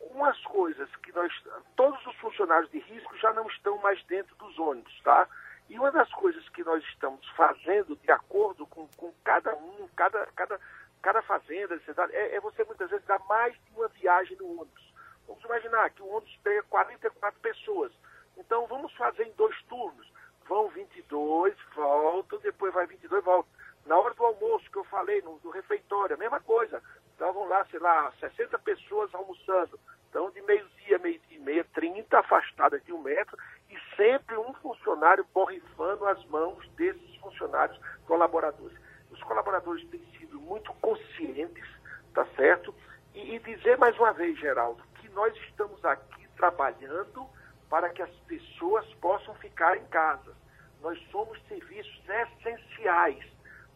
Umas 0.00 0.38
coisas 0.44 0.94
que 0.96 1.12
nós, 1.12 1.32
todos 1.76 2.04
os 2.06 2.16
funcionários 2.16 2.70
de 2.70 2.80
risco 2.80 3.16
já 3.18 3.32
não 3.32 3.46
estão 3.46 3.78
mais 3.78 4.02
dentro 4.04 4.34
dos 4.36 4.58
ônibus, 4.58 5.00
tá? 5.02 5.28
E 5.68 5.78
uma 5.78 5.90
das 5.90 6.10
coisas 6.12 6.46
que 6.50 6.62
nós 6.64 6.82
estamos 6.84 7.26
fazendo 7.30 7.96
de 7.96 8.10
acordo 8.10 8.66
com, 8.66 8.86
com 8.96 9.12
cada 9.24 9.54
um, 9.56 9.88
cada, 9.96 10.26
cada, 10.34 10.60
cada 11.00 11.22
fazenda, 11.22 11.80
é, 12.10 12.36
é 12.36 12.40
você 12.40 12.64
muitas 12.64 12.90
vezes 12.90 13.06
dar 13.06 13.20
mais 13.20 13.54
de 13.64 13.72
uma 13.74 13.88
viagem 13.88 14.36
no 14.36 14.60
ônibus. 14.60 14.92
Vamos 15.26 15.44
imaginar 15.44 15.90
que 15.90 16.02
o 16.02 16.08
ônibus 16.08 16.36
pega 16.42 16.62
44 16.64 17.40
pessoas. 17.40 17.92
Então 18.36 18.66
vamos 18.66 18.92
fazer 18.94 19.24
em 19.24 19.32
dois 19.32 19.60
turnos. 19.62 20.10
Vão 20.48 20.68
22, 20.68 21.54
voltam, 21.74 22.38
depois 22.40 22.74
vai 22.74 22.86
22, 22.86 23.24
voltam. 23.24 23.52
Na 23.86 23.98
hora 23.98 24.14
do 24.14 24.24
almoço 24.24 24.70
que 24.70 24.78
eu 24.78 24.84
falei, 24.84 25.22
no, 25.22 25.38
do 25.38 25.50
refeitório, 25.50 26.14
a 26.14 26.18
mesma 26.18 26.40
coisa. 26.40 26.82
Estavam 27.12 27.48
lá, 27.48 27.64
sei 27.66 27.80
lá, 27.80 28.12
60 28.20 28.58
pessoas 28.60 29.14
almoçando. 29.14 29.78
Então, 30.08 30.30
de 30.30 30.42
meio-dia, 30.42 30.98
meio-dia 30.98 31.38
e 31.38 31.40
meia, 31.40 31.64
30 31.72 32.18
afastadas 32.18 32.84
de 32.84 32.92
um 32.92 33.00
metro, 33.00 33.36
e 33.72 33.96
sempre 33.96 34.36
um 34.36 34.52
funcionário 34.54 35.24
borrifando 35.32 36.06
as 36.06 36.22
mãos 36.26 36.68
desses 36.76 37.16
funcionários 37.16 37.78
colaboradores. 38.06 38.76
Os 39.10 39.22
colaboradores 39.22 39.82
têm 39.88 40.04
sido 40.18 40.38
muito 40.38 40.72
conscientes, 40.74 41.64
tá 42.12 42.26
certo? 42.36 42.74
E, 43.14 43.34
e 43.34 43.38
dizer 43.38 43.78
mais 43.78 43.98
uma 43.98 44.12
vez, 44.12 44.38
Geraldo, 44.38 44.82
que 44.96 45.08
nós 45.10 45.34
estamos 45.48 45.82
aqui 45.84 46.28
trabalhando 46.36 47.26
para 47.70 47.88
que 47.88 48.02
as 48.02 48.10
pessoas 48.26 48.86
possam 48.94 49.34
ficar 49.36 49.78
em 49.78 49.86
casa. 49.86 50.36
Nós 50.82 51.00
somos 51.10 51.40
serviços 51.48 52.02
essenciais. 52.06 53.24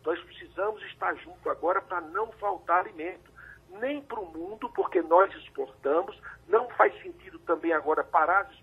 Nós 0.04 0.20
precisamos 0.20 0.82
estar 0.82 1.14
junto 1.16 1.48
agora 1.48 1.80
para 1.80 2.02
não 2.02 2.30
faltar 2.32 2.80
alimento. 2.80 3.34
Nem 3.80 4.02
para 4.02 4.20
o 4.20 4.26
mundo, 4.26 4.68
porque 4.70 5.00
nós 5.00 5.34
exportamos. 5.36 6.20
Não 6.46 6.68
faz 6.70 6.92
sentido 7.02 7.38
também 7.40 7.72
agora 7.72 8.04
parar 8.04 8.42
as 8.42 8.60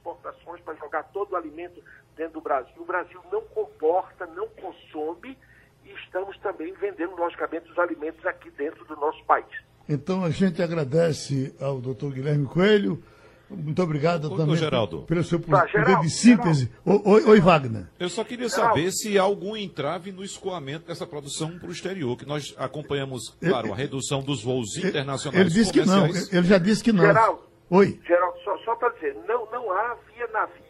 para 0.73 0.85
jogar 0.85 1.03
todo 1.13 1.31
o 1.31 1.35
alimento 1.35 1.81
dentro 2.15 2.33
do 2.33 2.41
Brasil. 2.41 2.73
O 2.77 2.85
Brasil 2.85 3.19
não 3.31 3.41
comporta, 3.41 4.25
não 4.25 4.47
consome 4.49 5.37
e 5.85 5.91
estamos 6.05 6.37
também 6.39 6.73
vendendo, 6.73 7.15
logicamente, 7.15 7.69
os 7.71 7.77
alimentos 7.77 8.25
aqui 8.25 8.49
dentro 8.51 8.83
do 8.85 8.95
nosso 8.95 9.23
país. 9.25 9.45
Então 9.87 10.23
a 10.23 10.29
gente 10.29 10.61
agradece 10.61 11.53
ao 11.59 11.79
doutor 11.79 12.13
Guilherme 12.13 12.45
Coelho. 12.45 13.03
Muito 13.49 13.83
obrigado 13.83 14.33
Ô, 14.33 14.37
também 14.37 14.55
Geraldo. 14.55 15.03
pelo 15.03 15.23
seu 15.23 15.39
Tá, 15.39 15.59
poder 15.59 15.71
Geraldo, 15.71 16.01
de 16.01 16.09
síntese. 16.09 16.71
Oi, 16.85 17.23
oi, 17.25 17.39
Wagner. 17.39 17.85
Eu 17.99 18.09
só 18.09 18.23
queria 18.23 18.49
saber 18.49 18.91
se 18.91 19.19
há 19.19 19.21
algum 19.21 19.55
entrave 19.55 20.11
no 20.11 20.23
escoamento 20.23 20.87
dessa 20.87 21.05
produção 21.05 21.59
para 21.59 21.67
o 21.67 21.71
exterior, 21.71 22.17
que 22.17 22.25
nós 22.25 22.55
acompanhamos, 22.57 23.37
claro, 23.39 23.71
a 23.71 23.75
redução 23.75 24.23
dos 24.23 24.41
voos 24.41 24.77
internacionais 24.77 25.39
Ele 25.39 25.49
disse 25.53 25.71
que 25.71 25.85
não. 25.85 26.07
Ele 26.07 26.47
já 26.47 26.57
disse 26.57 26.83
que 26.83 26.91
não. 26.91 27.05
Geraldo. 27.05 27.41
Oi. 27.69 27.99
Geraldo, 28.07 28.39
só, 28.43 28.57
só 28.59 28.75
para 28.75 28.89
dizer, 28.89 29.15
não, 29.27 29.45
não 29.51 29.71
há 29.71 29.97
via 30.07 30.27
navio. 30.27 30.62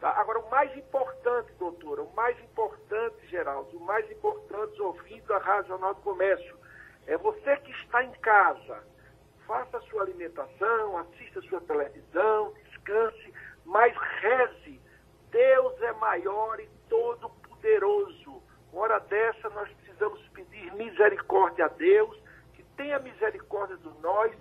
Tá? 0.00 0.10
Agora, 0.10 0.38
o 0.38 0.50
mais 0.50 0.74
importante, 0.76 1.52
doutora, 1.58 2.02
o 2.02 2.14
mais 2.14 2.38
importante, 2.40 3.26
Geraldo, 3.26 3.76
o 3.76 3.80
mais 3.80 4.08
importante, 4.10 4.80
ouvindo 4.80 5.32
a 5.34 5.38
Rádio 5.38 5.68
Jornal 5.68 5.94
do 5.94 6.02
Comércio, 6.02 6.56
é 7.06 7.16
você 7.16 7.56
que 7.58 7.72
está 7.72 8.04
em 8.04 8.12
casa, 8.20 8.84
faça 9.46 9.78
a 9.78 9.80
sua 9.82 10.02
alimentação, 10.02 10.98
assista 10.98 11.40
a 11.40 11.42
sua 11.42 11.60
televisão, 11.62 12.52
descanse, 12.64 13.34
mas 13.64 13.96
reze. 14.20 14.80
Deus 15.30 15.82
é 15.82 15.92
maior 15.94 16.60
e 16.60 16.68
todo-poderoso. 16.88 18.42
Hora 18.72 18.98
dessa, 19.00 19.48
nós 19.50 19.68
precisamos 19.72 20.20
pedir 20.28 20.72
misericórdia 20.74 21.64
a 21.64 21.68
Deus, 21.68 22.16
que 22.54 22.62
tenha 22.76 22.98
misericórdia 22.98 23.76
de 23.78 23.88
nós 24.00 24.32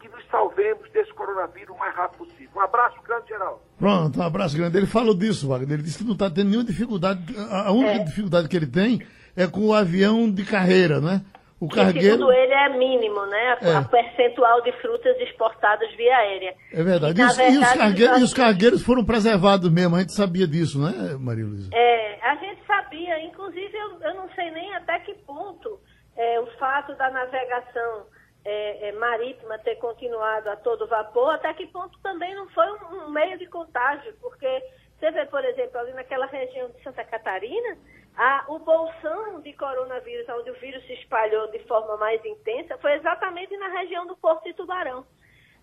que 0.00 0.08
nos 0.08 0.24
salvemos 0.30 0.90
desse 0.90 1.12
coronavírus 1.14 1.74
o 1.74 1.78
mais 1.78 1.94
rápido 1.94 2.18
possível. 2.26 2.50
Um 2.56 2.60
abraço 2.60 2.96
grande, 3.02 3.28
Geraldo. 3.28 3.60
Pronto, 3.78 4.18
um 4.18 4.22
abraço 4.22 4.56
grande. 4.56 4.76
Ele 4.76 4.86
falou 4.86 5.14
disso, 5.14 5.48
Wagner. 5.48 5.74
Ele 5.74 5.82
disse 5.82 5.98
que 5.98 6.04
não 6.04 6.14
está 6.14 6.30
tendo 6.30 6.48
nenhuma 6.48 6.64
dificuldade. 6.66 7.22
A 7.50 7.70
única 7.72 8.04
dificuldade 8.04 8.48
que 8.48 8.56
ele 8.56 8.66
tem 8.66 9.00
é 9.36 9.46
com 9.46 9.60
o 9.66 9.74
avião 9.74 10.30
de 10.30 10.44
carreira, 10.44 11.00
né? 11.00 11.22
O 11.60 11.68
cargueiro. 11.68 12.16
segundo 12.16 12.32
ele, 12.32 12.52
é 12.54 12.68
mínimo, 12.78 13.26
né? 13.26 13.58
A, 13.60 13.68
É. 13.68 13.76
a 13.76 13.82
percentual 13.82 14.62
de 14.62 14.72
frutas 14.80 15.14
exportadas 15.20 15.94
via 15.94 16.16
aérea. 16.16 16.54
É 16.72 16.82
verdade. 16.82 17.20
Na 17.20 17.26
E 17.26 17.30
os, 17.30 17.38
e 17.38 17.42
os 17.42 17.50
verdade, 17.52 17.78
cargueiros, 17.78 18.18
e 18.18 18.24
os 18.24 18.34
cargueiros 18.34 18.82
foram 18.82 19.04
preservados 19.04 19.70
mesmo. 19.70 19.94
A 19.94 20.00
gente 20.00 20.14
sabia 20.14 20.46
disso, 20.48 20.80
né, 20.80 21.18
Maria 21.20 21.44
Luísa? 21.44 21.68
É, 21.74 22.18
a 22.22 22.34
gente 22.36 22.62
sabia, 22.66 23.22
inclusive 23.26 23.76
eu, 23.76 24.00
eu 24.00 24.14
não 24.14 24.28
sei 24.34 24.50
nem 24.52 24.74
até 24.74 25.00
que 25.00 25.12
ponto 25.26 25.78
é, 26.16 26.40
o 26.40 26.46
fato 26.58 26.94
da 26.96 27.10
navegação 27.10 28.06
é, 28.50 28.88
é, 28.88 28.92
marítima 28.92 29.58
ter 29.60 29.76
continuado 29.76 30.50
a 30.50 30.56
todo 30.56 30.88
vapor, 30.88 31.34
até 31.34 31.54
que 31.54 31.68
ponto 31.68 31.96
também 32.00 32.34
não 32.34 32.48
foi 32.48 32.66
um, 32.72 33.04
um 33.04 33.10
meio 33.10 33.38
de 33.38 33.46
contágio, 33.46 34.12
porque 34.20 34.62
você 34.98 35.08
vê, 35.12 35.24
por 35.26 35.44
exemplo, 35.44 35.78
ali 35.78 35.92
naquela 35.92 36.26
região 36.26 36.68
de 36.70 36.82
Santa 36.82 37.04
Catarina, 37.04 37.78
a, 38.16 38.44
o 38.48 38.58
bolsão 38.58 39.40
de 39.40 39.52
coronavírus, 39.52 40.28
onde 40.30 40.50
o 40.50 40.54
vírus 40.54 40.84
se 40.84 40.94
espalhou 40.94 41.46
de 41.52 41.60
forma 41.60 41.96
mais 41.96 42.24
intensa, 42.24 42.76
foi 42.78 42.94
exatamente 42.94 43.56
na 43.56 43.68
região 43.68 44.04
do 44.04 44.16
Porto 44.16 44.42
de 44.42 44.54
Tubarão. 44.54 45.06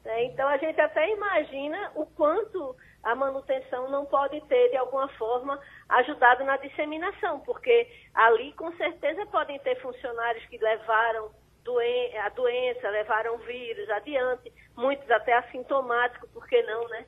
né? 0.06 0.24
Então 0.24 0.48
a 0.48 0.56
gente 0.56 0.80
até 0.80 1.10
imagina 1.10 1.92
o 1.94 2.06
quanto 2.06 2.74
a 3.04 3.14
manutenção 3.16 3.90
não 3.90 4.06
pode 4.06 4.40
ter, 4.48 4.70
de 4.70 4.78
alguma 4.78 5.10
forma, 5.10 5.60
ajudado 5.90 6.46
na 6.46 6.56
disseminação, 6.56 7.42
porque 7.42 7.86
ali 8.14 8.54
com 8.54 8.72
certeza 8.78 9.26
podem 9.26 9.60
ter 9.60 9.76
funcionários 9.82 10.46
que 10.46 10.58
levaram 10.58 11.32
doen- 11.68 12.18
a 12.24 12.30
doença, 12.30 12.90
levaram 12.90 13.38
vírus 13.40 13.90
adiante, 13.90 14.52
muitos 14.76 15.10
até 15.12 15.34
assintomáticos, 15.34 16.30
por 16.32 16.48
que 16.48 16.62
não, 16.64 16.88
né? 16.88 17.06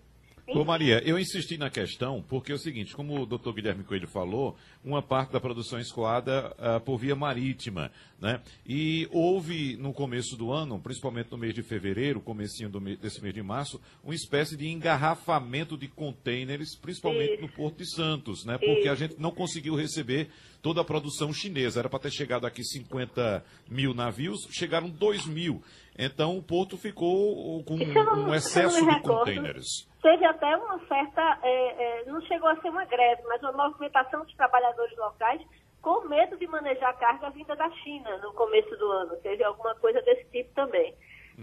Ô 0.54 0.66
Maria, 0.66 1.02
eu 1.06 1.20
insisti 1.20 1.58
na 1.58 1.70
questão 1.70 2.24
porque 2.28 2.52
é 2.52 2.56
o 2.56 2.60
seguinte, 2.60 2.96
como 2.96 3.22
o 3.22 3.26
doutor 3.26 3.54
Guilherme 3.54 3.84
Coelho 3.84 4.08
falou, 4.08 4.56
uma 4.84 5.02
parte 5.02 5.32
da 5.32 5.40
produção 5.40 5.80
escoada 5.80 6.56
ah, 6.58 6.80
por 6.80 6.98
via 6.98 7.16
marítima, 7.16 7.92
né? 8.20 8.42
E 8.68 9.08
houve 9.12 9.78
no 9.78 9.94
começo 9.94 10.36
do 10.36 10.52
ano, 10.52 10.80
principalmente 10.80 11.32
no 11.32 11.38
mês 11.38 11.54
de 11.54 11.62
fevereiro, 11.62 12.20
comecinho 12.20 12.70
do 12.70 12.82
mês- 12.82 12.98
desse 13.00 13.22
mês 13.22 13.34
de 13.34 13.44
março, 13.44 13.80
uma 14.04 14.16
espécie 14.16 14.56
de 14.58 14.68
engarrafamento 14.68 15.78
de 15.78 15.88
contêineres, 15.88 16.76
principalmente 16.76 17.34
Isso. 17.34 17.42
no 17.42 17.50
Porto 17.50 17.78
de 17.78 17.90
Santos, 17.94 18.46
né? 18.46 18.58
Porque 18.58 18.88
a 18.88 18.94
Isso. 18.94 18.96
gente 18.96 19.20
não 19.20 19.32
conseguiu 19.32 19.76
receber 19.76 20.30
toda 20.62 20.82
a 20.82 20.86
produção 20.86 21.32
chinesa. 21.34 21.80
Era 21.80 21.90
para 21.90 22.00
ter 22.00 22.12
chegado 22.12 22.46
aqui 22.46 22.64
50 22.64 23.44
mil 23.70 23.94
navios, 23.94 24.48
chegaram 24.52 24.90
2 24.90 25.26
mil. 25.26 25.62
Então 25.98 26.38
o 26.38 26.42
Porto 26.44 26.78
ficou 26.78 27.64
com 27.64 27.76
um 27.76 28.34
excesso 28.34 28.80
de 28.86 29.02
contêineres. 29.02 29.88
Teve 30.02 30.26
até 30.26 30.56
uma 30.56 30.80
certa, 30.88 31.40
é, 31.44 32.00
é, 32.00 32.06
não 32.06 32.22
chegou 32.22 32.50
a 32.50 32.56
ser 32.62 32.70
uma 32.70 32.86
greve, 32.86 33.22
mas 33.24 33.42
uma 33.42 33.52
movimentação 33.52 34.24
dos 34.24 34.36
trabalhadores 34.36 34.96
locais 34.98 35.42
com 35.82 36.08
medo 36.08 36.38
de 36.38 36.48
manejar 36.48 36.98
carga 36.98 37.30
vinda 37.30 37.56
da 37.56 37.70
China 37.72 38.18
no 38.18 38.34
começo 38.34 38.76
do 38.78 38.92
ano. 38.92 39.18
Teve 39.18 39.44
alguma 39.44 39.76
coisa 39.76 40.02
desse 40.02 40.26
tipo 40.26 40.54
também. 40.54 40.94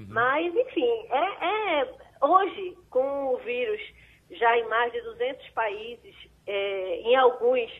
Mas, 0.08 0.54
enfim, 0.54 1.06
é, 1.10 1.80
é- 1.80 1.94
hoje, 2.20 2.76
com 2.90 3.34
o 3.34 3.38
vírus 3.38 3.80
já 4.30 4.56
em 4.58 4.68
mais 4.68 4.92
de 4.92 5.00
200 5.02 5.48
países, 5.50 6.14
é, 6.46 7.00
em 7.00 7.16
alguns 7.16 7.70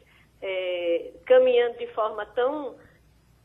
é, 0.40 1.12
caminhando 1.24 1.78
de 1.78 1.86
forma 1.88 2.24
tão 2.26 2.76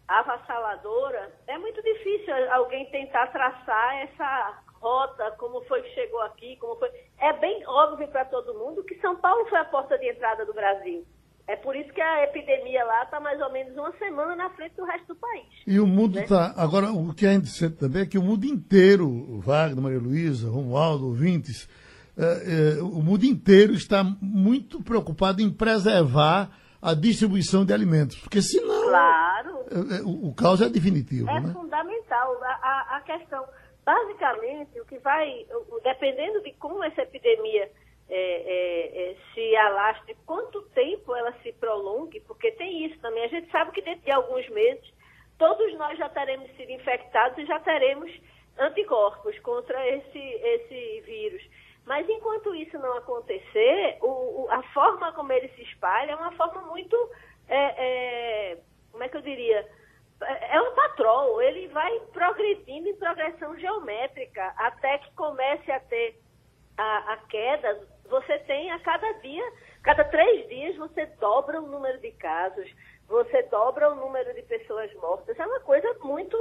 avassaladora, 0.07 1.31
é 1.47 1.57
muito 1.57 1.81
difícil 1.81 2.33
alguém 2.53 2.85
tentar 2.91 3.27
traçar 3.27 3.95
essa 4.01 4.63
rota, 4.81 5.31
como 5.37 5.61
foi 5.65 5.81
que 5.83 5.89
chegou 5.93 6.21
aqui, 6.23 6.57
como 6.57 6.75
foi. 6.77 6.89
É 7.19 7.33
bem 7.39 7.63
óbvio 7.67 8.07
para 8.07 8.25
todo 8.25 8.53
mundo 8.55 8.83
que 8.83 8.95
São 8.99 9.15
Paulo 9.15 9.45
foi 9.47 9.59
a 9.59 9.65
porta 9.65 9.97
de 9.97 10.09
entrada 10.09 10.45
do 10.45 10.53
Brasil. 10.53 11.05
É 11.47 11.55
por 11.55 11.75
isso 11.75 11.91
que 11.91 11.99
a 12.01 12.23
epidemia 12.23 12.83
lá 12.85 13.03
está 13.03 13.19
mais 13.19 13.39
ou 13.41 13.51
menos 13.51 13.75
uma 13.75 13.91
semana 13.97 14.35
na 14.35 14.49
frente 14.51 14.75
do 14.75 14.85
resto 14.85 15.07
do 15.07 15.15
país. 15.15 15.47
E 15.67 15.79
o 15.79 15.87
mundo 15.87 16.15
Né? 16.15 16.23
está. 16.23 16.53
Agora, 16.55 16.91
o 16.91 17.13
que 17.13 17.25
gente 17.25 17.47
sente 17.47 17.75
também 17.77 18.03
é 18.03 18.05
que 18.05 18.17
o 18.17 18.21
mundo 18.23 18.45
inteiro, 18.45 19.39
Wagner, 19.41 19.81
Maria 19.83 19.99
Luísa, 19.99 20.49
Romualdo, 20.49 21.07
ouvintes, 21.07 21.67
eh, 22.17 22.77
eh, 22.77 22.81
o 22.81 23.01
mundo 23.01 23.25
inteiro 23.25 23.73
está 23.73 24.03
muito 24.21 24.81
preocupado 24.83 25.41
em 25.41 25.49
preservar 25.51 26.49
a 26.81 26.93
distribuição 26.93 27.65
de 27.65 27.73
alimentos. 27.73 28.17
Porque 28.19 28.41
senão 28.41 28.83
Claro. 28.89 29.59
eh, 29.71 29.97
eh, 29.97 30.01
o, 30.03 30.29
o 30.29 30.33
caos 30.35 30.61
é 30.61 30.69
definitivo, 30.69 31.29
É 31.29 31.39
né? 31.41 31.51
fundamental. 31.51 32.41
A, 32.43 32.47
a- 32.47 32.97
a 32.97 33.01
questão, 33.01 33.43
basicamente, 33.91 34.79
o 34.79 34.85
que 34.85 34.97
vai, 34.99 35.45
dependendo 35.83 36.41
de 36.41 36.53
como 36.53 36.81
essa 36.83 37.01
epidemia 37.01 37.69
é, 38.09 38.15
é, 38.15 39.11
é, 39.11 39.15
se 39.33 39.55
alastre, 39.57 40.15
quanto 40.25 40.61
tempo 40.69 41.13
ela 41.13 41.33
se 41.43 41.51
prolongue, 41.53 42.21
porque 42.21 42.51
tem 42.51 42.85
isso 42.85 42.97
também. 42.99 43.25
A 43.25 43.27
gente 43.27 43.51
sabe 43.51 43.71
que 43.71 43.81
dentro 43.81 44.03
de 44.03 44.11
alguns 44.11 44.47
meses 44.49 44.93
todos 45.37 45.73
nós 45.77 45.97
já 45.97 46.07
teremos 46.07 46.49
sido 46.55 46.71
infectados 46.71 47.37
e 47.37 47.45
já 47.45 47.59
teremos 47.59 48.09
anticorpos 48.57 49.37
contra 49.39 49.85
esse, 49.89 50.19
esse 50.19 51.01
vírus. 51.01 51.43
Mas 51.85 52.07
enquanto 52.07 52.55
isso 52.55 52.77
não 52.79 52.97
acontecer, 52.97 53.97
o, 54.01 54.43
o, 54.43 54.47
a 54.51 54.61
forma 54.73 55.11
como 55.13 55.33
ele 55.33 55.49
se 55.49 55.63
espalha 55.63 56.11
é 56.11 56.15
uma 56.15 56.31
forma 56.33 56.61
muito, 56.61 56.95
é, 57.49 58.53
é, 58.53 58.57
como 58.91 59.03
é 59.03 59.09
que 59.09 59.17
eu 59.17 59.21
diria, 59.21 59.67
é 60.21 60.61
um 60.61 60.73
patrol, 60.73 61.41
ele 61.41 61.67
vai 61.69 61.99
progredindo 62.13 62.87
em 62.87 62.95
progressão 62.95 63.57
geométrica 63.57 64.53
até 64.57 64.97
que 64.99 65.11
comece 65.15 65.71
a 65.71 65.79
ter 65.79 66.19
a, 66.77 67.13
a 67.13 67.17
queda. 67.29 67.87
Você 68.09 68.39
tem 68.39 68.71
a 68.71 68.79
cada 68.79 69.11
dia, 69.19 69.43
cada 69.83 70.03
três 70.05 70.47
dias 70.47 70.75
você 70.77 71.05
dobra 71.19 71.61
o 71.61 71.67
número 71.67 71.97
de 71.99 72.11
casos, 72.13 72.69
você 73.07 73.43
dobra 73.43 73.91
o 73.91 73.95
número 73.95 74.33
de 74.33 74.41
pessoas 74.43 74.93
mortas. 74.95 75.37
É 75.39 75.45
uma 75.45 75.59
coisa 75.61 75.93
muito 76.03 76.37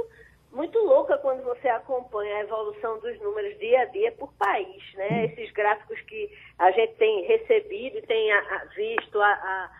muito 0.51 0.77
louca 0.79 1.17
quando 1.17 1.43
você 1.43 1.69
acompanha 1.69 2.35
a 2.35 2.41
evolução 2.41 2.99
dos 2.99 3.17
números 3.21 3.57
dia 3.57 3.81
a 3.81 3.85
dia 3.85 4.11
por 4.11 4.33
país, 4.33 4.93
né? 4.95 5.25
Esses 5.25 5.49
gráficos 5.51 5.99
que 6.01 6.29
a 6.59 6.71
gente 6.71 6.93
tem 6.95 7.23
recebido 7.25 7.97
e 7.97 8.01
tem 8.01 8.31
a, 8.33 8.39
a, 8.39 8.65
visto 8.75 9.21
a, 9.21 9.71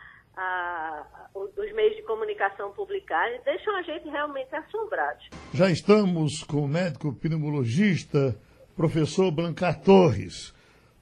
os 1.34 1.74
meios 1.74 1.96
de 1.96 2.04
comunicação 2.04 2.72
publicarem, 2.72 3.40
deixam 3.44 3.76
a 3.76 3.82
gente 3.82 4.10
realmente 4.10 4.56
assombrado. 4.56 5.20
Já 5.54 5.70
estamos 5.70 6.44
com 6.44 6.64
o 6.64 6.68
médico 6.68 7.14
pneumologista, 7.14 8.36
professor 8.76 9.32
Blancar 9.32 9.82
Torres. 9.82 10.54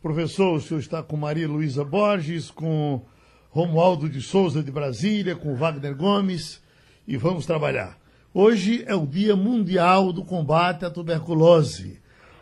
Professor, 0.01 0.55
o 0.55 0.61
senhor 0.61 0.79
está 0.79 1.03
com 1.03 1.17
Maria 1.17 1.47
Luísa 1.47 1.83
Borges, 1.83 2.49
com 2.49 3.01
Romualdo 3.49 4.07
de 4.07 4.21
Souza 4.21 4.63
de 4.63 4.71
Brasília, 4.71 5.35
com 5.35 5.55
Wagner 5.55 5.95
Gomes 5.95 6.63
e 7.07 7.17
vamos 7.17 7.45
trabalhar. 7.45 7.97
Hoje 8.33 8.85
é 8.87 8.93
o 8.93 9.07
Dia 9.07 9.35
Mundial 9.35 10.13
do 10.13 10.23
Combate 10.23 10.85
à 10.85 10.91
Tuberculose. 10.91 11.99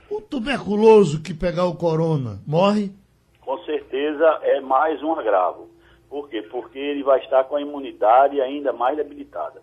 O 0.10 0.22
tuberculoso 0.22 1.24
que 1.24 1.34
pegar 1.34 1.66
o 1.66 1.76
corona 1.76 2.42
morre? 2.46 2.92
Com 3.40 3.58
certeza 3.64 4.40
é 4.44 4.60
mais 4.60 5.02
um 5.02 5.14
agravo. 5.14 5.70
Por 6.10 6.30
quê? 6.30 6.42
Porque 6.44 6.80
ele 6.80 7.04
vai 7.04 7.20
estar 7.20 7.44
com 7.46 7.56
a 7.56 7.62
imunidade 7.62 8.40
ainda 8.40 8.72
mais 8.72 8.96
debilitada. 8.96 9.62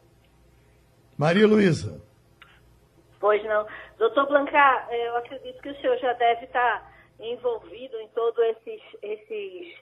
Maria 1.16 1.46
Luísa. 1.46 2.00
Pois 3.18 3.42
não. 3.44 3.66
Doutor 3.98 4.26
Blancar, 4.26 4.88
eu 4.92 5.16
acredito 5.16 5.62
que 5.62 5.70
o 5.70 5.80
senhor 5.80 5.96
já 5.98 6.12
deve 6.12 6.44
estar 6.44 6.92
envolvido 7.18 7.98
em 8.00 8.08
todos 8.08 8.38
esses, 8.44 8.82
esses 9.02 9.74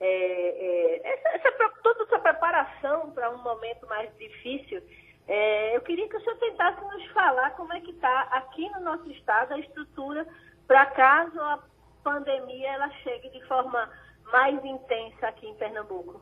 é, 0.00 0.06
é, 0.06 1.12
essa, 1.12 1.48
essa, 1.48 1.70
toda 1.82 2.02
essa 2.02 2.18
preparação 2.18 3.10
para 3.12 3.30
um 3.30 3.38
momento 3.38 3.86
mais 3.86 4.10
difícil 4.18 4.82
é, 5.26 5.76
eu 5.76 5.80
queria 5.80 6.08
que 6.08 6.16
o 6.16 6.20
senhor 6.20 6.36
tentasse 6.36 6.80
nos 6.82 7.06
falar 7.12 7.50
como 7.50 7.72
é 7.72 7.80
que 7.80 7.92
está 7.92 8.22
aqui 8.32 8.68
no 8.70 8.80
nosso 8.80 9.08
estado 9.12 9.54
a 9.54 9.58
estrutura 9.58 10.26
para 10.66 10.84
caso 10.86 11.40
a 11.40 11.60
pandemia 12.02 12.72
ela 12.72 12.90
chegue 13.02 13.30
de 13.30 13.42
forma 13.46 13.88
mais 14.32 14.64
intensa 14.64 15.28
aqui 15.28 15.46
em 15.46 15.54
Pernambuco. 15.54 16.20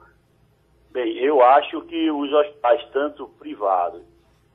Bem, 0.90 1.16
eu 1.18 1.42
acho 1.42 1.80
que 1.82 2.10
os 2.10 2.32
hospitais, 2.32 2.84
tanto 2.92 3.28
privados, 3.38 4.02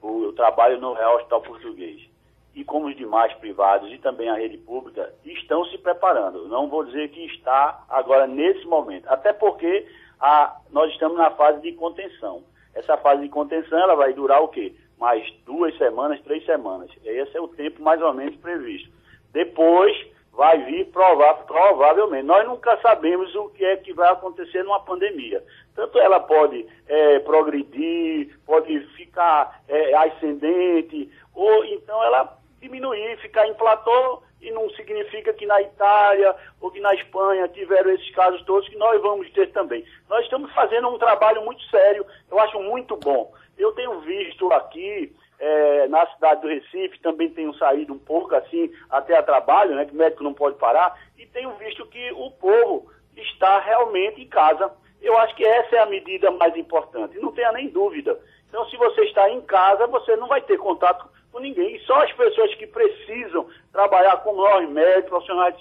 o, 0.01 0.31
trabalho 0.33 0.79
no 0.79 0.93
Real 0.93 1.15
Hospital 1.15 1.41
Português, 1.41 2.07
e 2.53 2.63
como 2.63 2.87
os 2.87 2.95
demais 2.95 3.33
privados 3.33 3.91
e 3.91 3.97
também 3.97 4.29
a 4.29 4.35
rede 4.35 4.57
pública, 4.57 5.13
estão 5.25 5.65
se 5.65 5.77
preparando. 5.77 6.47
Não 6.47 6.69
vou 6.69 6.83
dizer 6.85 7.09
que 7.09 7.25
está 7.25 7.83
agora 7.89 8.27
nesse 8.27 8.65
momento, 8.65 9.07
até 9.07 9.33
porque 9.33 9.87
a, 10.19 10.59
nós 10.71 10.91
estamos 10.91 11.17
na 11.17 11.31
fase 11.31 11.61
de 11.61 11.73
contenção. 11.73 12.43
Essa 12.73 12.97
fase 12.97 13.23
de 13.23 13.29
contenção 13.29 13.79
ela 13.79 13.95
vai 13.95 14.13
durar 14.13 14.41
o 14.41 14.47
quê? 14.47 14.75
Mais 14.99 15.27
duas 15.45 15.75
semanas, 15.77 16.21
três 16.21 16.45
semanas. 16.45 16.91
Esse 17.03 17.35
é 17.35 17.41
o 17.41 17.47
tempo 17.47 17.81
mais 17.81 18.01
ou 18.01 18.13
menos 18.13 18.35
previsto. 18.35 18.91
Depois 19.31 19.95
vai 20.37 20.63
vir 20.65 20.85
provar, 20.91 21.33
provavelmente. 21.47 22.23
Nós 22.23 22.47
nunca 22.47 22.77
sabemos 22.77 23.33
o 23.33 23.49
que 23.49 23.65
é 23.65 23.75
que 23.75 23.91
vai 23.91 24.07
acontecer 24.11 24.63
numa 24.63 24.79
pandemia. 24.79 25.43
Tanto 25.75 25.97
ela 25.97 26.19
pode 26.19 26.63
é, 26.87 27.17
progredir, 27.19 28.37
pode 28.45 28.79
ficar 28.95 29.61
é, 29.67 29.95
ascendente, 29.95 31.11
ou 31.33 31.65
então 31.65 32.03
ela 32.03 32.37
diminuir, 32.61 33.17
ficar 33.17 33.47
em 33.47 33.55
platô, 33.55 34.21
e 34.39 34.51
não 34.51 34.69
significa 34.71 35.33
que 35.33 35.47
na 35.47 35.59
Itália 35.59 36.35
ou 36.61 36.69
que 36.69 36.79
na 36.79 36.93
Espanha 36.93 37.47
tiveram 37.47 37.89
esses 37.89 38.11
casos 38.11 38.39
todos 38.43 38.69
que 38.69 38.77
nós 38.77 39.01
vamos 39.01 39.27
ter 39.31 39.51
também. 39.51 39.83
Nós 40.07 40.23
estamos 40.23 40.53
fazendo 40.53 40.87
um 40.87 40.99
trabalho 40.99 41.43
muito 41.43 41.63
sério, 41.63 42.05
eu 42.29 42.39
acho 42.39 42.59
muito 42.59 42.95
bom. 42.95 43.33
Eu 43.57 43.71
tenho 43.71 43.99
visto 44.01 44.53
aqui 44.53 45.11
é, 45.39 45.87
na 45.87 46.05
cidade 46.07 46.41
do 46.41 46.47
Recife, 46.47 46.99
também 46.99 47.29
tenho 47.29 47.53
saído 47.55 47.93
um 47.93 47.99
pouco 47.99 48.35
assim 48.35 48.71
até 48.89 49.17
a 49.17 49.23
trabalho, 49.23 49.75
né, 49.75 49.85
que 49.85 49.93
o 49.93 49.97
médico 49.97 50.23
não 50.23 50.33
pode 50.33 50.57
parar, 50.57 50.99
e 51.17 51.25
tenho 51.25 51.51
visto 51.57 51.85
que 51.87 52.11
o 52.13 52.31
povo 52.31 52.91
está 53.15 53.59
realmente 53.59 54.21
em 54.21 54.27
casa. 54.27 54.71
Eu 55.01 55.17
acho 55.19 55.35
que 55.35 55.45
essa 55.45 55.75
é 55.75 55.79
a 55.79 55.85
medida 55.85 56.31
mais 56.31 56.55
importante, 56.55 57.19
não 57.19 57.31
tenha 57.31 57.51
nem 57.51 57.69
dúvida. 57.69 58.19
Então, 58.49 58.65
se 58.69 58.77
você 58.77 59.01
está 59.01 59.29
em 59.29 59.41
casa, 59.41 59.85
você 59.87 60.15
não 60.15 60.27
vai 60.27 60.41
ter 60.41 60.57
contato 60.57 61.07
com 61.31 61.39
ninguém. 61.39 61.75
E 61.75 61.79
só 61.81 62.01
as 62.01 62.11
pessoas 62.13 62.53
que 62.55 62.65
precisam 62.65 63.47
trabalhar 63.71 64.17
como 64.17 64.41
nós, 64.41 64.67
médicos, 64.69 65.09
profissionais 65.09 65.55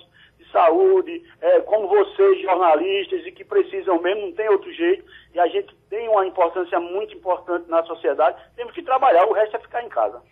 saúde, 0.51 1.23
é, 1.41 1.61
como 1.63 1.89
vocês, 1.89 2.43
jornalistas, 2.43 3.27
e 3.27 3.33
que 3.33 3.45
precisam 3.45 4.01
mesmo, 4.01 4.27
não 4.27 4.33
tem 4.33 4.49
outro 4.49 4.73
jeito, 4.73 5.05
e 5.35 5.41
a 5.41 5.47
gente 5.47 5.75
tem 5.91 6.09
uma 6.09 6.27
importância 6.27 6.79
muito 6.81 7.15
importante 7.17 7.69
na 7.69 7.83
sociedade, 7.85 8.41
temos 8.57 8.73
que 8.73 8.83
trabalhar, 8.83 9.27
o 9.27 9.33
resto 9.33 9.57
é 9.57 9.61
ficar 9.61 9.83
em 9.83 9.89
casa. 9.89 10.23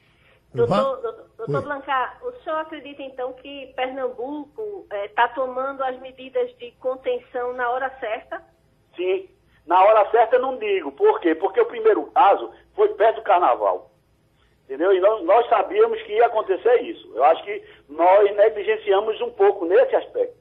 Doutor, 0.55 1.01
doutor, 1.03 1.27
doutor 1.37 1.63
Blancar, 1.63 2.19
o 2.23 2.31
senhor 2.43 2.59
acredita 2.59 3.03
então 3.03 3.33
que 3.33 3.73
Pernambuco 3.75 4.87
está 5.05 5.25
é, 5.25 5.29
tomando 5.29 5.83
as 5.83 5.99
medidas 5.99 6.57
de 6.59 6.71
contenção 6.73 7.53
na 7.55 7.69
hora 7.71 7.91
certa? 7.99 8.41
Sim, 8.95 9.29
na 9.67 9.83
hora 9.83 10.09
certa 10.13 10.39
não 10.39 10.57
digo. 10.57 10.93
Por 10.93 11.21
quê? 11.21 11.35
Porque 11.35 11.61
o 11.61 11.67
primeiro 11.67 12.05
caso 12.13 12.53
foi 12.75 12.89
perto 12.91 13.17
do 13.17 13.23
carnaval. 13.23 13.91
Entendeu? 14.65 14.95
E 14.95 15.01
nós, 15.01 15.23
nós 15.25 15.49
sabíamos 15.49 16.01
que 16.03 16.13
ia 16.13 16.27
acontecer 16.27 16.83
isso. 16.83 17.11
Eu 17.15 17.23
acho 17.25 17.45
que 17.45 17.63
nós 17.89 18.35
negligenciamos 18.35 19.21
um 19.21 19.31
pouco 19.31 19.67
nesse 19.67 19.95
aspecto. 19.95 20.35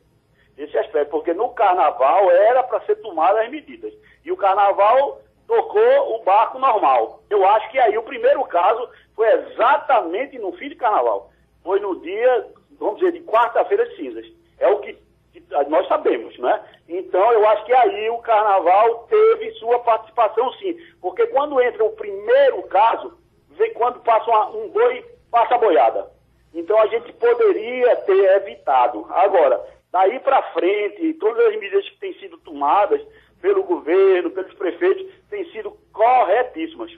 Nesse 0.58 0.78
aspecto, 0.78 1.12
porque 1.12 1.34
no 1.34 1.50
carnaval 1.50 2.32
era 2.32 2.64
para 2.64 2.80
ser 2.82 2.96
tomadas 2.98 3.42
as 3.42 3.50
medidas. 3.50 3.94
E 4.24 4.32
o 4.32 4.38
carnaval 4.38 5.20
tocou 5.46 6.16
o 6.16 6.24
barco 6.24 6.58
normal. 6.58 7.22
Eu 7.30 7.46
acho 7.46 7.70
que 7.70 7.80
aí 7.80 7.98
o 7.98 8.04
primeiro 8.04 8.44
caso 8.46 8.88
foi 9.16 9.28
exatamente 9.34 10.40
no 10.40 10.54
fim 10.54 10.70
de 10.70 10.76
carnaval. 10.76 11.32
Foi 11.62 11.80
no 11.80 12.00
dia, 12.00 12.48
vamos 12.80 13.00
dizer, 13.00 13.12
de 13.12 13.22
quarta-feira 13.22 13.86
de 13.90 13.96
cinzas. 13.98 14.26
É 14.58 14.68
o 14.70 14.80
que, 14.80 14.98
que 15.34 15.44
nós 15.68 15.86
sabemos, 15.88 16.38
né? 16.40 16.64
Então 16.88 17.32
eu 17.34 17.46
acho 17.50 17.66
que 17.66 17.74
aí 17.74 18.10
o 18.10 18.20
carnaval 18.20 19.06
teve 19.10 19.52
sua 19.54 19.80
participação 19.80 20.52
sim. 20.54 20.78
Porque 21.02 21.28
quando 21.28 21.62
entra 21.62 21.84
o 21.84 21.92
primeiro 21.92 22.64
caso, 22.64 23.18
vê 23.58 23.70
quando 23.72 24.00
passa 24.02 24.30
uma, 24.30 24.50
um 24.50 24.70
boi, 24.70 25.06
passa 25.32 25.56
a 25.56 25.58
boiada. 25.58 26.12
Então 26.54 26.80
a 26.80 26.88
gente 26.88 27.12
poderia 27.14 27.96
ter 27.98 28.36
evitado. 28.36 29.06
Agora, 29.10 29.60
daí 29.92 30.20
para 30.20 30.42
frente, 30.54 31.14
todas 31.16 31.46
as 31.48 31.60
medidas 31.60 31.90
que 31.90 32.00
têm 32.00 32.14
sido 32.20 32.38
tomadas 32.38 33.02
pelo 33.42 33.64
governo, 33.64 34.30
pelos 34.32 34.54
prefeitos, 34.54 35.06
têm 35.30 35.50
sido 35.52 35.76
corretíssimas. 35.92 36.92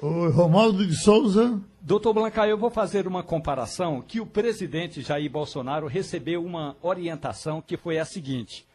O 0.00 0.28
Romualdo 0.28 0.86
de 0.86 0.94
Souza. 0.94 1.60
Doutor 1.80 2.12
Blanca, 2.12 2.46
eu 2.46 2.58
vou 2.58 2.70
fazer 2.70 3.06
uma 3.06 3.22
comparação 3.22 4.00
que 4.00 4.20
o 4.20 4.26
presidente 4.26 5.00
Jair 5.00 5.30
Bolsonaro 5.30 5.86
recebeu 5.86 6.44
uma 6.44 6.76
orientação 6.82 7.62
que 7.62 7.76
foi 7.76 7.98
a 7.98 8.04
seguinte. 8.04 8.66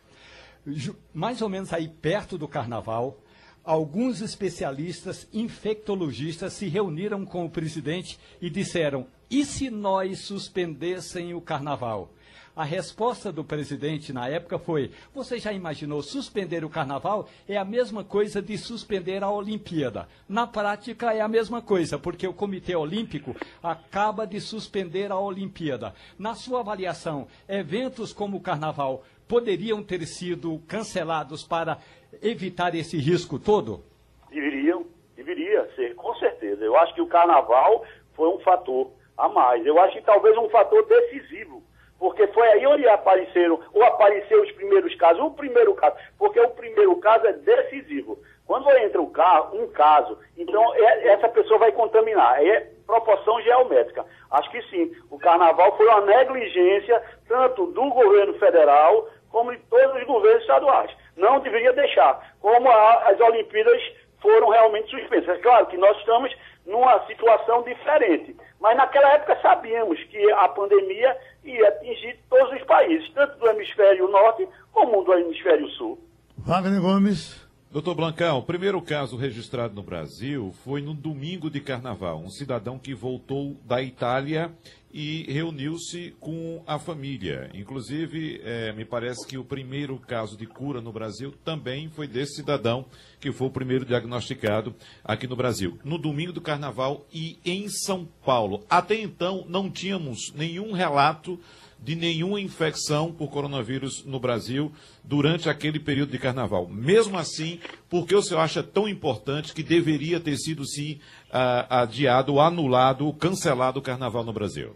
Mais 1.14 1.42
ou 1.42 1.50
menos 1.50 1.72
aí 1.72 1.88
perto 1.88 2.38
do 2.38 2.48
carnaval, 2.48 3.18
alguns 3.64 4.22
especialistas 4.22 5.28
infectologistas 5.32 6.54
se 6.54 6.68
reuniram 6.68 7.26
com 7.26 7.46
o 7.46 7.50
presidente 7.50 8.20
e 8.42 8.50
disseram: 8.50 9.08
e 9.34 9.44
se 9.44 9.72
nós 9.72 10.20
suspendessem 10.20 11.34
o 11.34 11.42
carnaval? 11.42 12.12
A 12.56 12.64
resposta 12.64 13.32
do 13.32 13.44
presidente 13.44 14.14
na 14.14 14.28
época 14.28 14.60
foi: 14.60 14.92
Você 15.12 15.40
já 15.40 15.52
imaginou 15.52 16.04
suspender 16.04 16.64
o 16.64 16.70
carnaval? 16.70 17.28
É 17.48 17.58
a 17.58 17.66
mesma 17.66 18.04
coisa 18.04 18.44
de 18.44 18.56
suspender 18.60 19.24
a 19.24 19.32
Olimpíada. 19.32 20.08
Na 20.30 20.46
prática 20.46 21.14
é 21.14 21.22
a 21.22 21.28
mesma 21.28 21.64
coisa, 21.64 21.98
porque 21.98 22.28
o 22.28 22.34
Comitê 22.34 22.76
Olímpico 22.76 23.36
acaba 23.64 24.28
de 24.28 24.40
suspender 24.40 25.12
a 25.12 25.18
Olimpíada. 25.18 25.96
Na 26.20 26.36
sua 26.36 26.60
avaliação, 26.60 27.28
eventos 27.48 28.14
como 28.14 28.38
o 28.38 28.42
carnaval 28.42 29.04
poderiam 29.28 29.84
ter 29.84 30.06
sido 30.06 30.60
cancelados 30.68 31.44
para 31.44 31.78
evitar 32.22 32.76
esse 32.76 32.98
risco 32.98 33.40
todo? 33.40 33.84
Deveriam, 34.30 34.86
deveria 35.16 35.70
ser, 35.76 35.96
com 35.96 36.14
certeza. 36.16 36.64
Eu 36.64 36.78
acho 36.78 36.94
que 36.94 37.02
o 37.02 37.08
carnaval 37.08 37.86
foi 38.14 38.30
um 38.30 38.40
fator 38.40 38.92
a 39.18 39.30
mais. 39.30 39.66
Eu 39.66 39.80
acho 39.80 39.98
que 39.98 40.04
talvez 40.04 40.38
um 40.38 40.50
fator 40.50 40.86
decisivo. 40.86 41.64
Porque 41.98 42.28
foi 42.28 42.46
aí 42.50 42.66
onde 42.68 42.86
apareceram, 42.88 43.60
ou 43.74 43.82
apareceram 43.84 44.44
os 44.44 44.52
primeiros 44.52 44.94
casos, 44.96 45.24
o 45.24 45.32
primeiro 45.32 45.74
caso, 45.74 45.96
porque 46.18 46.40
o 46.40 46.50
primeiro 46.50 46.98
caso 46.98 47.26
é 47.28 47.34
decisivo. 47.34 48.20
Quando 48.54 48.70
entra 48.78 49.02
um, 49.02 49.10
carro, 49.10 49.64
um 49.64 49.68
caso, 49.70 50.16
então 50.38 50.76
é, 50.76 51.08
essa 51.08 51.28
pessoa 51.28 51.58
vai 51.58 51.72
contaminar. 51.72 52.40
É 52.46 52.70
proporção 52.86 53.42
geométrica. 53.42 54.06
Acho 54.30 54.52
que 54.52 54.62
sim. 54.70 54.92
O 55.10 55.18
carnaval 55.18 55.76
foi 55.76 55.88
uma 55.88 56.02
negligência 56.02 57.02
tanto 57.28 57.66
do 57.72 57.90
governo 57.90 58.36
federal 58.36 59.10
como 59.32 59.52
de 59.52 59.58
todos 59.64 60.00
os 60.00 60.04
governos 60.06 60.42
estaduais. 60.42 60.92
Não 61.18 61.40
deveria 61.40 61.74
deixar. 61.74 62.36
Como 62.40 62.70
a, 62.70 63.10
as 63.10 63.20
Olimpíadas 63.22 63.82
foram 64.22 64.50
realmente 64.50 64.88
suspensas. 64.92 65.30
É 65.30 65.42
claro 65.42 65.66
que 65.66 65.78
nós 65.78 65.98
estamos 65.98 66.32
numa 66.68 67.04
situação 67.08 67.64
diferente. 67.64 68.38
Mas 68.60 68.78
naquela 68.78 69.14
época 69.14 69.36
sabíamos 69.42 70.00
que 70.04 70.32
a 70.32 70.48
pandemia 70.50 71.18
ia 71.44 71.70
atingir 71.70 72.20
todos 72.30 72.54
os 72.54 72.64
países, 72.66 73.12
tanto 73.16 73.36
do 73.40 73.50
hemisfério 73.50 74.08
norte 74.10 74.48
como 74.72 75.04
do 75.04 75.12
hemisfério 75.16 75.68
sul. 75.70 75.98
Wagner 76.38 76.80
Gomes. 76.80 77.43
Doutor 77.74 77.96
Blancão, 77.96 78.38
o 78.38 78.44
primeiro 78.44 78.80
caso 78.80 79.18
registrado 79.18 79.74
no 79.74 79.82
Brasil 79.82 80.54
foi 80.64 80.80
no 80.80 80.94
domingo 80.94 81.50
de 81.50 81.60
carnaval. 81.60 82.20
Um 82.20 82.30
cidadão 82.30 82.78
que 82.78 82.94
voltou 82.94 83.58
da 83.66 83.82
Itália 83.82 84.54
e 84.94 85.24
reuniu-se 85.24 86.16
com 86.20 86.62
a 86.68 86.78
família. 86.78 87.50
Inclusive, 87.52 88.40
é, 88.44 88.72
me 88.74 88.86
parece 88.86 89.26
que 89.26 89.40
o 89.40 89.44
primeiro 89.44 89.98
caso 89.98 90.38
de 90.38 90.46
cura 90.46 90.82
no 90.82 90.92
Brasil 90.92 91.34
também 91.44 91.90
foi 91.90 92.08
desse 92.08 92.36
cidadão, 92.36 92.86
que 93.20 93.32
foi 93.32 93.48
o 93.48 93.52
primeiro 93.52 93.86
diagnosticado 93.86 94.76
aqui 95.04 95.26
no 95.26 95.36
Brasil. 95.36 95.80
No 95.84 95.98
domingo 95.98 96.32
do 96.32 96.42
carnaval 96.42 97.08
e 97.12 97.40
em 97.44 97.68
São 97.70 98.08
Paulo. 98.24 98.64
Até 98.70 99.02
então, 99.02 99.46
não 99.50 99.68
tínhamos 99.68 100.32
nenhum 100.36 100.74
relato 100.74 101.40
de 101.84 101.96
nenhuma 101.96 102.40
infecção 102.40 103.12
por 103.12 103.30
coronavírus 103.30 104.06
no 104.06 104.18
Brasil 104.18 104.72
durante 105.04 105.50
aquele 105.50 105.80
período 105.80 106.12
de 106.12 106.18
carnaval. 106.18 106.66
Mesmo 106.70 107.18
assim, 107.18 107.60
por 107.90 108.08
que 108.08 108.16
o 108.16 108.22
senhor 108.22 108.40
acha 108.40 108.64
tão 108.64 108.88
importante 108.88 109.54
que 109.54 109.62
deveria 109.62 110.18
ter 110.20 110.38
sido, 110.38 110.66
sim, 110.66 111.02
uh, 111.30 111.68
adiado, 111.70 112.40
anulado, 112.40 113.12
cancelado 113.14 113.80
o 113.80 113.84
carnaval 113.84 114.24
no 114.24 114.32
Brasil? 114.32 114.74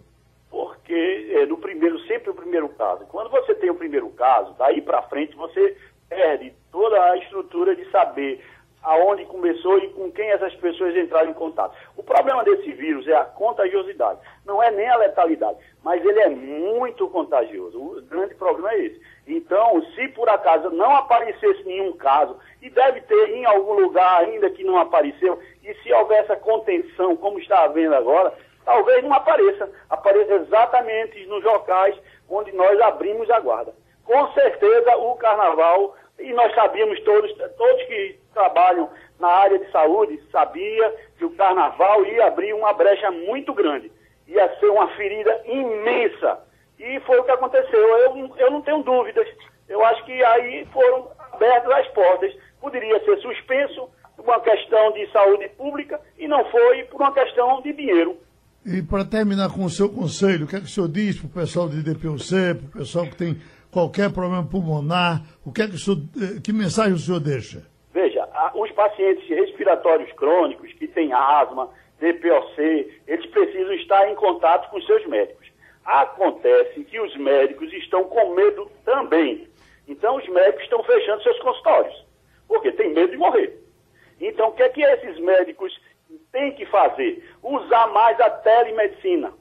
Porque 0.49 1.31
é, 1.33 1.45
no 1.45 1.57
primeiro, 1.57 1.97
sempre 2.07 2.29
o 2.29 2.35
primeiro 2.35 2.67
caso. 2.69 3.05
Quando 3.05 3.29
você 3.29 3.55
tem 3.55 3.69
o 3.69 3.75
primeiro 3.75 4.09
caso, 4.09 4.53
daí 4.59 4.81
para 4.81 5.01
frente 5.03 5.33
você 5.35 5.77
perde 6.09 6.53
toda 6.71 7.01
a 7.01 7.17
estrutura 7.17 7.73
de 7.73 7.89
saber 7.89 8.43
aonde 8.87 9.25
começou 9.25 9.77
e 9.79 9.89
com 9.89 10.09
quem 10.11 10.29
essas 10.29 10.53
pessoas 10.55 10.95
entraram 10.95 11.29
em 11.29 11.33
contato. 11.33 11.75
O 11.95 12.03
problema 12.03 12.43
desse 12.43 12.71
vírus 12.71 13.05
é 13.07 13.15
a 13.15 13.25
contagiosidade, 13.25 14.19
não 14.45 14.63
é 14.63 14.71
nem 14.71 14.87
a 14.87 14.95
letalidade, 14.95 15.57
mas 15.87 16.03
ele 16.03 16.19
é 16.19 16.27
muito 16.27 17.07
contagioso. 17.07 17.81
O 17.81 18.01
grande 18.01 18.35
problema 18.35 18.73
é 18.73 18.87
esse. 18.87 19.01
Então, 19.25 19.81
se 19.95 20.09
por 20.09 20.27
acaso 20.27 20.69
não 20.69 20.93
aparecesse 20.93 21.63
nenhum 21.63 21.93
caso, 21.93 22.37
e 22.61 22.69
deve 22.69 22.99
ter 22.99 23.29
em 23.29 23.45
algum 23.45 23.79
lugar 23.79 24.19
ainda 24.19 24.49
que 24.49 24.65
não 24.65 24.77
apareceu, 24.77 25.39
e 25.63 25.73
se 25.75 25.93
houver 25.93 26.23
essa 26.23 26.35
contenção, 26.35 27.15
como 27.15 27.39
está 27.39 27.63
havendo 27.63 27.95
agora, 27.95 28.33
talvez 28.65 29.01
não 29.01 29.13
apareça. 29.13 29.71
Apareça 29.89 30.33
exatamente 30.33 31.25
nos 31.27 31.41
locais 31.41 31.95
onde 32.29 32.51
nós 32.51 32.77
abrimos 32.81 33.29
a 33.29 33.39
guarda. 33.39 33.73
Com 34.03 34.27
certeza 34.33 34.97
o 34.97 35.15
carnaval 35.15 35.95
e 36.19 36.33
nós 36.33 36.53
sabíamos 36.53 36.99
todos, 37.05 37.31
todos 37.57 37.83
que 37.83 38.19
trabalham 38.33 38.89
na 39.21 39.29
área 39.29 39.57
de 39.57 39.71
saúde, 39.71 40.21
sabia 40.33 40.93
que 41.17 41.23
o 41.23 41.33
carnaval 41.37 42.05
ia 42.07 42.27
abrir 42.27 42.51
uma 42.51 42.73
brecha 42.73 43.09
muito 43.09 43.53
grande. 43.53 43.89
Ia 44.27 44.59
ser 44.59 44.67
uma 44.67 44.87
ferida 44.95 45.41
imensa. 45.45 46.39
E 46.79 46.99
foi 47.01 47.19
o 47.19 47.23
que 47.23 47.31
aconteceu. 47.31 47.79
Eu, 47.79 48.35
eu 48.37 48.51
não 48.51 48.61
tenho 48.61 48.83
dúvidas. 48.83 49.27
Eu 49.67 49.83
acho 49.85 50.05
que 50.05 50.23
aí 50.23 50.65
foram 50.71 51.09
abertas 51.33 51.71
as 51.71 51.87
portas. 51.89 52.33
Poderia 52.61 53.03
ser 53.03 53.17
suspenso 53.19 53.89
por 54.15 54.25
uma 54.25 54.39
questão 54.41 54.91
de 54.93 55.09
saúde 55.11 55.49
pública 55.49 55.99
e 56.17 56.27
não 56.27 56.43
foi 56.51 56.83
por 56.85 57.01
uma 57.01 57.13
questão 57.13 57.61
de 57.61 57.73
dinheiro. 57.73 58.17
E 58.65 58.81
para 58.81 59.05
terminar 59.05 59.49
com 59.53 59.63
o 59.63 59.69
seu 59.69 59.89
conselho, 59.89 60.45
o 60.45 60.47
que 60.47 60.57
é 60.57 60.59
que 60.59 60.65
o 60.65 60.69
senhor 60.69 60.89
diz 60.89 61.17
para 61.17 61.27
o 61.27 61.29
pessoal 61.29 61.69
de 61.69 61.81
DPUC, 61.81 62.55
para 62.55 62.67
o 62.67 62.79
pessoal 62.79 63.05
que 63.05 63.15
tem 63.15 63.37
qualquer 63.71 64.11
problema 64.11 64.45
pulmonar? 64.45 65.21
O 65.45 65.53
que, 65.53 65.61
é 65.61 65.67
que, 65.67 65.75
o 65.75 65.79
senhor, 65.79 65.99
eh, 66.21 66.41
que 66.43 66.51
mensagem 66.51 66.93
o 66.93 66.97
senhor 66.97 67.21
deixa? 67.21 67.65
Veja, 67.93 68.27
os 68.55 68.69
pacientes 68.71 69.25
respiratórios 69.29 70.11
crônicos 70.13 70.73
que 70.73 70.87
têm 70.87 71.13
asma, 71.13 71.69
DPOC, 71.99 73.01
eles 73.07 73.25
precisam 73.27 73.73
estar 73.73 74.09
em 74.09 74.15
contato 74.15 74.69
com 74.69 74.81
seus 74.81 75.05
médicos. 75.07 75.47
Acontece 75.83 76.83
que 76.83 76.99
os 76.99 77.15
médicos 77.15 77.71
estão 77.73 78.03
com 78.05 78.33
medo 78.35 78.69
também. 78.83 79.47
Então, 79.87 80.17
os 80.17 80.27
médicos 80.27 80.63
estão 80.63 80.83
fechando 80.83 81.23
seus 81.23 81.39
consultórios, 81.39 82.05
porque 82.47 82.71
tem 82.71 82.93
medo 82.93 83.11
de 83.11 83.17
morrer. 83.17 83.57
Então, 84.19 84.49
o 84.49 84.51
que 84.51 84.63
é 84.63 84.69
que 84.69 84.81
esses 84.81 85.17
médicos 85.19 85.79
têm 86.31 86.51
que 86.51 86.65
fazer? 86.65 87.23
Usar 87.41 87.87
mais 87.87 88.19
a 88.19 88.29
telemedicina. 88.29 89.33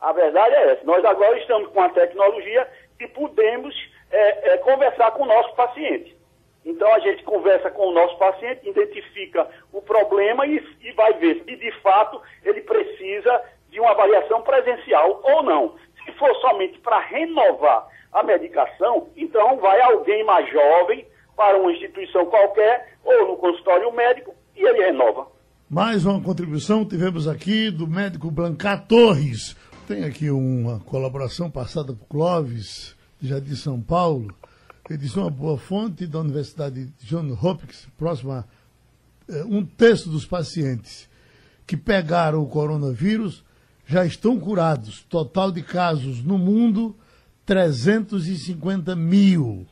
A 0.00 0.12
verdade 0.12 0.54
é 0.54 0.72
essa. 0.72 0.84
Nós 0.84 1.04
agora 1.04 1.38
estamos 1.38 1.70
com 1.70 1.80
a 1.80 1.88
tecnologia 1.88 2.68
e 3.00 3.06
podemos 3.08 3.74
é, 4.10 4.52
é, 4.52 4.58
conversar 4.58 5.10
com 5.12 5.24
o 5.24 5.26
nosso 5.26 5.54
paciente. 5.54 6.16
Então 6.64 6.92
a 6.94 6.98
gente 7.00 7.22
conversa 7.24 7.70
com 7.70 7.88
o 7.88 7.92
nosso 7.92 8.16
paciente, 8.18 8.68
identifica 8.68 9.48
o 9.72 9.82
problema 9.82 10.46
e, 10.46 10.56
e 10.82 10.92
vai 10.92 11.12
ver 11.14 11.42
se 11.44 11.56
de 11.56 11.72
fato 11.80 12.20
ele 12.42 12.62
precisa 12.62 13.42
de 13.70 13.80
uma 13.80 13.90
avaliação 13.90 14.40
presencial 14.42 15.20
ou 15.22 15.42
não. 15.42 15.74
Se 16.04 16.12
for 16.12 16.34
somente 16.36 16.78
para 16.80 17.00
renovar 17.00 17.86
a 18.12 18.22
medicação, 18.22 19.08
então 19.16 19.58
vai 19.58 19.80
alguém 19.82 20.24
mais 20.24 20.50
jovem 20.50 21.06
para 21.36 21.58
uma 21.58 21.72
instituição 21.72 22.24
qualquer 22.26 22.94
ou 23.04 23.28
no 23.28 23.36
consultório 23.36 23.92
médico 23.92 24.34
e 24.56 24.62
ele 24.62 24.84
renova. 24.84 25.26
Mais 25.68 26.06
uma 26.06 26.22
contribuição 26.22 26.84
tivemos 26.84 27.26
aqui 27.26 27.70
do 27.70 27.86
médico 27.86 28.30
Blancar 28.30 28.86
Torres. 28.86 29.56
Tem 29.88 30.04
aqui 30.04 30.30
uma 30.30 30.80
colaboração 30.80 31.50
passada 31.50 31.92
por 31.92 32.06
Clóvis, 32.06 32.96
já 33.20 33.40
de 33.40 33.56
São 33.56 33.80
Paulo. 33.80 34.32
Ele 34.88 34.98
disse 34.98 35.18
uma 35.18 35.30
boa 35.30 35.56
fonte 35.56 36.06
da 36.06 36.20
Universidade 36.20 36.86
de 36.86 37.06
John 37.06 37.26
Hopkins, 37.40 37.88
próxima 37.96 38.46
eh, 39.26 39.42
um 39.44 39.64
terço 39.64 40.10
dos 40.10 40.26
pacientes 40.26 41.08
que 41.66 41.74
pegaram 41.76 42.42
o 42.42 42.46
coronavírus 42.46 43.42
já 43.86 44.04
estão 44.04 44.38
curados. 44.38 45.02
Total 45.08 45.50
de 45.50 45.62
casos 45.62 46.22
no 46.22 46.36
mundo, 46.36 46.94
350 47.46 48.94
mil. 48.94 49.66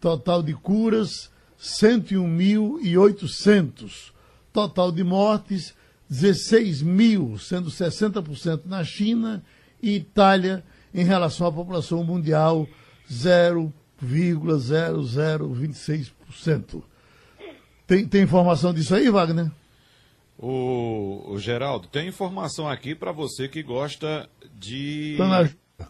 Total 0.00 0.42
de 0.42 0.54
curas, 0.54 1.30
101.800. 1.60 4.10
Total 4.52 4.90
de 4.90 5.04
mortes, 5.04 5.72
16 6.08 6.82
mil, 6.82 7.38
sendo 7.38 7.70
60% 7.70 8.62
na 8.64 8.82
China 8.82 9.44
e 9.80 9.94
Itália, 9.96 10.64
em 10.92 11.04
relação 11.04 11.46
à 11.46 11.52
população 11.52 12.02
mundial, 12.02 12.66
0,0026%. 14.04 16.82
Tem, 17.86 18.06
tem 18.06 18.22
informação 18.22 18.74
disso 18.74 18.94
aí, 18.94 19.10
Wagner? 19.10 19.50
O, 20.38 21.32
o 21.32 21.38
Geraldo, 21.38 21.88
tem 21.88 22.08
informação 22.08 22.68
aqui 22.68 22.94
para 22.94 23.10
você 23.10 23.48
que 23.48 23.62
gosta 23.62 24.28
de 24.54 25.16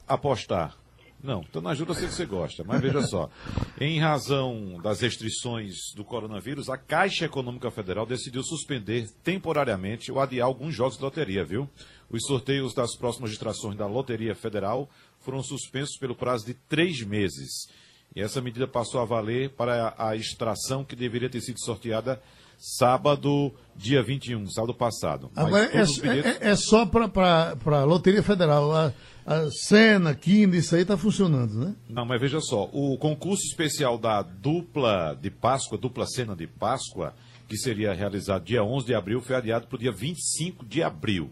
apostar. 0.07 0.79
Não, 1.23 1.41
então 1.41 1.67
ajuda 1.67 1.95
se 1.95 2.07
você 2.07 2.25
gosta, 2.25 2.63
mas 2.63 2.81
veja 2.81 3.03
só. 3.03 3.29
Em 3.81 3.99
razão 3.99 4.81
das 4.81 5.01
restrições 5.01 5.93
do 5.95 6.05
coronavírus, 6.05 6.69
a 6.69 6.79
Caixa 6.79 7.25
Econômica 7.25 7.71
Federal 7.71 8.07
decidiu 8.07 8.43
suspender 8.43 9.11
temporariamente 9.25 10.13
ou 10.13 10.21
adiar 10.21 10.47
alguns 10.47 10.75
jogos 10.75 10.97
de 10.97 11.03
loteria, 11.03 11.45
viu? 11.45 11.69
Os 12.09 12.25
sorteios 12.25 12.73
das 12.73 12.97
próximas 12.97 13.31
distrações 13.31 13.77
da 13.77 13.87
Loteria 13.87 14.35
Federal 14.35 14.89
foram 15.19 15.43
suspensos 15.43 15.99
pelo 15.99 16.15
prazo 16.15 16.47
de 16.47 16.55
três 16.55 17.03
meses. 17.03 17.69
E 18.15 18.21
essa 18.21 18.41
medida 18.41 18.67
passou 18.67 19.01
a 19.01 19.05
valer 19.05 19.51
para 19.51 19.95
a 19.99 20.17
extração 20.17 20.85
que 20.85 20.97
deveria 20.97 21.29
ter 21.29 21.41
sido 21.41 21.61
sorteada 21.61 22.21
sábado, 22.59 23.55
dia 23.77 24.03
21, 24.03 24.49
sábado 24.49 24.75
passado. 24.75 25.31
Agora, 25.37 25.67
é, 25.67 25.85
bilhetes... 25.85 26.41
é, 26.41 26.51
é, 26.51 26.57
só 26.57 26.85
para 26.85 27.55
a 27.65 27.85
Loteria 27.85 28.23
Federal. 28.23 28.73
A, 28.75 28.93
a 29.25 29.51
Sena, 29.51 30.15
Quina, 30.15 30.57
isso 30.57 30.75
aí 30.75 30.83
está 30.83 30.97
funcionando, 30.97 31.53
né? 31.53 31.75
Não, 31.89 32.05
mas 32.05 32.21
veja 32.21 32.41
só, 32.41 32.69
o 32.73 32.97
concurso 32.97 33.43
especial 33.45 33.99
da 33.99 34.23
dupla 34.23 35.17
de 35.21 35.31
Páscoa, 35.31 35.77
dupla 35.77 36.07
cena 36.07 36.35
de 36.35 36.47
Páscoa, 36.47 37.15
que 37.47 37.57
seria 37.57 37.93
realizado 37.93 38.45
dia 38.45 38.65
11 38.65 38.87
de 38.87 38.95
abril, 38.95 39.21
foi 39.21 39.37
adiado 39.37 39.67
para 39.67 39.77
o 39.77 39.79
dia 39.79 39.93
25 39.93 40.65
de 40.65 40.83
abril. 40.83 41.31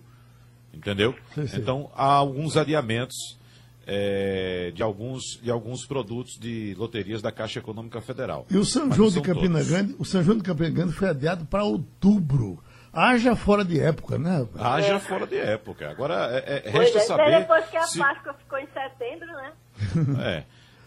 Entendeu? 0.75 1.15
Sim, 1.35 1.47
sim. 1.47 1.57
Então, 1.57 1.91
há 1.95 2.05
alguns 2.05 2.59
adiamentos 2.59 3.39
é, 3.87 4.73
de, 4.75 4.83
alguns, 4.83 5.41
de 5.41 5.51
alguns 5.51 5.87
produtos 5.87 6.39
de 6.39 6.75
loterias 6.75 7.23
da 7.23 7.31
Caixa 7.31 7.61
Econômica 7.61 8.01
Federal. 8.01 8.47
E 8.51 8.57
o 8.57 8.65
São 8.65 8.91
João 8.91 9.11
de 9.11 9.21
Campina 9.21 9.59
todos. 9.59 9.69
Grande, 9.69 9.97
o 9.99 10.05
São 10.05 10.23
João 10.23 10.39
de 10.39 10.43
Campina 10.43 10.71
Grande 10.71 10.93
foi 10.93 11.09
adiado 11.09 11.47
para 11.47 11.63
outubro. 11.65 12.63
Haja 12.93 13.37
fora 13.37 13.65
de 13.65 13.79
época, 13.79 14.19
né? 14.19 14.47
Haja 14.59 14.95
é. 14.95 14.99
fora 14.99 15.27
de 15.27 15.37
época. 15.37 15.91
Agora, 15.91 16.31
é, 16.33 16.63
é, 16.65 16.71
resta 16.71 16.99
é, 16.99 17.01
saber... 17.03 17.41
Depois 17.41 17.67
que 17.67 17.77
a 17.77 17.83
se... 17.83 17.99
Páscoa 17.99 18.35
ficou 18.35 18.59
em 18.59 18.67
setembro, 18.67 19.27
né? 19.27 19.53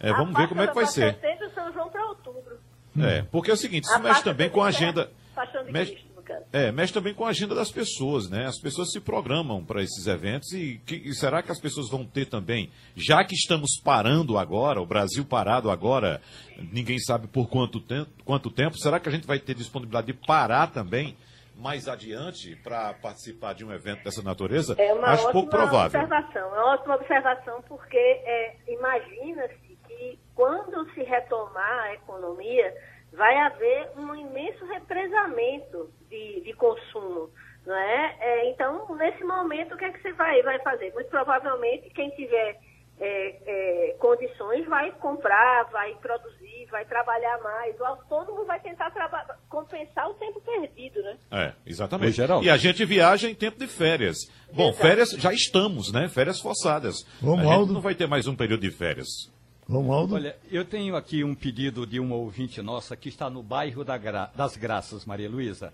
é, 0.01 0.09
é 0.09 0.13
vamos 0.13 0.35
ver 0.35 0.47
como 0.49 0.61
é 0.61 0.67
que 0.67 0.73
vai 0.73 0.87
ser. 0.87 1.13
setembro, 1.13 1.49
São 1.53 1.71
João 1.71 1.89
para 1.89 2.03
outubro. 2.07 2.57
É, 2.99 3.21
porque 3.31 3.51
é 3.51 3.53
o 3.53 3.57
seguinte, 3.57 3.83
isso 3.83 3.93
a 3.93 3.99
mexe 3.99 4.23
também 4.23 4.49
com 4.49 4.61
a 4.61 4.67
agenda... 4.67 5.09
Mexe, 5.71 5.97
É, 6.51 6.71
mexe 6.71 6.91
também 6.91 7.13
com 7.13 7.25
a 7.25 7.29
agenda 7.29 7.53
das 7.53 7.71
pessoas, 7.71 8.27
né? 8.27 8.47
As 8.47 8.59
pessoas 8.59 8.91
se 8.91 8.99
programam 8.99 9.63
para 9.63 9.83
esses 9.83 10.07
eventos 10.07 10.51
e, 10.51 10.81
que, 10.83 10.95
e 10.95 11.13
será 11.13 11.43
que 11.43 11.51
as 11.51 11.59
pessoas 11.59 11.89
vão 11.89 12.03
ter 12.03 12.25
também, 12.25 12.71
já 12.95 13.23
que 13.23 13.35
estamos 13.35 13.79
parando 13.83 14.35
agora, 14.35 14.81
o 14.81 14.85
Brasil 14.85 15.23
parado 15.23 15.69
agora, 15.69 16.19
ninguém 16.73 16.97
sabe 16.97 17.27
por 17.27 17.47
quanto 17.47 17.79
tempo, 17.79 18.09
quanto 18.25 18.49
tempo, 18.49 18.77
será 18.77 18.99
que 18.99 19.07
a 19.07 19.11
gente 19.11 19.27
vai 19.27 19.37
ter 19.37 19.53
disponibilidade 19.53 20.07
de 20.07 20.13
parar 20.13 20.71
também 20.71 21.15
mais 21.55 21.87
adiante 21.87 22.55
para 22.63 22.93
participar 22.95 23.53
de 23.53 23.63
um 23.63 23.71
evento 23.71 24.03
dessa 24.03 24.23
natureza? 24.23 24.75
É 24.79 24.91
uma 24.91 25.09
Acho 25.09 25.31
pouco 25.31 25.49
provável. 25.49 26.01
observação, 26.01 26.55
é 26.55 26.61
uma 26.61 26.73
ótima 26.73 26.95
observação, 26.95 27.61
porque 27.67 27.97
é, 27.97 28.55
imagina-se 28.67 29.77
que 29.87 30.19
quando 30.33 30.89
se 30.93 31.03
retomar 31.03 31.83
a 31.83 31.93
economia, 31.93 32.73
vai 33.19 33.35
haver 33.37 33.91
um 33.97 34.15
imenso 34.15 34.65
represamento 34.65 35.91
de, 36.09 36.39
de 36.39 36.53
consumo. 36.53 37.29
Não 37.65 37.75
é? 37.75 38.15
É, 38.17 38.49
então, 38.49 38.95
nesse 38.95 39.21
momento, 39.25 39.75
o 39.75 39.77
que 39.77 39.83
é 39.83 39.91
que 39.91 40.01
você 40.01 40.13
vai, 40.13 40.41
vai 40.41 40.57
fazer? 40.59 40.93
Muito 40.93 41.09
provavelmente, 41.09 41.89
quem 41.89 42.09
tiver 42.11 42.57
é, 42.97 43.35
é, 43.45 43.95
condições 43.99 44.65
vai 44.67 44.89
comprar, 44.93 45.65
vai 45.65 45.93
produzir, 45.95 46.65
vai 46.71 46.85
trabalhar 46.85 47.37
mais. 47.43 47.77
O 47.77 47.83
autônomo 47.83 48.45
vai 48.45 48.61
tentar 48.61 48.89
compensar 49.49 50.09
o 50.09 50.13
tempo 50.13 50.39
perdido, 50.39 51.01
né? 51.01 51.17
É, 51.29 51.53
exatamente. 51.67 52.11
Ô, 52.11 52.13
Geraldo. 52.13 52.45
E 52.45 52.49
a 52.49 52.55
gente 52.55 52.85
viaja 52.85 53.29
em 53.29 53.35
tempo 53.35 53.59
de 53.59 53.67
férias. 53.67 54.17
Bom, 54.53 54.69
Exato. 54.69 54.81
férias 54.81 55.09
já 55.11 55.33
estamos, 55.33 55.91
né? 55.91 56.07
Férias 56.07 56.39
forçadas. 56.39 57.05
Romualdo. 57.21 57.49
A 57.49 57.65
gente 57.65 57.73
não 57.73 57.81
vai 57.81 57.95
ter 57.95 58.07
mais 58.07 58.27
um 58.27 58.35
período 58.35 58.61
de 58.61 58.71
férias. 58.71 59.29
Romualdo? 59.69 60.15
Olha, 60.15 60.35
eu 60.49 60.65
tenho 60.65 60.95
aqui 60.95 61.23
um 61.23 61.35
pedido 61.35 61.85
de 61.85 61.99
uma 61.99 62.15
ouvinte 62.15 62.61
nossa 62.61 62.95
que 62.95 63.07
está 63.09 63.29
no 63.29 63.43
bairro 63.43 63.83
da 63.83 63.97
Gra- 63.97 64.31
das 64.35 64.57
Graças, 64.57 65.05
Maria 65.05 65.29
Luísa. 65.29 65.71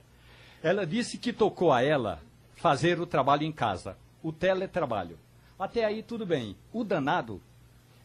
Ela 0.62 0.86
disse 0.86 1.18
que 1.18 1.32
tocou 1.32 1.72
a 1.72 1.82
ela 1.82 2.20
fazer 2.58 3.00
o 3.00 3.06
trabalho 3.06 3.44
em 3.44 3.52
casa, 3.52 3.98
o 4.22 4.32
teletrabalho. 4.34 5.18
Até 5.58 5.86
aí 5.86 6.04
tudo 6.04 6.26
bem. 6.26 6.56
O 6.74 6.84
danado 6.84 7.42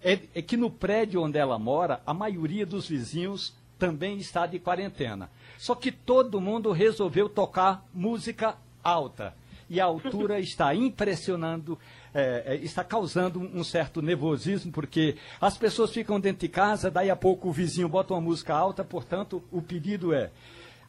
é, 0.03 0.19
é 0.35 0.41
que 0.43 0.57
no 0.57 0.71
prédio 0.71 1.23
onde 1.23 1.39
ela 1.39 1.59
mora, 1.59 2.01
a 2.07 2.15
maioria 2.15 2.65
dos 2.65 2.89
vizinhos 2.89 3.53
também 3.79 4.19
está 4.19 4.47
de 4.47 4.59
quarentena. 4.61 5.29
Só 5.59 5.75
que 5.75 5.91
todo 5.91 6.41
mundo 6.41 6.71
resolveu 6.71 7.29
tocar 7.29 7.85
música 7.93 8.57
alta. 8.85 9.35
E 9.71 9.81
a 9.81 9.85
altura 9.85 10.41
está 10.41 10.75
impressionando, 10.75 11.79
é, 12.13 12.43
é, 12.45 12.55
está 12.57 12.83
causando 12.83 13.39
um 13.39 13.63
certo 13.63 14.03
nervosismo, 14.03 14.73
porque 14.73 15.15
as 15.41 15.57
pessoas 15.57 15.93
ficam 15.93 16.19
dentro 16.19 16.41
de 16.41 16.49
casa, 16.49 16.91
daí 16.91 17.09
a 17.09 17.15
pouco 17.15 17.49
o 17.49 17.53
vizinho 17.53 17.89
bota 17.89 18.13
uma 18.13 18.21
música 18.21 18.53
alta, 18.53 18.83
portanto, 18.83 19.41
o 19.49 19.63
pedido 19.63 20.13
é. 20.13 20.33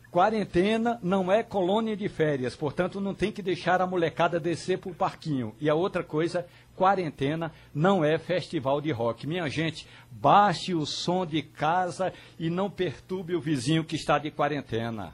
Quarentena 0.10 1.00
não 1.02 1.32
é 1.32 1.44
colônia 1.44 1.96
de 1.96 2.10
férias, 2.10 2.56
portanto 2.56 3.00
não 3.00 3.14
tem 3.14 3.32
que 3.32 3.44
deixar 3.44 3.82
a 3.82 3.88
molecada 3.88 4.40
descer 4.40 4.80
para 4.80 4.92
o 4.92 4.96
parquinho. 4.96 5.56
E 5.62 5.70
a 5.70 5.76
outra 5.76 6.04
coisa, 6.04 6.46
quarentena 6.76 7.52
não 7.74 8.04
é 8.04 8.18
festival 8.18 8.82
de 8.82 8.92
rock. 8.92 9.28
Minha 9.28 9.48
gente, 9.48 9.88
baixe 10.10 10.74
o 10.74 10.88
som 10.88 11.24
de 11.24 11.44
casa 11.44 12.12
e 12.40 12.50
não 12.50 12.70
perturbe 12.70 13.36
o 13.36 13.40
vizinho 13.40 13.86
que 13.86 13.96
está 13.96 14.18
de 14.18 14.32
quarentena. 14.32 15.14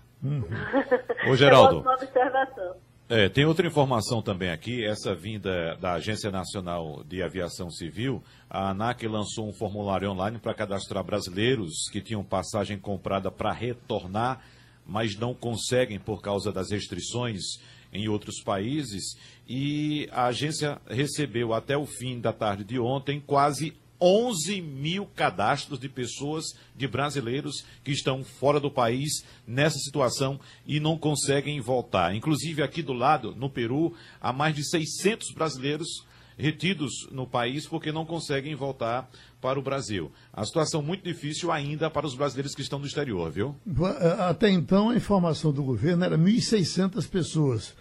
Ô, 1.29 1.35
Geraldo. 1.35 1.79
É 1.79 1.81
uma 1.81 1.93
observação. 1.93 2.86
É, 3.09 3.29
tem 3.29 3.45
outra 3.45 3.65
informação 3.65 4.21
também 4.21 4.49
aqui, 4.49 4.83
essa 4.83 5.15
vinda 5.15 5.77
da 5.77 5.93
Agência 5.93 6.29
Nacional 6.29 7.05
de 7.07 7.23
Aviação 7.23 7.71
Civil, 7.71 8.21
a 8.49 8.71
ANAC 8.71 9.07
lançou 9.07 9.47
um 9.47 9.53
formulário 9.53 10.11
online 10.11 10.39
para 10.39 10.53
cadastrar 10.53 11.05
brasileiros 11.05 11.89
que 11.89 12.01
tinham 12.01 12.21
passagem 12.21 12.77
comprada 12.77 13.31
para 13.31 13.53
retornar, 13.53 14.41
mas 14.85 15.17
não 15.17 15.33
conseguem 15.33 15.97
por 15.97 16.21
causa 16.21 16.51
das 16.51 16.69
restrições 16.69 17.43
em 17.93 18.09
outros 18.09 18.41
países, 18.43 19.17
e 19.47 20.09
a 20.11 20.25
agência 20.25 20.77
recebeu 20.85 21.53
até 21.53 21.77
o 21.77 21.85
fim 21.85 22.19
da 22.19 22.33
tarde 22.33 22.65
de 22.65 22.77
ontem 22.77 23.23
quase 23.25 23.73
11 23.99 24.61
mil 24.61 25.05
cadastros 25.05 25.79
de 25.79 25.89
pessoas, 25.89 26.45
de 26.75 26.87
brasileiros 26.87 27.65
que 27.83 27.91
estão 27.91 28.23
fora 28.23 28.59
do 28.59 28.69
país 28.69 29.23
nessa 29.45 29.77
situação 29.79 30.39
e 30.65 30.79
não 30.79 30.97
conseguem 30.97 31.59
voltar. 31.59 32.15
Inclusive 32.15 32.61
aqui 32.61 32.81
do 32.81 32.93
lado, 32.93 33.35
no 33.35 33.49
Peru, 33.49 33.93
há 34.21 34.31
mais 34.31 34.55
de 34.55 34.63
600 34.63 35.31
brasileiros 35.33 36.05
retidos 36.37 37.07
no 37.11 37.25
país 37.25 37.65
porque 37.65 37.91
não 37.91 38.05
conseguem 38.05 38.53
voltar 38.53 39.09
para 39.41 39.59
o 39.59 39.63
Brasil. 39.63 40.11
A 40.31 40.45
situação 40.45 40.81
muito 40.81 41.03
difícil 41.03 41.51
ainda 41.51 41.89
para 41.89 42.05
os 42.05 42.13
brasileiros 42.13 42.53
que 42.53 42.61
estão 42.61 42.77
no 42.77 42.85
exterior, 42.85 43.31
viu? 43.31 43.55
Até 44.19 44.49
então, 44.49 44.91
a 44.91 44.95
informação 44.95 45.51
do 45.51 45.63
governo 45.63 46.05
era 46.05 46.17
1.600 46.17 47.09
pessoas. 47.09 47.75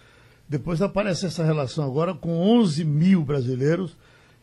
Depois 0.48 0.80
aparece 0.80 1.26
essa 1.26 1.44
relação 1.44 1.84
agora 1.84 2.14
com 2.14 2.38
11 2.38 2.84
mil 2.84 3.22
brasileiros 3.22 3.96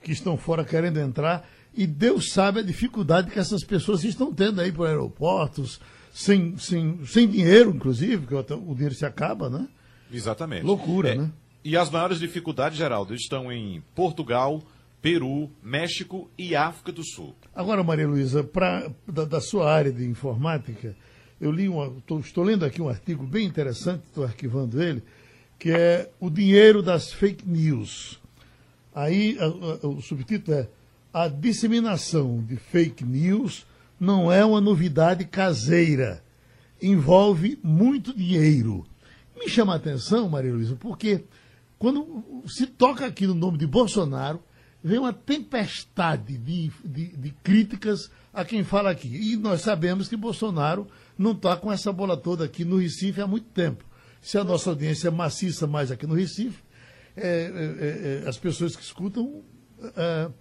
que 0.03 0.11
estão 0.11 0.37
fora 0.37 0.63
querendo 0.63 0.99
entrar. 0.99 1.49
E 1.75 1.87
Deus 1.87 2.31
sabe 2.31 2.59
a 2.59 2.63
dificuldade 2.63 3.31
que 3.31 3.39
essas 3.39 3.63
pessoas 3.63 4.03
estão 4.03 4.33
tendo 4.33 4.61
aí 4.61 4.71
por 4.71 4.87
aeroportos, 4.87 5.79
sem, 6.13 6.55
sem, 6.57 7.03
sem 7.05 7.27
dinheiro, 7.27 7.71
inclusive, 7.71 8.25
porque 8.27 8.53
o 8.53 8.73
dinheiro 8.75 8.93
se 8.93 9.05
acaba, 9.05 9.49
né? 9.49 9.67
Exatamente. 10.11 10.63
Loucura, 10.63 11.09
É, 11.09 11.15
né? 11.15 11.31
E 11.65 11.75
as 11.77 11.89
maiores 11.89 12.19
dificuldades, 12.19 12.77
Geraldo, 12.77 13.15
estão 13.15 13.51
em 13.51 13.81
Portugal, 13.95 14.61
Peru, 15.01 15.49
México 15.63 16.29
e 16.37 16.55
África 16.55 16.91
do 16.91 17.03
Sul. 17.03 17.33
Agora, 17.55 17.83
Maria 17.83 18.07
Luísa, 18.07 18.47
da, 19.07 19.25
da 19.25 19.41
sua 19.41 19.71
área 19.71 19.91
de 19.91 20.05
informática, 20.05 20.95
eu 21.41 21.51
li 21.51 21.67
uma, 21.67 21.89
tô- 22.05 22.19
estou 22.19 22.43
lendo 22.43 22.63
aqui 22.65 22.81
um 22.81 22.89
artigo 22.89 23.25
bem 23.25 23.45
interessante, 23.47 24.03
estou 24.05 24.23
arquivando 24.23 24.81
ele, 24.81 25.01
que 25.57 25.71
é 25.71 26.09
o 26.19 26.29
dinheiro 26.29 26.83
das 26.83 27.11
fake 27.11 27.47
news. 27.47 28.19
Aí 28.93 29.37
a- 29.39 29.45
a- 29.45 29.87
o 29.87 30.01
subtítulo 30.01 30.55
é 30.57 30.67
A 31.13 31.27
disseminação 31.27 32.43
de 32.43 32.55
fake 32.55 33.05
news 33.05 33.67
não 33.99 34.31
é 34.31 34.43
uma 34.43 34.59
novidade 34.59 35.25
caseira. 35.25 36.23
Envolve 36.81 37.59
muito 37.61 38.17
dinheiro. 38.17 38.83
Me 39.37 39.47
chama 39.47 39.73
a 39.73 39.75
atenção, 39.75 40.27
Maria 40.27 40.51
Luísa, 40.51 40.75
porque 40.75 41.23
quando 41.77 42.43
se 42.47 42.65
toca 42.65 43.05
aqui 43.05 43.27
no 43.27 43.35
nome 43.35 43.59
de 43.59 43.67
Bolsonaro, 43.67 44.41
vem 44.83 44.97
uma 44.97 45.13
tempestade 45.13 46.35
de, 46.35 46.71
de, 46.83 47.15
de 47.15 47.29
críticas 47.43 48.09
a 48.33 48.43
quem 48.43 48.63
fala 48.63 48.89
aqui. 48.89 49.07
E 49.07 49.37
nós 49.37 49.61
sabemos 49.61 50.07
que 50.07 50.17
Bolsonaro 50.17 50.87
não 51.15 51.33
está 51.33 51.55
com 51.55 51.71
essa 51.71 51.93
bola 51.93 52.17
toda 52.17 52.43
aqui 52.43 52.65
no 52.65 52.77
Recife 52.77 53.21
há 53.21 53.27
muito 53.27 53.49
tempo. 53.49 53.85
Se 54.19 54.35
a 54.39 54.43
nossa 54.43 54.71
audiência 54.71 55.09
é 55.09 55.11
maciça 55.11 55.67
mais 55.67 55.91
aqui 55.91 56.07
no 56.07 56.15
Recife, 56.15 56.63
é, 57.15 57.27
é, 57.27 58.23
é, 58.25 58.27
as 58.27 58.39
pessoas 58.39 58.75
que 58.75 58.81
escutam 58.81 59.43
é, 59.95 60.31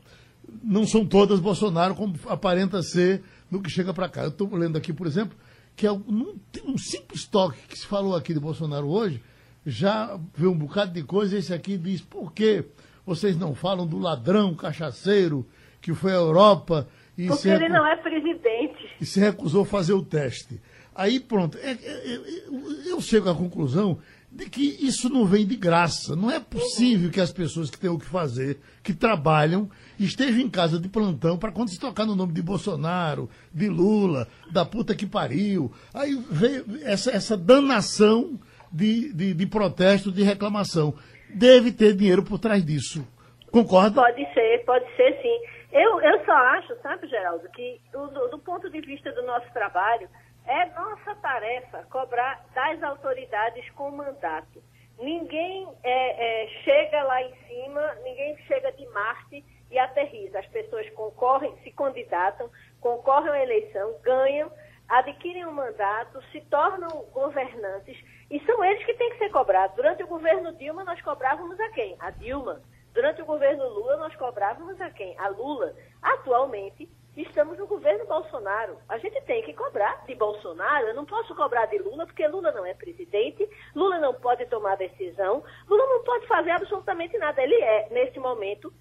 não 0.62 0.86
são 0.86 1.04
todas 1.06 1.40
Bolsonaro, 1.40 1.94
como 1.94 2.14
aparenta 2.26 2.82
ser 2.82 3.22
no 3.50 3.60
que 3.60 3.70
chega 3.70 3.92
para 3.92 4.08
cá. 4.08 4.22
Eu 4.22 4.28
estou 4.28 4.52
lendo 4.54 4.76
aqui, 4.76 4.92
por 4.92 5.06
exemplo, 5.06 5.36
que 5.76 5.86
é 5.86 5.92
um, 5.92 6.36
um 6.64 6.78
simples 6.78 7.24
toque 7.26 7.58
que 7.68 7.78
se 7.78 7.86
falou 7.86 8.14
aqui 8.16 8.34
de 8.34 8.40
Bolsonaro 8.40 8.88
hoje, 8.88 9.22
já 9.64 10.18
vê 10.36 10.46
um 10.46 10.56
bocado 10.56 10.92
de 10.92 11.02
coisa, 11.02 11.38
esse 11.38 11.52
aqui 11.54 11.76
diz, 11.78 12.00
por 12.00 12.32
que 12.32 12.64
vocês 13.06 13.36
não 13.36 13.54
falam 13.54 13.86
do 13.86 13.98
ladrão 13.98 14.54
cachaceiro 14.54 15.46
que 15.80 15.94
foi 15.94 16.12
à 16.12 16.16
Europa 16.16 16.88
e 17.16 17.26
Porque 17.26 17.42
se, 17.42 17.48
ele 17.50 17.68
não 17.68 17.86
é 17.86 17.96
presidente. 17.96 18.88
e 19.00 19.06
se 19.06 19.20
recusou 19.20 19.62
a 19.62 19.66
fazer 19.66 19.92
o 19.92 20.02
teste? 20.02 20.60
Aí 20.94 21.18
pronto, 21.20 21.56
é- 21.58 21.72
é- 21.72 22.14
é- 22.14 22.90
eu 22.90 23.00
chego 23.00 23.28
à 23.30 23.34
conclusão 23.34 23.98
de 24.30 24.48
que 24.48 24.62
isso 24.80 25.08
não 25.08 25.26
vem 25.26 25.46
de 25.46 25.56
graça. 25.56 26.14
Não 26.16 26.30
é 26.30 26.40
possível 26.40 27.10
que 27.10 27.20
as 27.20 27.32
pessoas 27.32 27.70
que 27.70 27.78
têm 27.78 27.90
o 27.90 27.98
que 27.98 28.06
fazer, 28.06 28.60
que 28.82 28.94
trabalham, 28.94 29.68
estejam 30.04 30.40
em 30.40 30.50
casa 30.50 30.78
de 30.78 30.88
plantão 30.88 31.36
para 31.38 31.52
quando 31.52 31.68
se 31.70 31.78
tocar 31.80 32.04
no 32.06 32.14
nome 32.16 32.32
de 32.32 32.42
Bolsonaro, 32.42 33.28
de 33.52 33.68
Lula, 33.68 34.26
da 34.50 34.64
puta 34.64 34.94
que 34.94 35.06
pariu. 35.06 35.72
Aí 35.94 36.14
veio 36.30 36.64
essa, 36.84 37.10
essa 37.10 37.36
danação 37.36 38.38
de, 38.70 39.12
de, 39.12 39.34
de 39.34 39.46
protesto, 39.46 40.10
de 40.12 40.22
reclamação. 40.22 40.94
Deve 41.34 41.72
ter 41.72 41.94
dinheiro 41.94 42.22
por 42.22 42.38
trás 42.38 42.64
disso. 42.64 43.06
Concorda? 43.50 44.00
Pode 44.00 44.24
ser, 44.34 44.64
pode 44.64 44.84
ser 44.96 45.18
sim. 45.22 45.38
Eu, 45.72 46.00
eu 46.02 46.24
só 46.24 46.32
acho, 46.32 46.74
sabe, 46.82 47.06
Geraldo, 47.08 47.48
que 47.50 47.80
do, 47.92 48.06
do- 48.08 48.28
do 48.28 48.38
ponto 48.38 48.68
de 48.70 48.80
vista 48.80 49.10
do 49.12 49.22
nosso 49.22 49.50
trabalho, 49.52 50.08
é 50.46 50.66
nossa 50.74 51.14
tarefa 51.22 51.86
cobrar 51.90 52.44
das 52.54 52.82
autoridades 52.82 53.64
com 53.70 53.90
mandato. 53.90 54.62
Ninguém 55.00 55.66
é, 55.82 56.44
é, 56.44 56.48
chega 56.64 57.02
lá 57.04 57.22
em 57.22 57.32
cima, 57.48 57.80
ninguém 58.04 58.36
chega 58.46 58.70
de 58.72 58.86
Marte 58.90 59.44
e 59.72 59.78
aterriza. 59.78 60.38
As 60.38 60.46
pessoas 60.46 60.88
concorrem, 60.90 61.56
se 61.64 61.70
candidatam, 61.72 62.50
concorrem 62.80 63.32
à 63.32 63.42
eleição, 63.42 63.96
ganham, 64.02 64.52
adquirem 64.88 65.46
um 65.46 65.52
mandato, 65.52 66.22
se 66.30 66.40
tornam 66.42 67.06
governantes 67.12 67.98
e 68.30 68.38
são 68.44 68.62
eles 68.64 68.84
que 68.84 68.94
têm 68.94 69.10
que 69.10 69.18
ser 69.18 69.30
cobrados. 69.30 69.74
Durante 69.74 70.02
o 70.02 70.06
governo 70.06 70.52
Dilma, 70.52 70.84
nós 70.84 71.00
cobrávamos 71.00 71.58
a 71.58 71.68
quem? 71.70 71.96
A 71.98 72.10
Dilma. 72.10 72.60
Durante 72.92 73.22
o 73.22 73.26
governo 73.26 73.66
Lula, 73.68 73.96
nós 73.96 74.14
cobrávamos 74.16 74.78
a 74.80 74.90
quem? 74.90 75.18
A 75.18 75.28
Lula. 75.28 75.74
Atualmente, 76.02 76.88
Estamos 77.16 77.58
no 77.58 77.66
governo 77.66 78.06
Bolsonaro. 78.06 78.78
A 78.88 78.96
gente 78.96 79.20
tem 79.22 79.42
que 79.42 79.52
cobrar 79.52 80.02
de 80.06 80.14
Bolsonaro. 80.14 80.88
Eu 80.88 80.94
não 80.94 81.04
posso 81.04 81.34
cobrar 81.34 81.66
de 81.66 81.76
Lula, 81.76 82.06
porque 82.06 82.26
Lula 82.26 82.50
não 82.52 82.64
é 82.64 82.72
presidente. 82.72 83.46
Lula 83.74 83.98
não 83.98 84.14
pode 84.14 84.46
tomar 84.46 84.78
decisão. 84.78 85.44
Lula 85.68 85.86
não 85.88 86.02
pode 86.04 86.26
fazer 86.26 86.52
absolutamente 86.52 87.18
nada. 87.18 87.42
Ele 87.42 87.54
é, 87.56 87.88
nesse 87.90 88.18
momento, 88.18 88.72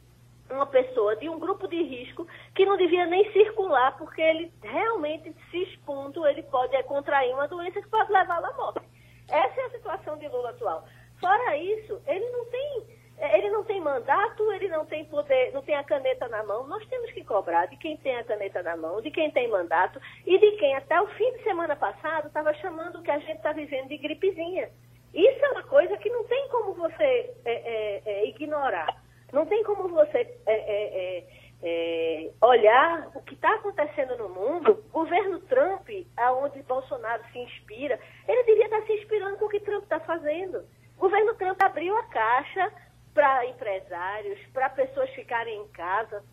uma 0.52 0.66
pessoa 0.66 1.16
de 1.16 1.30
um 1.30 1.39
grupo 1.39 1.68
de 1.68 1.82
risco 1.82 2.28
que 2.54 2.66
não 2.66 2.78
devia 2.78 3.06
nem 3.06 3.32
circular, 3.32 3.97
porque 3.97 4.22
ele 4.22 4.54
realmente 4.62 5.36
se 5.49 5.64
expondo, 5.64 6.26
ele 6.28 6.43
pode 6.43 6.82
contrair 6.84 7.34
uma 7.34 7.47
doença 7.47 7.82
que 7.82 7.89
pode 7.89 8.12
levá-lo 8.12 8.45
à 8.45 8.54
morte. 8.54 8.82
Essa 9.30 9.62
é 9.62 9.66
a 9.66 9.70
situação 9.72 10.18
de 10.18 10.28
Lula 10.28 10.49
atual. 10.49 10.86
Fora 11.20 11.58
isso, 11.58 12.02
ele 12.08 12.30
não 12.32 12.45
tem 12.45 13.02
ele 13.22 13.52
não 13.52 13.64
tem 13.64 13.80
mandato, 13.80 14.52
ele 14.52 14.68
não 14.68 14.84
tem 14.84 15.06
poder, 15.06 15.54
não 15.54 15.62
tem 15.62 15.76
a 15.76 15.84
caneta 15.84 16.28
na 16.28 16.43
mão. 16.43 16.66
Nós 16.66 16.84
temos 16.88 17.12
que 17.12 17.24
cobrar 17.24 17.68
de 17.68 17.78
quem 17.78 17.95
tem 17.97 18.18
a 18.18 18.24
caneta 18.24 18.64
na 18.64 18.76
mão, 18.76 18.99
de 18.99 19.12
quem 19.12 19.30
tem 19.30 19.47
mandato 19.47 20.02
e 20.26 20.39
de 20.39 20.52
quem 20.54 20.76
até 20.76 20.99
o 20.99 21.08
fim 21.10 21.32
de 21.34 21.43
semana 21.43 21.76
passado 21.76 22.28
estava 22.28 22.52
chamando 22.56 22.97
o 22.97 23.04
que 23.04 23.12
a 23.12 23.20
gente 23.20 23.38
está 23.38 23.52
vivendo 23.52 23.89
de 23.89 23.97
gripezinha. 23.99 24.70
Isso 25.14 25.45
é 25.45 25.49
uma 25.49 25.64
coisa 25.64 25.95
que 25.97 26.10
não 26.10 26.24
tem 26.24 26.47
como 26.49 26.74
você 26.74 27.32
é, 27.45 27.54
é, 27.54 28.02
é 28.06 28.30
ignorar. 28.30 28.99
Não 29.32 29.46
tem 29.46 29.64
como 29.64 29.88
você 29.88 30.20
é, 30.46 31.26
é, 31.64 32.32
olhar 32.42 33.12
o 33.16 33.22
que 33.22 33.34
está 33.34 33.54
acontecendo 33.56 34.18
no 34.18 34.30
mundo. 34.30 34.84
O 34.90 35.00
governo 35.00 35.40
Trump, 35.42 35.88
aonde 36.18 36.62
Bolsonaro 36.64 37.24
se 37.32 37.40
inspira, 37.40 38.00
ele 38.28 38.44
devia 38.44 38.66
estar 38.66 38.82
tá 38.82 38.86
se 38.86 38.94
inspirando 38.94 39.38
com 39.38 39.46
o 39.46 39.50
que 39.50 39.60
Trump 39.60 39.84
está 39.84 40.00
fazendo. 40.00 40.66
O 40.98 41.02
governo 41.02 41.34
Trump 41.36 41.62
abriu 41.62 41.96
a 41.98 42.04
caixa 42.04 42.72
para 43.14 43.46
empresários, 43.46 44.40
para 44.54 44.70
pessoas 44.70 45.10
ficarem 45.12 45.62
em 45.62 45.68
casa, 45.70 46.24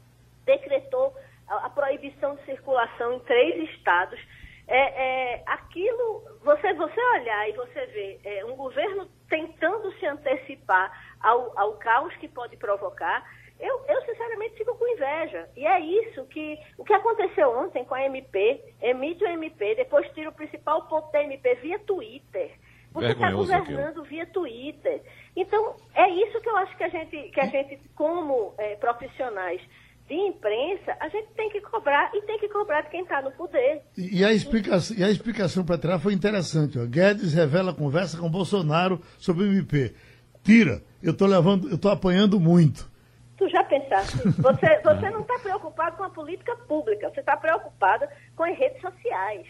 decretou 0.44 1.14
a, 1.48 1.66
a, 1.66 1.70
proibição 1.70 2.36
de 2.36 2.44
circulação 2.44 3.14
em 3.14 3.20
três 3.20 3.70
estados. 3.70 4.18
É, 4.66 5.34
é, 5.36 5.42
aquilo, 5.46 6.22
você, 6.42 6.72
você 6.74 7.00
olhar 7.00 7.48
e 7.48 7.52
você 7.52 7.86
ver 7.86 8.20
é, 8.22 8.44
um 8.44 8.54
governo 8.54 9.08
tentando 9.28 9.90
se 9.94 10.06
antecipar 10.06 10.92
ao, 11.20 11.52
ao 11.58 11.72
caos 11.74 12.14
que 12.16 12.28
pode 12.28 12.56
provocar, 12.56 13.24
eu, 13.60 13.84
eu, 13.88 14.00
sinceramente 14.02 14.56
fico 14.56 14.76
com 14.76 14.86
inveja. 14.86 15.48
E 15.56 15.66
é 15.66 15.80
isso 15.80 16.24
que 16.26 16.58
o 16.76 16.84
que 16.84 16.92
aconteceu 16.92 17.50
ontem 17.58 17.84
com 17.84 17.94
a 17.94 18.04
MP, 18.04 18.62
emite 18.80 19.24
o 19.24 19.26
MP, 19.26 19.74
depois 19.74 20.08
tira 20.12 20.28
o 20.28 20.32
principal 20.32 20.82
ponto 20.86 21.10
da 21.10 21.22
MP 21.22 21.56
via 21.56 21.78
Twitter. 21.80 22.52
Você 22.92 23.12
está 23.12 23.30
governando 23.30 23.88
aquilo. 23.88 24.04
via 24.04 24.26
Twitter. 24.26 25.02
Então, 25.36 25.76
é 25.94 26.08
isso 26.08 26.40
que 26.40 26.48
eu 26.48 26.56
acho 26.56 26.76
que 26.76 26.84
a 26.84 26.88
gente, 26.88 27.30
que 27.30 27.40
a 27.40 27.46
gente 27.46 27.80
como 27.94 28.54
é, 28.58 28.76
profissionais 28.76 29.60
de 30.08 30.14
imprensa, 30.14 30.96
a 31.00 31.08
gente 31.08 31.28
tem 31.36 31.50
que 31.50 31.60
cobrar 31.60 32.10
e 32.14 32.22
tem 32.22 32.38
que 32.38 32.48
cobrar 32.48 32.80
de 32.80 32.90
quem 32.90 33.02
está 33.02 33.20
no 33.20 33.30
poder. 33.32 33.82
E, 33.96 34.20
e, 34.20 34.24
a 34.24 34.32
explicação, 34.32 34.96
e 34.96 35.04
a 35.04 35.10
explicação 35.10 35.64
para 35.64 35.76
trás 35.76 36.02
foi 36.02 36.14
interessante. 36.14 36.78
Ó. 36.78 36.86
Guedes 36.86 37.34
revela 37.34 37.74
conversa 37.74 38.18
com 38.18 38.30
Bolsonaro 38.30 39.00
sobre 39.18 39.44
o 39.44 39.52
MP. 39.52 39.94
Tira, 40.42 40.82
eu 41.02 41.12
estou 41.12 41.28
levando, 41.28 41.68
eu 41.68 41.76
estou 41.76 41.90
apanhando 41.90 42.40
muito. 42.40 42.90
Tu 43.36 43.48
já 43.48 43.62
pensaste? 43.64 44.16
Você, 44.16 44.78
você 44.82 45.10
não 45.10 45.20
está 45.20 45.38
preocupado 45.38 45.96
com 45.96 46.04
a 46.04 46.10
política 46.10 46.56
pública, 46.56 47.08
você 47.10 47.20
está 47.20 47.36
preocupada 47.36 48.10
com 48.36 48.44
as 48.44 48.58
redes 48.58 48.80
sociais. 48.80 49.46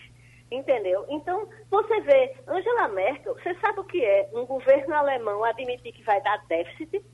Entendeu? 0.51 1.05
Então, 1.11 1.47
você 1.71 2.01
vê, 2.01 2.35
Angela 2.47 2.89
Merkel, 2.89 3.35
você 3.35 3.55
sabe 3.61 3.81
o 3.81 3.85
que 3.85 4.03
é 4.03 4.31
um 4.33 4.47
governo 4.47 4.95
alemão 4.95 5.45
admitir 5.45 5.93
que 5.93 6.03
vai 6.03 6.23
dar 6.23 6.43
déficit? 6.49 7.05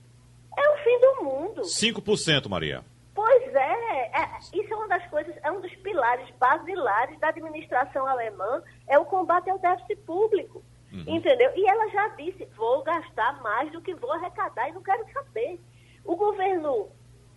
É 0.57 0.69
o 0.71 0.77
fim 0.79 1.01
do 1.01 1.25
mundo. 1.25 1.63
5%, 1.63 2.49
Maria. 2.49 2.85
Pois 3.13 3.55
é, 3.55 4.11
é, 4.13 4.39
isso 4.53 4.73
é 4.73 4.77
uma 4.77 4.89
das 4.89 5.07
coisas, 5.09 5.35
é 5.43 5.51
um 5.51 5.61
dos 5.61 5.75
pilares 5.77 6.29
basilares 6.39 7.19
da 7.21 7.29
administração 7.29 8.07
alemã, 8.07 8.63
é 8.89 8.99
o 8.99 9.05
combate 9.05 9.49
ao 9.51 9.59
déficit 9.59 9.97
público. 10.05 10.65
Uhum. 10.95 11.17
Entendeu? 11.17 11.51
E 11.57 11.69
ela 11.69 11.89
já 11.89 12.09
disse, 12.09 12.45
vou 12.57 12.83
gastar 12.85 13.43
mais 13.43 13.71
do 13.73 13.81
que 13.81 13.95
vou 13.95 14.13
arrecadar 14.13 14.69
e 14.69 14.73
não 14.73 14.83
quero 14.83 15.05
saber. 15.13 15.61
O 16.05 16.15
governo 16.15 16.89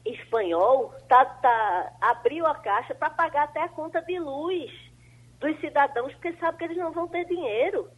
espanhol 0.05 0.93
tá, 1.09 1.25
tá, 1.25 1.91
abriu 1.99 2.45
a 2.45 2.55
caixa 2.55 2.93
para 2.93 3.09
pagar 3.09 3.45
até 3.45 3.61
a 3.61 3.69
conta 3.69 4.01
de 4.01 4.19
luz 4.19 4.71
dos 5.39 5.59
cidadãos, 5.59 6.13
porque 6.13 6.33
sabe 6.33 6.57
que 6.59 6.63
eles 6.65 6.77
não 6.77 6.91
vão 6.91 7.07
ter 7.07 7.25
dinheiro. 7.25 7.89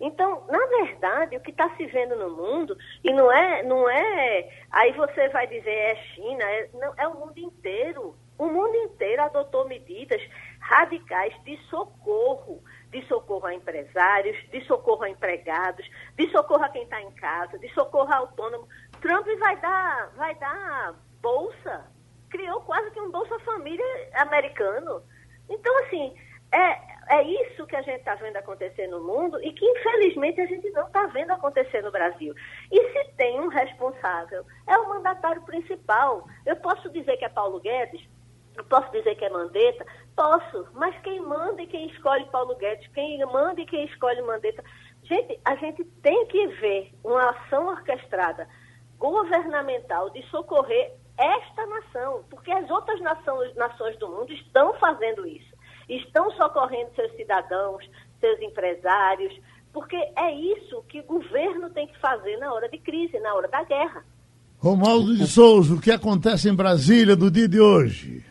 Então, 0.00 0.44
na 0.48 0.66
verdade, 0.66 1.36
o 1.36 1.40
que 1.40 1.50
está 1.50 1.70
se 1.76 1.86
vendo 1.86 2.16
no 2.16 2.30
mundo, 2.36 2.76
e 3.02 3.12
não 3.12 3.30
é, 3.30 3.62
não 3.62 3.88
é, 3.88 4.48
aí 4.70 4.92
você 4.92 5.28
vai 5.28 5.46
dizer 5.46 5.70
é 5.70 5.96
China, 6.14 6.44
é, 6.44 6.68
não, 6.74 6.92
é 6.96 7.06
o 7.06 7.14
mundo 7.14 7.38
inteiro. 7.38 8.16
O 8.36 8.46
mundo 8.46 8.74
inteiro 8.74 9.22
adotou 9.22 9.68
medidas 9.68 10.20
radicais 10.58 11.32
de 11.44 11.56
socorro, 11.68 12.60
de 12.94 13.04
socorro 13.08 13.44
a 13.46 13.52
empresários, 13.52 14.36
de 14.50 14.64
socorro 14.66 15.02
a 15.02 15.10
empregados, 15.10 15.84
de 16.16 16.30
socorro 16.30 16.62
a 16.62 16.68
quem 16.68 16.84
está 16.84 17.02
em 17.02 17.10
casa, 17.10 17.58
de 17.58 17.68
socorro 17.74 18.12
a 18.12 18.18
autônomo. 18.18 18.68
Trump 19.00 19.26
vai 19.40 19.56
dar, 19.60 20.12
vai 20.16 20.32
dar 20.36 20.94
bolsa, 21.20 21.90
criou 22.30 22.60
quase 22.60 22.92
que 22.92 23.00
um 23.00 23.10
Bolsa 23.10 23.36
Família 23.40 23.84
americano. 24.14 25.02
Então, 25.50 25.76
assim, 25.84 26.14
é, 26.52 27.16
é 27.18 27.22
isso 27.24 27.66
que 27.66 27.74
a 27.74 27.82
gente 27.82 27.98
está 27.98 28.14
vendo 28.14 28.36
acontecer 28.36 28.86
no 28.86 29.02
mundo 29.02 29.42
e 29.42 29.52
que, 29.52 29.66
infelizmente, 29.66 30.40
a 30.40 30.46
gente 30.46 30.70
não 30.70 30.86
está 30.86 31.04
vendo 31.06 31.32
acontecer 31.32 31.82
no 31.82 31.90
Brasil. 31.90 32.32
E 32.70 32.92
se 32.92 33.12
tem 33.16 33.40
um 33.40 33.48
responsável, 33.48 34.46
é 34.68 34.78
o 34.78 34.88
mandatário 34.88 35.42
principal. 35.42 36.28
Eu 36.46 36.54
posso 36.56 36.88
dizer 36.90 37.16
que 37.16 37.24
é 37.24 37.28
Paulo 37.28 37.58
Guedes, 37.58 38.08
eu 38.56 38.64
posso 38.64 38.90
dizer 38.92 39.14
que 39.16 39.24
é 39.24 39.30
Mandetta, 39.30 39.86
posso, 40.16 40.68
mas 40.74 40.96
quem 41.02 41.20
manda 41.20 41.62
e 41.62 41.66
quem 41.66 41.86
escolhe 41.88 42.24
Paulo 42.26 42.54
Guedes, 42.56 42.86
quem 42.94 43.18
manda 43.26 43.60
e 43.60 43.66
quem 43.66 43.84
escolhe 43.86 44.22
Mandetta. 44.22 44.62
Gente, 45.02 45.38
a 45.44 45.54
gente 45.56 45.84
tem 46.02 46.26
que 46.26 46.46
ver 46.46 46.92
uma 47.02 47.30
ação 47.30 47.68
orquestrada 47.68 48.48
governamental 48.98 50.10
de 50.10 50.22
socorrer 50.30 50.92
esta 51.18 51.66
nação, 51.66 52.24
porque 52.30 52.50
as 52.50 52.68
outras 52.70 53.00
nações, 53.00 53.54
nações 53.54 53.98
do 53.98 54.08
mundo 54.08 54.32
estão 54.32 54.74
fazendo 54.74 55.26
isso 55.26 55.54
estão 55.88 56.30
socorrendo 56.32 56.94
seus 56.94 57.12
cidadãos, 57.16 57.84
seus 58.20 58.40
empresários, 58.40 59.34
porque 59.72 59.96
é 59.96 60.32
isso 60.32 60.82
que 60.88 61.00
o 61.00 61.04
governo 61.04 61.70
tem 61.70 61.86
que 61.86 61.98
fazer 61.98 62.36
na 62.38 62.52
hora 62.52 62.68
de 62.68 62.78
crise, 62.78 63.18
na 63.18 63.34
hora 63.34 63.48
da 63.48 63.64
guerra. 63.64 64.04
Romualdo 64.58 65.16
de 65.16 65.26
Souza, 65.26 65.74
o 65.74 65.80
que 65.80 65.90
acontece 65.90 66.48
em 66.48 66.54
Brasília 66.54 67.14
do 67.14 67.30
dia 67.30 67.48
de 67.48 67.60
hoje? 67.60 68.24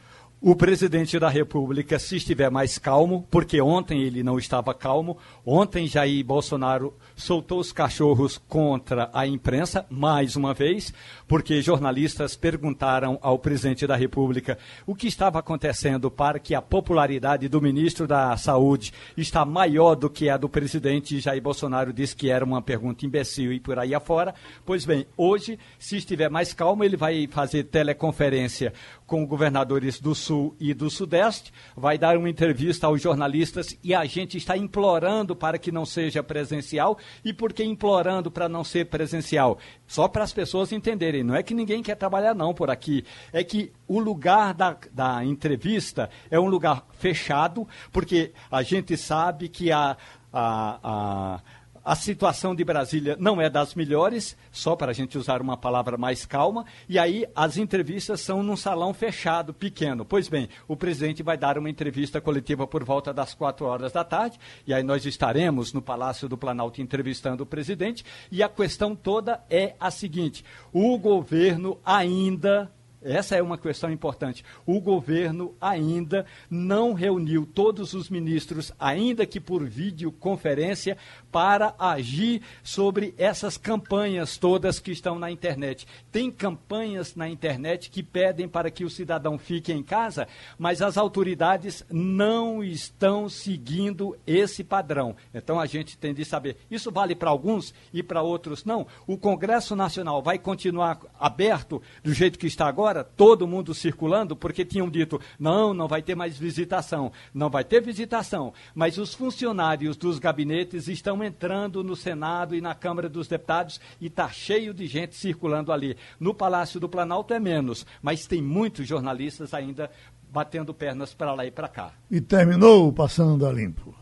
O 0.46 0.58
presidente 0.58 1.18
da 1.18 1.30
República, 1.30 1.98
se 1.98 2.18
estiver 2.18 2.52
mais 2.52 2.78
calmo, 2.78 3.26
porque 3.32 3.62
ontem 3.62 4.02
ele 4.02 4.22
não 4.22 4.38
estava 4.38 4.74
calmo, 4.74 5.18
ontem 5.46 5.88
Jair 5.88 6.22
Bolsonaro 6.26 6.94
soltou 7.16 7.62
os 7.62 7.72
cachorros 7.72 8.38
contra 8.38 9.10
a 9.14 9.26
imprensa, 9.26 9.86
mais 9.90 10.36
uma 10.36 10.54
vez, 10.54 10.94
porque 11.30 11.62
jornalistas 11.62 12.36
perguntaram 12.36 13.18
ao 13.22 13.40
presidente 13.40 13.88
da 13.88 13.96
República 13.96 14.58
o 14.86 14.94
que 14.94 15.08
estava 15.08 15.40
acontecendo 15.40 16.12
para 16.12 16.40
que 16.40 16.54
a 16.54 16.62
popularidade 16.62 17.48
do 17.48 17.62
ministro 17.62 18.06
da 18.06 18.36
Saúde 18.36 18.92
está 19.16 19.46
maior 19.46 19.96
do 19.96 20.10
que 20.10 20.30
a 20.30 20.36
do 20.36 20.50
presidente. 20.50 21.22
Jair 21.22 21.42
Bolsonaro 21.42 21.94
disse 21.94 22.18
que 22.18 22.30
era 22.30 22.44
uma 22.44 22.62
pergunta 22.62 23.06
imbecil 23.06 23.54
e 23.54 23.62
por 23.62 23.80
aí 23.80 23.96
afora. 23.96 24.36
Pois 24.66 24.84
bem, 24.84 25.08
hoje, 25.16 25.58
se 25.80 25.96
estiver 25.96 26.30
mais 26.30 26.54
calmo, 26.54 26.84
ele 26.84 26.98
vai 26.98 27.30
fazer 27.32 27.64
teleconferência 27.64 28.74
com 29.06 29.26
governadores 29.26 30.00
do 30.00 30.16
Sul 30.16 30.56
e 30.60 30.74
do 30.74 30.90
Sudeste, 30.90 31.54
vai 31.76 31.98
dar 31.98 32.18
uma 32.18 32.30
entrevista 32.30 32.88
aos 32.88 33.02
jornalistas 33.02 33.78
e 33.84 33.94
a 33.94 34.06
gente 34.06 34.38
está 34.38 34.58
implorando 34.58 35.36
para 35.36 35.58
que 35.58 35.72
não 35.72 35.86
seja 35.86 36.24
presencial. 36.24 36.98
E 37.24 37.34
por 37.34 37.54
que 37.54 37.64
implorando 37.64 38.32
para 38.32 38.50
não 38.50 38.64
ser 38.64 38.86
presencial? 38.86 39.58
Só 39.88 40.08
para 40.08 40.24
as 40.24 40.34
pessoas 40.34 40.72
entenderem, 40.72 41.24
não 41.24 41.36
é 41.36 41.44
que 41.44 41.54
ninguém 41.54 41.84
quer 41.84 41.96
trabalhar 41.96 42.34
não 42.34 42.54
por 42.54 42.70
aqui, 42.70 43.04
é 43.32 43.44
que 43.44 43.72
o 43.88 44.00
lugar 44.00 44.54
da, 44.54 44.78
da 44.92 45.24
entrevista 45.24 46.10
é 46.30 46.40
um 46.40 46.48
lugar 46.48 46.88
fechado, 46.94 47.68
porque 47.92 48.32
a 48.50 48.64
gente 48.64 48.98
sabe 48.98 49.50
que 49.50 49.72
a, 49.72 49.98
a, 50.32 50.80
a 50.84 51.42
a 51.84 51.96
situação 51.96 52.56
de 52.56 52.64
Brasília 52.64 53.18
não 53.20 53.42
é 53.42 53.50
das 53.50 53.76
melhores, 53.76 54.38
só 54.52 54.76
para 54.76 54.92
a 54.92 54.94
gente 54.94 55.18
usar 55.18 55.42
uma 55.42 55.58
palavra 55.58 55.98
mais 55.98 56.26
calma, 56.26 56.66
e 56.88 56.98
aí 56.98 57.26
as 57.36 57.58
entrevistas 57.58 58.22
são 58.22 58.42
num 58.42 58.56
salão 58.56 58.94
fechado, 58.94 59.54
pequeno. 59.54 60.06
Pois 60.06 60.30
bem, 60.30 60.48
o 60.68 60.76
presidente 60.76 61.22
vai 61.22 61.38
dar 61.38 61.58
uma 61.58 61.70
entrevista 61.70 62.22
coletiva 62.22 62.66
por 62.66 62.84
volta 62.84 63.14
das 63.14 63.34
quatro 63.34 63.66
horas 63.66 63.92
da 63.92 64.04
tarde, 64.04 64.40
e 64.66 64.74
aí 64.74 64.84
nós 64.84 65.06
estaremos 65.06 65.74
no 65.74 65.82
Palácio 65.82 66.30
do 66.30 66.38
Planalto 66.38 66.82
entrevistando 66.82 67.44
o 67.44 67.48
presidente, 67.48 68.06
e 68.32 68.42
a 68.42 68.50
questão 68.50 68.96
toda 68.96 69.44
é 69.50 69.76
a 69.80 69.92
seguinte: 69.92 70.46
o 70.72 70.98
governo 70.98 71.78
ainda 71.84 72.72
Essa 73.04 73.36
é 73.36 73.42
uma 73.42 73.58
questão 73.58 73.92
importante. 73.92 74.44
O 74.66 74.80
governo 74.80 75.56
ainda 75.60 76.26
não 76.50 76.94
reuniu 76.94 77.46
todos 77.46 77.94
os 77.94 78.10
ministros, 78.10 78.72
ainda 78.80 79.26
que 79.26 79.40
por 79.40 79.64
videoconferência, 79.66 80.98
para 81.32 81.74
agir 81.80 82.42
sobre 82.64 83.14
essas 83.18 83.58
campanhas 83.58 84.38
todas 84.38 84.80
que 84.80 84.92
estão 84.92 85.18
na 85.18 85.32
internet. 85.32 85.88
Tem 86.12 86.30
campanhas 86.30 87.16
na 87.16 87.28
internet 87.28 87.90
que 87.90 88.04
pedem 88.04 88.48
para 88.48 88.70
que 88.70 88.86
o 88.86 88.90
cidadão 88.90 89.38
fique 89.38 89.74
em 89.74 89.82
casa, 89.82 90.28
mas 90.58 90.82
as 90.82 90.98
autoridades 90.98 91.84
não 91.90 92.64
estão 92.64 93.28
seguindo 93.28 94.16
esse 94.28 94.64
padrão. 94.64 95.16
Então 95.34 95.60
a 95.60 95.66
gente 95.66 95.98
tem 95.98 96.14
de 96.14 96.24
saber. 96.24 96.58
Isso 96.70 96.92
vale 96.92 97.16
para 97.16 97.30
alguns 97.30 97.74
e 97.92 98.04
para 98.04 98.22
outros 98.22 98.64
não. 98.64 98.86
O 99.08 99.18
Congresso 99.18 99.76
Nacional 99.76 100.22
vai 100.22 100.38
continuar 100.38 101.00
aberto 101.20 101.82
do 102.04 102.14
jeito 102.14 102.38
que 102.38 102.48
está 102.48 102.68
agora, 102.68 102.93
todo 103.02 103.48
mundo 103.48 103.74
circulando, 103.74 104.36
porque 104.36 104.66
tinham 104.66 104.90
dito: 104.90 105.22
não, 105.40 105.74
não 105.74 105.88
vai 105.88 106.02
ter 106.02 106.16
mais 106.16 106.38
visitação. 106.38 107.14
Não 107.34 107.50
vai 107.50 107.64
ter 107.64 107.82
visitação, 107.82 108.54
mas 108.76 108.98
os 108.98 109.14
funcionários 109.14 109.96
dos 109.96 110.20
gabinetes 110.20 110.90
estão 110.90 111.24
entrando 111.24 111.82
no 111.82 111.96
Senado 111.96 112.54
e 112.54 112.60
na 112.60 112.76
Câmara 112.76 113.08
dos 113.08 113.30
Deputados 113.30 113.80
e 114.02 114.08
está 114.08 114.28
cheio 114.28 114.74
de 114.74 114.86
gente 114.86 115.16
circulando 115.16 115.72
ali. 115.72 115.96
No 116.20 116.34
Palácio 116.34 116.78
do 116.78 116.90
Planalto 116.90 117.34
é 117.34 117.40
menos, 117.40 117.86
mas 118.02 118.28
tem 118.28 118.42
muitos 118.42 118.86
jornalistas 118.86 119.54
ainda 119.54 119.90
batendo 120.30 120.74
pernas 120.74 121.14
para 121.14 121.34
lá 121.34 121.46
e 121.46 121.52
para 121.52 121.68
cá. 121.68 121.92
E 122.10 122.20
terminou 122.20 122.92
Passando 122.92 123.46
a 123.46 123.54
Limpo. 123.54 123.96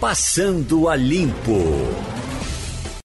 Passando 0.00 0.88
a 0.88 0.96
Limpo. 0.96 1.54